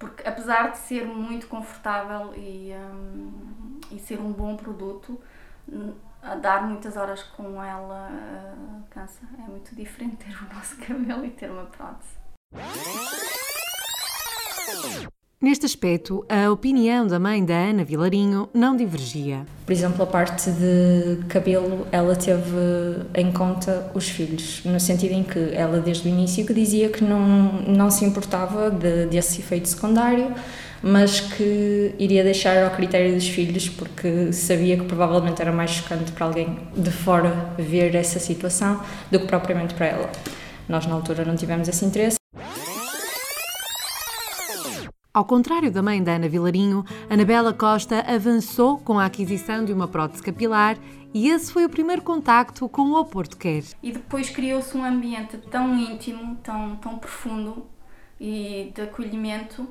porque 0.00 0.26
apesar 0.26 0.70
de 0.72 0.78
ser 0.78 1.06
muito 1.06 1.46
confortável 1.46 2.34
e, 2.34 2.72
um, 2.74 3.78
e 3.92 3.98
ser 3.98 4.18
um 4.18 4.32
bom 4.32 4.56
produto, 4.56 5.20
a 6.22 6.34
dar 6.34 6.66
muitas 6.66 6.96
horas 6.96 7.22
com 7.22 7.62
ela 7.62 8.10
uh, 8.10 8.82
cansa. 8.88 9.20
É 9.38 9.42
muito 9.42 9.76
diferente 9.76 10.16
ter 10.24 10.42
o 10.42 10.54
nosso 10.54 10.76
cabelo 10.78 11.24
e 11.24 11.30
ter 11.30 11.50
uma 11.50 11.66
prótese. 11.66 12.18
Neste 15.42 15.64
aspecto, 15.64 16.22
a 16.28 16.50
opinião 16.50 17.06
da 17.06 17.18
mãe 17.18 17.42
da 17.42 17.54
Ana 17.54 17.82
Vilarinho 17.82 18.50
não 18.52 18.76
divergia. 18.76 19.46
Por 19.64 19.72
exemplo, 19.72 20.02
a 20.02 20.06
parte 20.06 20.50
de 20.50 21.24
cabelo, 21.28 21.86
ela 21.90 22.14
teve 22.14 23.06
em 23.14 23.32
conta 23.32 23.90
os 23.94 24.06
filhos, 24.06 24.60
no 24.66 24.78
sentido 24.78 25.12
em 25.14 25.22
que 25.22 25.38
ela, 25.54 25.80
desde 25.80 26.06
o 26.06 26.10
início, 26.10 26.44
que 26.44 26.52
dizia 26.52 26.90
que 26.90 27.02
não, 27.02 27.52
não 27.66 27.90
se 27.90 28.04
importava 28.04 28.70
de, 28.70 29.06
desse 29.06 29.40
efeito 29.40 29.66
secundário, 29.66 30.30
mas 30.82 31.20
que 31.20 31.94
iria 31.98 32.22
deixar 32.22 32.62
ao 32.62 32.72
critério 32.72 33.14
dos 33.14 33.26
filhos, 33.26 33.66
porque 33.66 34.34
sabia 34.34 34.76
que 34.76 34.84
provavelmente 34.84 35.40
era 35.40 35.50
mais 35.50 35.70
chocante 35.70 36.12
para 36.12 36.26
alguém 36.26 36.58
de 36.76 36.90
fora 36.90 37.54
ver 37.56 37.94
essa 37.94 38.18
situação 38.18 38.78
do 39.10 39.18
que 39.18 39.26
propriamente 39.26 39.72
para 39.72 39.86
ela. 39.86 40.10
Nós, 40.68 40.84
na 40.84 40.92
altura, 40.92 41.24
não 41.24 41.34
tivemos 41.34 41.66
esse 41.66 41.82
interesse. 41.82 42.20
Ao 45.12 45.24
contrário 45.24 45.72
da 45.72 45.82
mãe 45.82 46.00
da 46.00 46.12
Ana 46.12 46.28
Vilarinho, 46.28 46.84
Anabela 47.10 47.52
Costa 47.52 47.98
avançou 48.02 48.78
com 48.78 48.96
a 48.96 49.06
aquisição 49.06 49.64
de 49.64 49.72
uma 49.72 49.88
prótese 49.88 50.22
capilar 50.22 50.78
e 51.12 51.28
esse 51.28 51.52
foi 51.52 51.64
o 51.64 51.68
primeiro 51.68 52.00
contacto 52.00 52.68
com 52.68 52.82
o 52.82 53.00
Oporto 53.00 53.36
Quer. 53.36 53.64
E 53.82 53.90
depois 53.90 54.30
criou-se 54.30 54.76
um 54.76 54.84
ambiente 54.84 55.36
tão 55.50 55.76
íntimo, 55.76 56.36
tão, 56.36 56.76
tão 56.76 56.96
profundo 56.96 57.66
e 58.20 58.70
de 58.72 58.82
acolhimento 58.82 59.66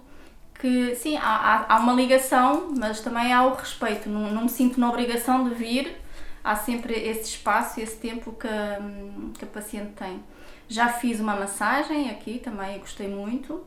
que 0.55 0.93
sim, 0.95 1.15
há, 1.15 1.67
há, 1.69 1.79
uma 1.79 1.93
ligação, 1.93 2.73
mas 2.77 2.99
também 2.99 3.31
há 3.31 3.45
o 3.45 3.55
respeito. 3.55 4.09
Não, 4.09 4.29
não 4.31 4.41
me 4.41 4.49
sinto 4.49 4.77
na 4.77 4.89
obrigação 4.89 5.47
de 5.47 5.55
vir, 5.55 6.01
há 6.43 6.57
sempre 6.57 6.93
esse 6.95 7.29
espaço, 7.29 7.79
esse 7.79 7.95
tempo 7.95 8.33
que, 8.33 9.39
que 9.39 9.45
a 9.45 9.47
paciente 9.47 9.93
tem. 9.93 10.21
Já 10.67 10.89
fiz 10.89 11.21
uma 11.21 11.33
massagem 11.33 12.09
aqui 12.09 12.39
também, 12.39 12.77
gostei 12.79 13.07
muito 13.07 13.65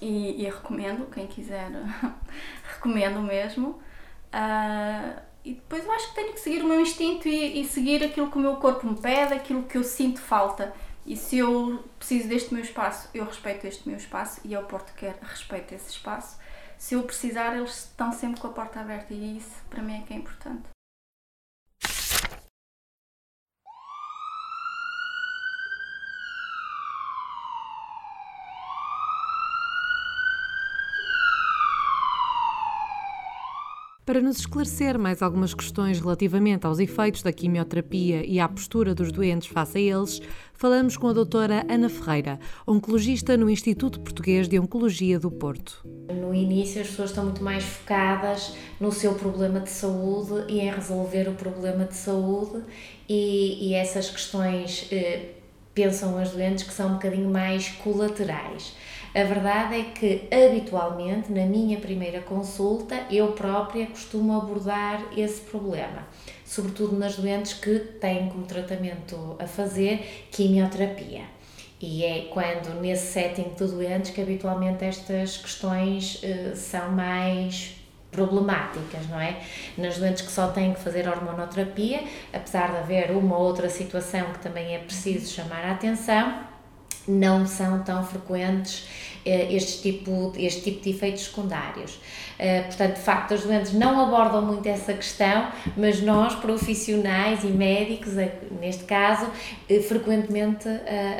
e, 0.00 0.42
e 0.42 0.44
recomendo, 0.44 1.06
quem 1.10 1.26
quiser, 1.26 1.70
recomendo 2.74 3.20
mesmo. 3.20 3.80
Uh, 4.32 5.20
e 5.44 5.54
depois 5.54 5.84
eu 5.84 5.92
acho 5.92 6.08
que 6.08 6.14
tenho 6.16 6.32
que 6.32 6.40
seguir 6.40 6.62
o 6.62 6.68
meu 6.68 6.80
instinto 6.80 7.28
e, 7.28 7.60
e, 7.60 7.64
seguir 7.64 8.02
aquilo 8.02 8.30
que 8.30 8.36
o 8.36 8.40
meu 8.40 8.56
corpo 8.56 8.86
me 8.86 8.96
pede, 8.96 9.32
aquilo 9.32 9.62
que 9.62 9.78
eu 9.78 9.84
sinto 9.84 10.20
falta. 10.20 10.74
E 11.06 11.16
se 11.16 11.38
eu 11.38 11.84
preciso 11.98 12.28
deste 12.28 12.52
meu 12.52 12.64
espaço, 12.64 13.08
eu 13.14 13.24
respeito 13.24 13.64
este 13.64 13.88
meu 13.88 13.96
espaço 13.96 14.40
e 14.44 14.54
ao 14.56 14.64
Porto 14.64 14.92
quer 14.94 15.16
respeito 15.22 15.72
esse 15.72 15.90
espaço. 15.90 16.36
Se 16.76 16.94
eu 16.94 17.02
precisar, 17.04 17.56
eles 17.56 17.84
estão 17.84 18.12
sempre 18.12 18.40
com 18.40 18.48
a 18.48 18.50
porta 18.50 18.80
aberta 18.80 19.14
e 19.14 19.38
isso 19.38 19.62
para 19.70 19.82
mim 19.82 20.00
é 20.00 20.02
que 20.02 20.12
é 20.12 20.16
importante. 20.16 20.75
Para 34.06 34.20
nos 34.20 34.38
esclarecer 34.38 34.96
mais 34.96 35.20
algumas 35.20 35.52
questões 35.52 35.98
relativamente 35.98 36.64
aos 36.64 36.78
efeitos 36.78 37.22
da 37.24 37.32
quimioterapia 37.32 38.24
e 38.24 38.38
à 38.38 38.48
postura 38.48 38.94
dos 38.94 39.10
doentes 39.10 39.48
face 39.48 39.78
a 39.78 39.80
eles, 39.80 40.22
falamos 40.54 40.96
com 40.96 41.08
a 41.08 41.12
doutora 41.12 41.66
Ana 41.68 41.88
Ferreira, 41.88 42.38
oncologista 42.64 43.36
no 43.36 43.50
Instituto 43.50 43.98
Português 43.98 44.46
de 44.46 44.60
Oncologia 44.60 45.18
do 45.18 45.28
Porto. 45.28 45.84
No 46.08 46.32
início 46.32 46.80
as 46.80 46.86
pessoas 46.86 47.10
estão 47.10 47.24
muito 47.24 47.42
mais 47.42 47.64
focadas 47.64 48.54
no 48.78 48.92
seu 48.92 49.12
problema 49.14 49.58
de 49.58 49.70
saúde 49.70 50.44
e 50.46 50.60
em 50.60 50.70
resolver 50.70 51.28
o 51.28 51.34
problema 51.34 51.84
de 51.84 51.96
saúde 51.96 52.62
e, 53.08 53.70
e 53.70 53.74
essas 53.74 54.08
questões 54.08 54.86
eh, 54.92 55.30
pensam 55.74 56.16
as 56.16 56.30
doentes 56.30 56.62
que 56.62 56.72
são 56.72 56.90
um 56.90 56.92
bocadinho 56.92 57.28
mais 57.28 57.70
colaterais. 57.70 58.72
A 59.16 59.24
verdade 59.24 59.80
é 59.80 59.82
que, 59.84 60.28
habitualmente, 60.30 61.32
na 61.32 61.46
minha 61.46 61.78
primeira 61.80 62.20
consulta, 62.20 63.06
eu 63.10 63.28
própria 63.28 63.86
costumo 63.86 64.36
abordar 64.36 65.02
esse 65.16 65.40
problema, 65.40 66.06
sobretudo 66.44 66.98
nas 66.98 67.16
doentes 67.16 67.54
que 67.54 67.78
têm 67.78 68.28
como 68.28 68.44
tratamento 68.44 69.34
a 69.38 69.46
fazer 69.46 70.26
quimioterapia. 70.30 71.22
E 71.80 72.04
é 72.04 72.28
quando, 72.30 72.78
nesse 72.78 73.10
setting 73.10 73.54
de 73.58 73.66
doentes, 73.66 74.10
que 74.10 74.20
habitualmente 74.20 74.84
estas 74.84 75.38
questões 75.38 76.22
uh, 76.22 76.54
são 76.54 76.92
mais 76.92 77.74
problemáticas, 78.10 79.08
não 79.08 79.18
é? 79.18 79.40
Nas 79.78 79.96
doentes 79.96 80.26
que 80.26 80.30
só 80.30 80.48
têm 80.48 80.74
que 80.74 80.80
fazer 80.80 81.08
hormonoterapia, 81.08 82.04
apesar 82.34 82.70
de 82.70 82.76
haver 82.76 83.12
uma 83.12 83.38
outra 83.38 83.70
situação 83.70 84.30
que 84.34 84.40
também 84.40 84.74
é 84.74 84.78
preciso 84.78 85.32
chamar 85.32 85.64
a 85.64 85.72
atenção, 85.72 86.55
não 87.08 87.46
são 87.46 87.82
tão 87.82 88.04
frequentes 88.04 88.86
eh, 89.24 89.52
este 89.54 89.82
tipo, 89.82 90.32
este 90.36 90.62
tipo 90.62 90.84
de 90.84 90.90
efeitos 90.90 91.24
secundários. 91.24 91.98
Eh, 92.38 92.62
portanto, 92.62 92.94
de 92.94 93.00
facto, 93.00 93.34
as 93.34 93.42
doentes 93.42 93.72
não 93.72 94.00
abordam 94.00 94.42
muito 94.42 94.66
essa 94.68 94.92
questão, 94.92 95.48
mas 95.76 96.00
nós, 96.00 96.34
profissionais 96.36 97.42
e 97.42 97.48
médicos, 97.48 98.16
eh, 98.16 98.38
neste 98.60 98.84
caso, 98.84 99.26
frequentemente 99.88 100.68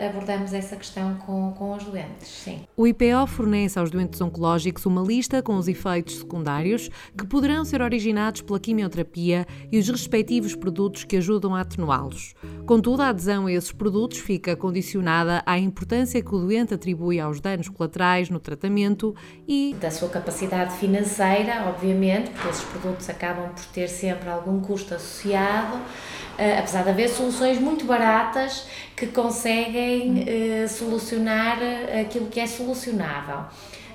abordamos 0.09 0.53
essa 0.53 0.77
questão 0.77 1.17
com, 1.17 1.53
com 1.53 1.75
os 1.75 1.85
doentes. 1.85 2.29
Sim. 2.29 2.61
O 2.77 2.87
IPO 2.87 3.27
fornece 3.27 3.79
aos 3.79 3.91
doentes 3.91 4.21
oncológicos 4.21 4.87
uma 4.87 5.03
lista 5.03 5.43
com 5.43 5.57
os 5.57 5.67
efeitos 5.67 6.19
secundários 6.19 6.89
que 7.19 7.27
poderão 7.27 7.65
ser 7.65 7.83
originados 7.83 8.43
pela 8.43 8.61
quimioterapia 8.61 9.47
e 9.73 9.79
os 9.79 9.89
respectivos 9.89 10.55
produtos 10.55 11.03
que 11.03 11.17
ajudam 11.17 11.55
a 11.55 11.63
atenuá-los. 11.63 12.35
Contudo, 12.67 13.03
a 13.03 13.09
adesão 13.09 13.47
a 13.47 13.53
esses 13.53 13.73
produtos 13.73 14.19
fica 14.19 14.55
condicionada 14.55 15.43
à 15.45 15.59
importância 15.59 15.76
que 15.85 16.35
o 16.35 16.39
doente 16.39 16.72
atribui 16.72 17.20
aos 17.20 17.41
danos 17.41 17.68
colaterais 17.68 18.31
no 18.31 18.41
tratamento 18.41 19.14
e 19.47 19.74
da 19.81 19.91
sua 19.91 20.09
capacidade 20.09 20.77
financeira, 20.77 21.66
obviamente, 21.68 22.31
porque 22.31 22.49
esses 22.49 22.64
produtos 22.64 23.11
acabam 23.11 23.51
por 23.51 23.64
ter 23.66 23.89
sempre 23.89 24.29
algum 24.29 24.61
custo 24.61 24.95
associado. 24.95 25.77
Uh, 25.77 26.59
apesar 26.59 26.83
de 26.83 26.91
haver 26.91 27.09
soluções 27.09 27.59
muito 27.59 27.87
baratas 27.87 28.66
que 28.95 29.07
conseguem 29.07 30.22
uh, 30.22 30.68
solucionar 30.68 31.59
aquilo 31.99 32.27
que 32.27 32.39
é 32.39 32.47
solucionável 32.47 33.47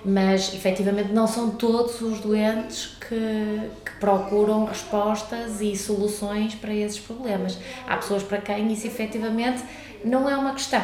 mas 0.04 0.54
efetivamente 0.54 1.12
não 1.12 1.28
são 1.28 1.52
todos 1.52 2.02
os 2.02 2.20
doentes 2.20 2.98
que, 3.00 3.70
que, 3.86 3.92
procuram 4.00 4.66
respostas 4.66 5.62
e 5.62 5.76
soluções 5.76 6.56
para 6.56 6.74
esses 6.74 7.00
problemas. 7.00 7.58
Há 7.88 7.98
pessoas 7.98 8.24
para 8.24 8.40
quem 8.40 8.72
isso 8.74 8.88
efetivamente 8.88 9.64
não 10.04 10.28
é 10.28 10.36
uma 10.36 10.54
questão. 10.54 10.84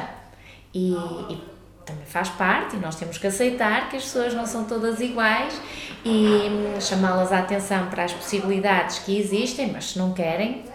E, 0.74 0.91
e 0.93 1.57
também 1.86 2.05
faz 2.05 2.30
parte, 2.30 2.76
e 2.76 2.80
nós 2.80 2.95
temos 2.95 3.18
que 3.18 3.26
aceitar 3.26 3.89
que 3.89 3.95
as 3.95 4.03
pessoas 4.03 4.34
não 4.34 4.45
são 4.45 4.65
todas 4.65 4.99
iguais 4.99 5.59
e 6.03 6.28
hum, 6.49 6.82
chamá-las 6.82 7.32
a 7.32 7.39
atenção 7.39 7.88
para 7.88 8.03
as 8.03 8.13
possibilidades 8.13 8.99
que 8.99 9.18
existem, 9.18 9.72
mas 9.72 9.91
se 9.91 9.97
não 9.97 10.13
querem, 10.13 10.65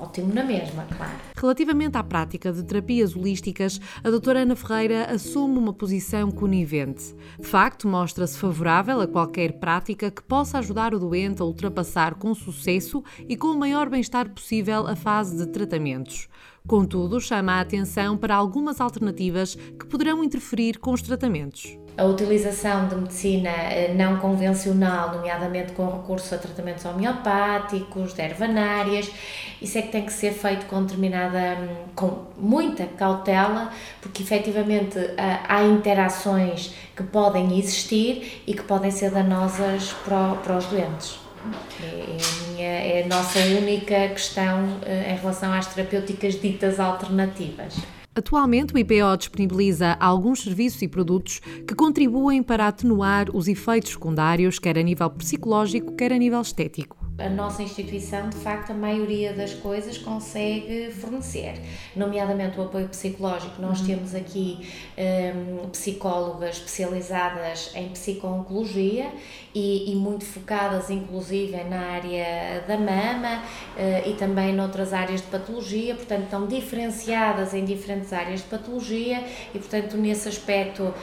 ótimo 0.00 0.32
na 0.32 0.44
mesma, 0.44 0.86
claro. 0.96 1.12
Relativamente 1.36 1.96
à 1.96 2.02
prática 2.02 2.52
de 2.52 2.62
terapias 2.62 3.14
holísticas, 3.14 3.80
a 4.02 4.10
doutora 4.10 4.40
Ana 4.40 4.56
Ferreira 4.56 5.06
assume 5.06 5.58
uma 5.58 5.72
posição 5.72 6.30
conivente. 6.30 7.14
De 7.38 7.46
facto, 7.46 7.88
mostra-se 7.88 8.38
favorável 8.38 9.00
a 9.00 9.06
qualquer 9.06 9.54
prática 9.54 10.10
que 10.10 10.22
possa 10.22 10.58
ajudar 10.58 10.94
o 10.94 10.98
doente 10.98 11.42
a 11.42 11.44
ultrapassar 11.44 12.14
com 12.14 12.34
sucesso 12.34 13.02
e 13.28 13.36
com 13.36 13.48
o 13.48 13.58
maior 13.58 13.88
bem-estar 13.88 14.28
possível 14.30 14.86
a 14.86 14.94
fase 14.94 15.36
de 15.36 15.50
tratamentos. 15.50 16.28
Contudo, 16.66 17.20
chama 17.20 17.54
a 17.54 17.60
atenção 17.60 18.16
para 18.16 18.34
algumas 18.34 18.80
alternativas 18.80 19.54
que 19.54 19.86
poderão 19.86 20.22
interferir 20.22 20.78
com 20.78 20.92
os 20.92 21.02
tratamentos 21.02 21.80
a 22.00 22.04
utilização 22.06 22.88
de 22.88 22.94
medicina 22.94 23.50
eh, 23.50 23.92
não 23.94 24.16
convencional, 24.16 25.12
nomeadamente 25.12 25.72
com 25.72 25.84
recurso 25.84 26.34
a 26.34 26.38
tratamentos 26.38 26.82
homeopáticos, 26.86 28.14
de 28.14 28.22
ervanárias, 28.22 29.10
isso 29.60 29.76
é 29.76 29.82
que 29.82 29.92
tem 29.92 30.06
que 30.06 30.12
ser 30.12 30.32
feito 30.32 30.64
com 30.64 30.82
determinada, 30.82 31.58
hum, 31.60 31.88
com 31.94 32.24
muita 32.38 32.86
cautela, 32.86 33.70
porque 34.00 34.22
efetivamente 34.22 34.98
há 35.46 35.62
interações 35.64 36.74
que 36.96 37.02
podem 37.02 37.58
existir 37.58 38.42
e 38.46 38.54
que 38.54 38.62
podem 38.62 38.90
ser 38.90 39.10
danosas 39.10 39.92
para, 40.04 40.36
para 40.36 40.56
os 40.56 40.64
doentes. 40.66 41.19
É, 41.82 42.16
a 42.18 42.52
minha, 42.52 42.68
é 42.68 43.04
a 43.04 43.06
nossa 43.08 43.38
única 43.38 44.08
questão 44.08 44.78
eh, 44.82 45.12
em 45.12 45.16
relação 45.16 45.52
às 45.52 45.66
terapêuticas 45.66 46.40
ditas 46.40 46.78
alternativas. 46.78 47.76
Atualmente, 48.14 48.74
o 48.74 48.78
IPO 48.78 49.16
disponibiliza 49.16 49.96
alguns 50.00 50.42
serviços 50.42 50.82
e 50.82 50.88
produtos 50.88 51.40
que 51.66 51.74
contribuem 51.74 52.42
para 52.42 52.66
atenuar 52.66 53.28
os 53.34 53.48
efeitos 53.48 53.92
secundários, 53.92 54.58
quer 54.58 54.76
a 54.76 54.82
nível 54.82 55.08
psicológico, 55.10 55.94
quer 55.96 56.12
a 56.12 56.18
nível 56.18 56.40
estético 56.40 56.99
a 57.24 57.28
nossa 57.28 57.62
instituição, 57.62 58.28
de 58.28 58.36
facto, 58.36 58.70
a 58.70 58.74
maioria 58.74 59.32
das 59.32 59.52
coisas 59.52 59.98
consegue 59.98 60.90
fornecer, 60.90 61.60
nomeadamente 61.94 62.58
o 62.58 62.62
apoio 62.62 62.88
psicológico. 62.88 63.60
Nós 63.60 63.80
uhum. 63.80 63.86
temos 63.86 64.14
aqui 64.14 64.68
um, 64.96 65.68
psicólogas 65.68 66.56
especializadas 66.56 67.72
em 67.74 67.88
psico-oncologia 67.88 69.12
e, 69.54 69.92
e, 69.92 69.96
muito 69.96 70.24
focadas, 70.24 70.90
inclusive, 70.90 71.62
na 71.64 71.80
área 71.80 72.64
da 72.66 72.76
mama 72.76 73.42
uh, 73.76 74.08
e 74.08 74.14
também 74.14 74.54
noutras 74.54 74.92
áreas 74.92 75.20
de 75.20 75.26
patologia, 75.26 75.94
portanto, 75.94 76.24
estão 76.24 76.46
diferenciadas 76.46 77.52
em 77.54 77.64
diferentes 77.64 78.12
áreas 78.12 78.40
de 78.40 78.46
patologia 78.46 79.24
e, 79.54 79.58
portanto, 79.58 79.96
nesse 79.96 80.28
aspecto 80.28 80.94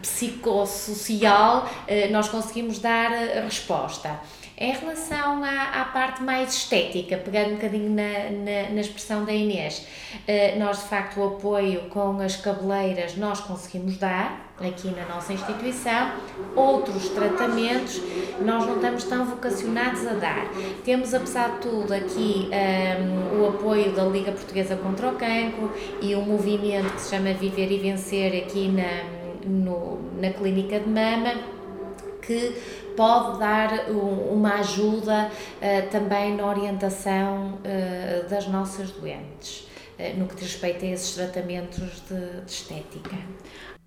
psicossocial, 0.00 1.66
uh, 1.66 2.12
nós 2.12 2.28
conseguimos 2.28 2.78
dar 2.78 3.10
resposta. 3.44 4.20
Em 4.56 4.72
relação 4.72 5.42
à, 5.42 5.80
à 5.80 5.84
parte 5.86 6.22
mais 6.22 6.54
estética, 6.54 7.16
pegando 7.16 7.50
um 7.50 7.54
bocadinho 7.54 7.90
na, 7.90 8.30
na, 8.30 8.70
na 8.70 8.80
expressão 8.80 9.24
da 9.24 9.32
Inês, 9.32 9.84
uh, 10.14 10.58
nós 10.60 10.78
de 10.78 10.88
facto 10.88 11.18
o 11.18 11.24
apoio 11.34 11.82
com 11.90 12.20
as 12.20 12.36
cabeleiras 12.36 13.16
nós 13.16 13.40
conseguimos 13.40 13.96
dar 13.96 14.54
aqui 14.60 14.88
na 14.88 15.04
nossa 15.12 15.32
instituição, 15.32 16.12
outros 16.54 17.08
tratamentos 17.08 18.00
nós 18.40 18.64
não 18.64 18.76
estamos 18.76 19.04
tão 19.04 19.24
vocacionados 19.24 20.06
a 20.06 20.12
dar. 20.14 20.46
Temos, 20.84 21.12
apesar 21.12 21.54
de 21.54 21.58
tudo, 21.58 21.92
aqui 21.92 22.48
um, 22.48 22.54
ehm, 22.54 23.40
o 23.40 23.48
apoio 23.48 23.90
da 23.92 24.04
Liga 24.04 24.30
Portuguesa 24.30 24.76
contra 24.76 25.08
o 25.08 25.16
Cancro 25.16 25.72
e 26.00 26.14
um 26.14 26.22
movimento 26.22 26.92
que 26.94 27.00
se 27.00 27.16
chama 27.16 27.34
Viver 27.34 27.72
e 27.72 27.78
Vencer 27.78 28.44
aqui 28.44 28.68
na, 28.68 29.24
no, 29.44 29.98
na 30.20 30.30
Clínica 30.30 30.78
de 30.78 30.88
Mama, 30.88 31.53
que 32.26 32.54
pode 32.96 33.38
dar 33.38 33.90
uma 33.90 34.54
ajuda 34.54 35.30
uh, 35.30 35.90
também 35.90 36.36
na 36.36 36.46
orientação 36.46 37.58
uh, 37.58 38.28
das 38.28 38.46
nossas 38.46 38.90
doentes, 38.90 39.68
uh, 39.98 40.18
no 40.18 40.26
que 40.26 40.34
diz 40.36 40.52
respeito 40.52 40.84
a 40.84 40.88
esses 40.88 41.14
tratamentos 41.14 42.02
de, 42.08 42.40
de 42.42 42.50
estética. 42.50 43.16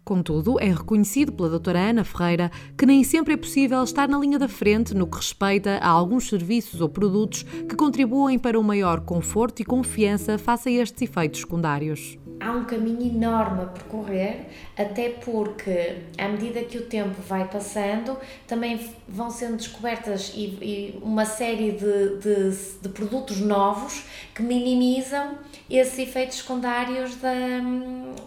Contudo, 0.08 0.58
é 0.58 0.72
reconhecido 0.72 1.34
pela 1.34 1.49
doutora 1.49 1.89
Ana 1.89 2.05
Ferreira 2.05 2.49
que 2.78 2.86
nem 2.86 3.03
sempre 3.03 3.34
é 3.34 3.38
possível 3.38 3.84
estar 3.84 4.08
na 4.08 4.18
linha 4.18 4.39
da 4.39 4.47
frente 4.47 4.95
no 4.95 5.05
que 5.05 5.18
respeita 5.18 5.80
a 5.82 5.89
alguns 5.89 6.30
serviços 6.30 6.80
ou 6.80 6.88
produtos 6.88 7.43
que 7.43 7.76
contribuem 7.76 8.39
para 8.39 8.58
um 8.58 8.64
maior 8.64 9.01
conforto 9.01 9.62
e 9.62 9.66
confiança 9.66 10.38
face 10.38 10.70
a 10.70 10.82
estes 10.82 11.01
efeitos 11.01 11.41
secundários. 11.41 12.18
Há 12.39 12.51
um 12.51 12.66
caminho 12.66 13.01
enorme 13.01 13.64
a 13.64 13.66
percorrer, 13.66 14.45
até 14.78 15.10
porque, 15.10 16.03
à 16.18 16.28
medida 16.28 16.62
que 16.62 16.78
o 16.78 16.86
tempo 16.86 17.20
vai 17.28 17.47
passando, 17.47 18.16
também 18.45 18.80
vão 19.08 19.32
sendo 19.32 19.58
descobertas 19.58 20.32
e, 20.36 20.58
e 20.62 20.99
uma 21.01 21.26
série 21.26 21.72
de, 21.72 22.18
de, 22.20 22.51
de, 22.80 22.89
produtos 22.89 23.39
novos 23.39 24.03
que 24.38 24.43
minimizam 24.43 25.35
esses 25.67 25.97
efeitos 25.97 26.38
secundários 26.38 27.15
da, 27.15 27.33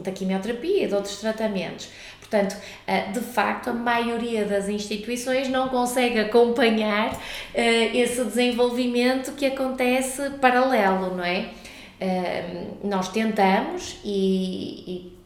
da 0.01 0.11
quimioterapia 0.11 0.83
e 0.83 0.87
de 0.89 0.95
outros 0.95 1.19
tratamentos. 1.19 1.89
Portanto, 2.19 2.57
eh, 2.85 3.13
de 3.13 3.21
facto, 3.21 3.71
a 3.71 3.73
maioria 3.73 4.45
das 4.45 4.69
instituições 4.69 5.49
não 5.49 5.69
consegue 5.69 6.19
acompanhar 6.19 7.17
eh, 7.55 7.97
esse 7.97 8.25
desenvolvimento 8.25 9.33
que 9.37 9.47
acontece 9.47 10.31
paralelo, 10.41 11.17
não 11.17 11.25
é? 11.25 11.51
nós 12.83 13.11
tentamos 13.11 13.99
e, 14.03 14.85
e, 14.87 15.20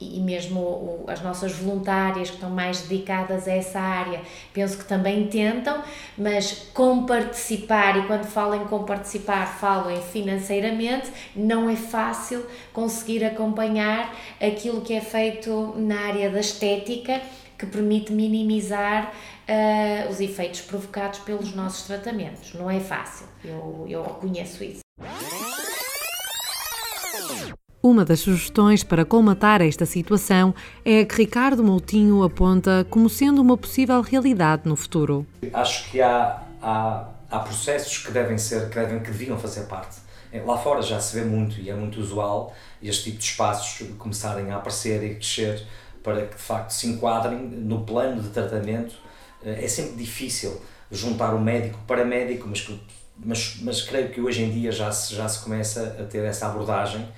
e 0.00 0.20
mesmo 0.20 0.60
o, 0.60 1.04
as 1.08 1.20
nossas 1.22 1.52
voluntárias 1.52 2.28
que 2.28 2.36
estão 2.36 2.50
mais 2.50 2.82
dedicadas 2.82 3.48
a 3.48 3.52
essa 3.52 3.80
área, 3.80 4.20
penso 4.52 4.78
que 4.78 4.84
também 4.84 5.26
tentam, 5.26 5.82
mas 6.16 6.68
com 6.72 7.04
participar, 7.04 7.98
e 7.98 8.06
quando 8.06 8.24
falo 8.24 8.54
em 8.54 8.64
com 8.66 8.84
participar, 8.84 9.46
falo 9.58 9.90
em 9.90 10.00
financeiramente, 10.00 11.10
não 11.34 11.68
é 11.68 11.76
fácil 11.76 12.44
conseguir 12.72 13.24
acompanhar 13.24 14.14
aquilo 14.40 14.80
que 14.82 14.94
é 14.94 15.00
feito 15.00 15.74
na 15.76 16.00
área 16.00 16.30
da 16.30 16.40
estética, 16.40 17.20
que 17.58 17.66
permite 17.66 18.12
minimizar 18.12 19.12
uh, 19.48 20.10
os 20.10 20.20
efeitos 20.20 20.60
provocados 20.60 21.18
pelos 21.20 21.52
nossos 21.54 21.86
tratamentos. 21.88 22.54
Não 22.54 22.70
é 22.70 22.78
fácil, 22.78 23.26
eu, 23.44 23.84
eu 23.88 24.02
reconheço 24.02 24.62
isso. 24.62 24.80
Uma 27.88 28.04
das 28.04 28.20
sugestões 28.20 28.84
para 28.84 29.02
colmatar 29.02 29.62
esta 29.62 29.86
situação 29.86 30.54
é 30.84 31.00
a 31.00 31.06
que 31.06 31.16
Ricardo 31.16 31.64
Moutinho 31.64 32.22
aponta 32.22 32.86
como 32.90 33.08
sendo 33.08 33.40
uma 33.40 33.56
possível 33.56 34.02
realidade 34.02 34.68
no 34.68 34.76
futuro. 34.76 35.26
Acho 35.54 35.90
que 35.90 36.02
há, 36.02 36.42
há, 36.60 37.08
há 37.30 37.38
processos 37.38 37.96
que 37.96 38.12
devem 38.12 38.36
ser, 38.36 38.68
que, 38.68 38.74
devem, 38.74 39.00
que 39.00 39.10
deviam 39.10 39.38
fazer 39.38 39.62
parte. 39.62 39.96
É, 40.30 40.42
lá 40.42 40.58
fora 40.58 40.82
já 40.82 41.00
se 41.00 41.18
vê 41.18 41.24
muito 41.24 41.58
e 41.58 41.70
é 41.70 41.74
muito 41.74 41.98
usual 41.98 42.54
este 42.82 43.04
tipo 43.04 43.16
de 43.20 43.24
espaços 43.24 43.88
começarem 43.96 44.50
a 44.50 44.56
aparecer 44.56 45.02
e 45.02 45.14
crescer 45.14 45.66
para 46.04 46.26
que 46.26 46.36
de 46.36 46.42
facto 46.42 46.72
se 46.72 46.88
enquadrem 46.88 47.38
no 47.38 47.86
plano 47.86 48.20
de 48.20 48.28
tratamento. 48.28 48.96
É 49.42 49.66
sempre 49.66 49.96
difícil 49.96 50.60
juntar 50.92 51.32
o 51.34 51.40
médico 51.40 51.78
para 51.86 52.04
médico, 52.04 52.46
mas, 52.48 52.68
mas, 53.16 53.56
mas 53.62 53.80
creio 53.80 54.10
que 54.10 54.20
hoje 54.20 54.42
em 54.42 54.50
dia 54.50 54.70
já 54.70 54.92
se, 54.92 55.14
já 55.14 55.26
se 55.26 55.42
começa 55.42 55.96
a 55.98 56.04
ter 56.04 56.22
essa 56.26 56.48
abordagem 56.48 57.08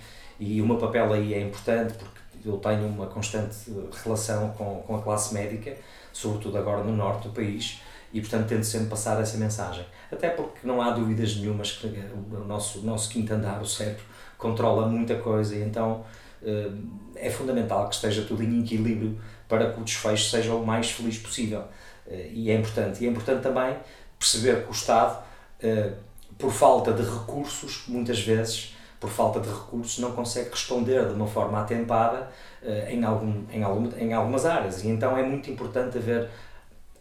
e 0.41 0.61
o 0.63 0.67
meu 0.67 0.79
papel 0.79 1.13
aí 1.13 1.35
é 1.35 1.41
importante 1.41 1.95
porque 1.95 2.49
eu 2.49 2.57
tenho 2.57 2.87
uma 2.87 3.07
constante 3.07 3.71
relação 4.03 4.49
com, 4.53 4.83
com 4.87 4.97
a 4.97 5.03
classe 5.03 5.35
médica, 5.35 5.77
sobretudo 6.13 6.57
agora 6.57 6.83
no 6.83 6.97
norte 6.97 7.29
do 7.29 7.35
país, 7.35 7.83
e 8.13 8.21
portanto 8.21 8.49
tento 8.49 8.65
sempre 8.65 8.89
passar 8.89 9.21
essa 9.21 9.37
mensagem. 9.37 9.85
Até 10.11 10.31
porque 10.31 10.67
não 10.67 10.81
há 10.81 10.91
dúvidas 10.93 11.37
nenhumas 11.37 11.73
que 11.73 11.87
o 11.87 12.45
nosso, 12.45 12.81
nosso 12.81 13.11
quinto 13.11 13.35
andar, 13.35 13.61
o 13.61 13.67
cérebro, 13.67 14.03
controla 14.39 14.89
muita 14.89 15.17
coisa 15.17 15.55
e 15.55 15.63
então 15.63 16.05
eh, 16.43 16.71
é 17.15 17.31
fundamental 17.31 17.89
que 17.89 17.95
esteja 17.95 18.23
tudo 18.23 18.43
em 18.43 18.63
equilíbrio 18.63 19.21
para 19.47 19.71
que 19.71 19.81
o 19.81 19.85
desfecho 19.85 20.31
seja 20.31 20.55
o 20.55 20.65
mais 20.65 20.91
feliz 20.91 21.19
possível. 21.19 21.65
Eh, 22.07 22.31
e 22.33 22.51
é 22.51 22.55
importante. 22.55 23.05
E 23.05 23.07
é 23.07 23.11
importante 23.11 23.43
também 23.43 23.77
perceber 24.19 24.65
que 24.65 24.71
o 24.71 24.73
Estado, 24.73 25.23
eh, 25.63 25.93
por 26.39 26.51
falta 26.51 26.93
de 26.93 27.03
recursos, 27.03 27.85
muitas 27.87 28.21
vezes, 28.21 28.75
por 29.01 29.09
falta 29.09 29.41
de 29.41 29.49
recursos, 29.49 29.99
não 29.99 30.13
consegue 30.13 30.51
responder 30.51 31.09
de 31.09 31.15
uma 31.15 31.27
forma 31.27 31.59
atempada 31.61 32.31
uh, 32.63 32.91
em, 32.91 33.03
algum, 33.03 33.45
em, 33.51 33.63
algum, 33.63 33.91
em 33.97 34.13
algumas 34.13 34.45
áreas. 34.45 34.85
E 34.85 34.89
então 34.89 35.17
é 35.17 35.23
muito 35.23 35.51
importante 35.51 35.97
haver 35.97 36.29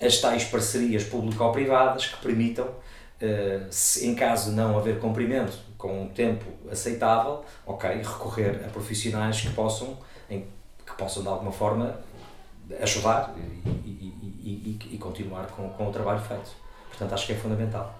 as 0.01 0.17
tais 0.19 0.45
parcerias 0.45 1.03
público-privadas 1.03 2.07
que 2.07 2.21
permitam, 2.21 2.65
uh, 2.65 3.67
se, 3.69 4.07
em 4.07 4.15
caso 4.15 4.51
de 4.51 4.55
não 4.55 4.77
haver 4.77 4.97
cumprimento 4.99 5.59
com 5.77 6.03
um 6.03 6.07
tempo 6.07 6.45
aceitável, 6.71 7.43
ok, 7.65 7.89
recorrer 7.89 8.61
a 8.65 8.69
profissionais 8.69 9.41
que 9.41 9.49
possam, 9.49 9.97
em, 10.29 10.47
que 10.85 10.93
possam 10.97 11.21
de 11.21 11.27
alguma 11.27 11.51
forma 11.51 11.99
ajudar 12.81 13.35
e, 13.37 13.89
e, 13.89 14.79
e, 14.89 14.95
e 14.95 14.97
continuar 14.97 15.47
com, 15.47 15.67
com 15.69 15.89
o 15.89 15.91
trabalho 15.91 16.21
feito. 16.21 16.51
Portanto, 16.87 17.13
acho 17.13 17.27
que 17.27 17.33
é 17.33 17.35
fundamental. 17.35 17.93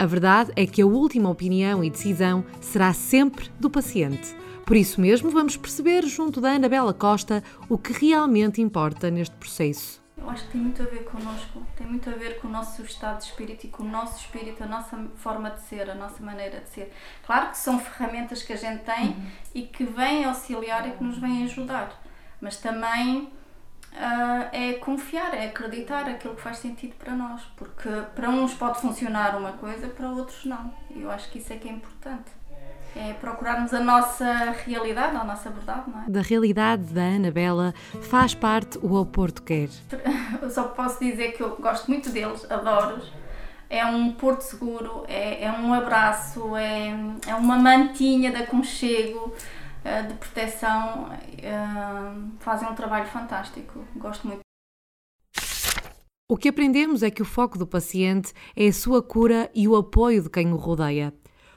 A 0.00 0.06
verdade 0.06 0.50
é 0.56 0.66
que 0.66 0.80
a 0.80 0.86
última 0.86 1.28
opinião 1.28 1.84
e 1.84 1.90
decisão 1.90 2.42
será 2.58 2.90
sempre 2.94 3.50
do 3.60 3.68
paciente. 3.68 4.34
Por 4.64 4.74
isso 4.74 4.98
mesmo, 4.98 5.28
vamos 5.28 5.58
perceber, 5.58 6.06
junto 6.06 6.40
da 6.40 6.52
Anabela 6.52 6.94
Costa, 6.94 7.44
o 7.68 7.76
que 7.76 7.92
realmente 7.92 8.62
importa 8.62 9.10
neste 9.10 9.36
processo. 9.36 10.02
Eu 10.16 10.30
acho 10.30 10.46
que 10.46 10.52
tem 10.52 10.60
muito 10.62 10.80
a 10.80 10.86
ver 10.86 11.04
connosco, 11.04 11.62
tem 11.76 11.86
muito 11.86 12.08
a 12.08 12.14
ver 12.14 12.40
com 12.40 12.48
o 12.48 12.50
nosso 12.50 12.80
estado 12.80 13.18
de 13.18 13.24
espírito 13.24 13.66
e 13.66 13.68
com 13.68 13.82
o 13.82 13.88
nosso 13.90 14.18
espírito, 14.20 14.64
a 14.64 14.66
nossa 14.66 14.96
forma 15.16 15.50
de 15.50 15.60
ser, 15.60 15.90
a 15.90 15.94
nossa 15.94 16.22
maneira 16.22 16.60
de 16.60 16.70
ser. 16.70 16.90
Claro 17.26 17.50
que 17.50 17.58
são 17.58 17.78
ferramentas 17.78 18.42
que 18.42 18.54
a 18.54 18.56
gente 18.56 18.82
tem 18.84 19.08
uhum. 19.08 19.26
e 19.54 19.62
que 19.64 19.84
vêm 19.84 20.24
auxiliar 20.24 20.88
e 20.88 20.92
que 20.92 21.04
nos 21.04 21.18
vêm 21.18 21.44
ajudar, 21.44 22.02
mas 22.40 22.56
também 22.56 23.30
uh, 23.92 24.48
é 24.52 24.74
confiar, 24.74 25.34
é 25.34 25.46
acreditar 25.46 26.08
aquilo 26.08 26.34
que 26.34 26.42
faz 26.42 26.58
sentido 26.58 26.94
para 26.98 27.14
nós, 27.14 27.42
porque 27.56 27.88
para 28.14 28.30
uns 28.30 28.54
pode 28.54 28.80
funcionar 28.80 29.36
uma 29.36 29.52
coisa, 29.52 29.88
para 29.88 30.08
outros 30.08 30.44
não. 30.44 30.72
E 30.90 31.02
eu 31.02 31.10
acho 31.10 31.30
que 31.30 31.38
isso 31.38 31.52
é 31.52 31.56
que 31.56 31.68
é 31.68 31.72
importante. 31.72 32.40
É 32.96 33.12
procurarmos 33.12 33.72
a 33.72 33.78
nossa 33.78 34.50
realidade, 34.66 35.16
a 35.16 35.22
nossa 35.22 35.48
verdade, 35.48 35.82
não 35.86 36.02
é? 36.02 36.10
Da 36.10 36.22
realidade 36.22 36.82
da 36.92 37.02
Anabela 37.02 37.72
faz 38.02 38.34
parte 38.34 38.78
o 38.82 38.96
Oporto 38.96 39.42
Quer. 39.42 39.68
Eu 40.42 40.50
só 40.50 40.64
posso 40.64 40.98
dizer 40.98 41.32
que 41.32 41.42
eu 41.42 41.56
gosto 41.56 41.88
muito 41.88 42.10
deles, 42.10 42.50
adoro-os. 42.50 43.12
É 43.68 43.86
um 43.86 44.10
porto 44.12 44.40
seguro, 44.40 45.04
é, 45.06 45.44
é 45.44 45.52
um 45.52 45.72
abraço, 45.72 46.56
é, 46.56 46.92
é 47.28 47.34
uma 47.36 47.56
mantinha 47.56 48.32
de 48.32 48.38
aconchego. 48.38 49.32
Eh, 49.84 50.02
de 50.02 50.14
proteção 50.14 51.08
uh, 51.08 52.30
fazem 52.38 52.68
um 52.68 52.74
trabalho 52.74 53.06
fantástico. 53.06 53.84
Gosto 53.96 54.26
muito. 54.26 54.40
O 56.28 56.36
que 56.36 56.48
aprendemos 56.48 57.02
é 57.02 57.10
que 57.10 57.22
o 57.22 57.24
foco 57.24 57.58
do 57.58 57.66
paciente 57.66 58.32
é 58.54 58.68
a 58.68 58.72
sua 58.72 59.02
cura 59.02 59.50
e 59.54 59.66
o 59.66 59.74
apoio 59.74 60.22
de 60.22 60.30
quem 60.30 60.52
o 60.52 60.56
rodeia. 60.56 61.12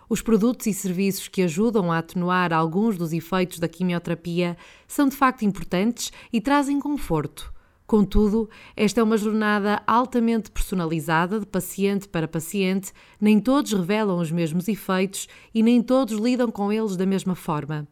Os 0.10 0.22
produtos 0.22 0.68
e 0.68 0.74
serviços 0.74 1.28
que 1.28 1.44
ajudam 1.44 1.92
a 1.92 2.00
atenuar 2.00 2.54
alguns 2.54 2.98
dos 2.98 3.14
efeitos 3.14 3.60
da 3.60 3.68
quimioterapia 3.68 4.58
são 4.88 5.08
de 5.08 5.16
facto 5.16 5.44
importantes 5.44 6.12
e 6.32 6.42
trazem 6.42 6.80
conforto. 6.80 7.54
Contudo, 7.86 8.50
esta 8.76 9.02
é 9.02 9.04
uma 9.04 9.18
jornada 9.18 9.84
altamente 9.86 10.50
personalizada 10.50 11.40
de 11.40 11.46
paciente 11.46 12.08
para 12.08 12.28
paciente, 12.28 12.92
nem 13.20 13.40
todos 13.40 13.74
revelam 13.74 14.20
os 14.20 14.32
mesmos 14.32 14.68
efeitos 14.68 15.28
e 15.54 15.62
nem 15.62 15.82
todos 15.84 16.18
lidam 16.18 16.50
com 16.50 16.72
eles 16.72 16.96
da 16.96 17.06
mesma 17.06 17.36
forma. 17.36 17.88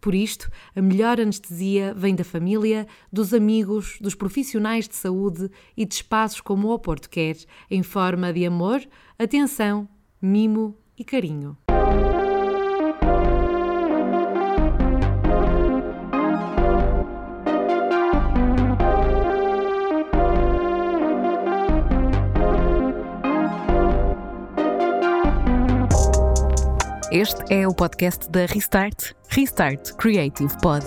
Por 0.00 0.14
isto, 0.14 0.50
a 0.74 0.80
melhor 0.80 1.20
anestesia 1.20 1.94
vem 1.94 2.14
da 2.14 2.24
família, 2.24 2.86
dos 3.12 3.34
amigos, 3.34 3.98
dos 4.00 4.14
profissionais 4.14 4.88
de 4.88 4.94
saúde 4.94 5.50
e 5.76 5.84
de 5.84 5.94
espaços 5.94 6.40
como 6.40 6.72
o 6.72 6.78
Porto 6.78 7.10
Quer, 7.10 7.36
em 7.70 7.82
forma 7.82 8.32
de 8.32 8.46
amor, 8.46 8.80
atenção, 9.18 9.88
mimo 10.20 10.76
e 10.98 11.04
carinho. 11.04 11.56
Este 27.12 27.54
é 27.54 27.68
o 27.68 27.72
podcast 27.72 28.28
da 28.30 28.46
Restart, 28.46 29.12
Restart 29.28 29.92
Creative 29.92 30.52
Pod. 30.60 30.84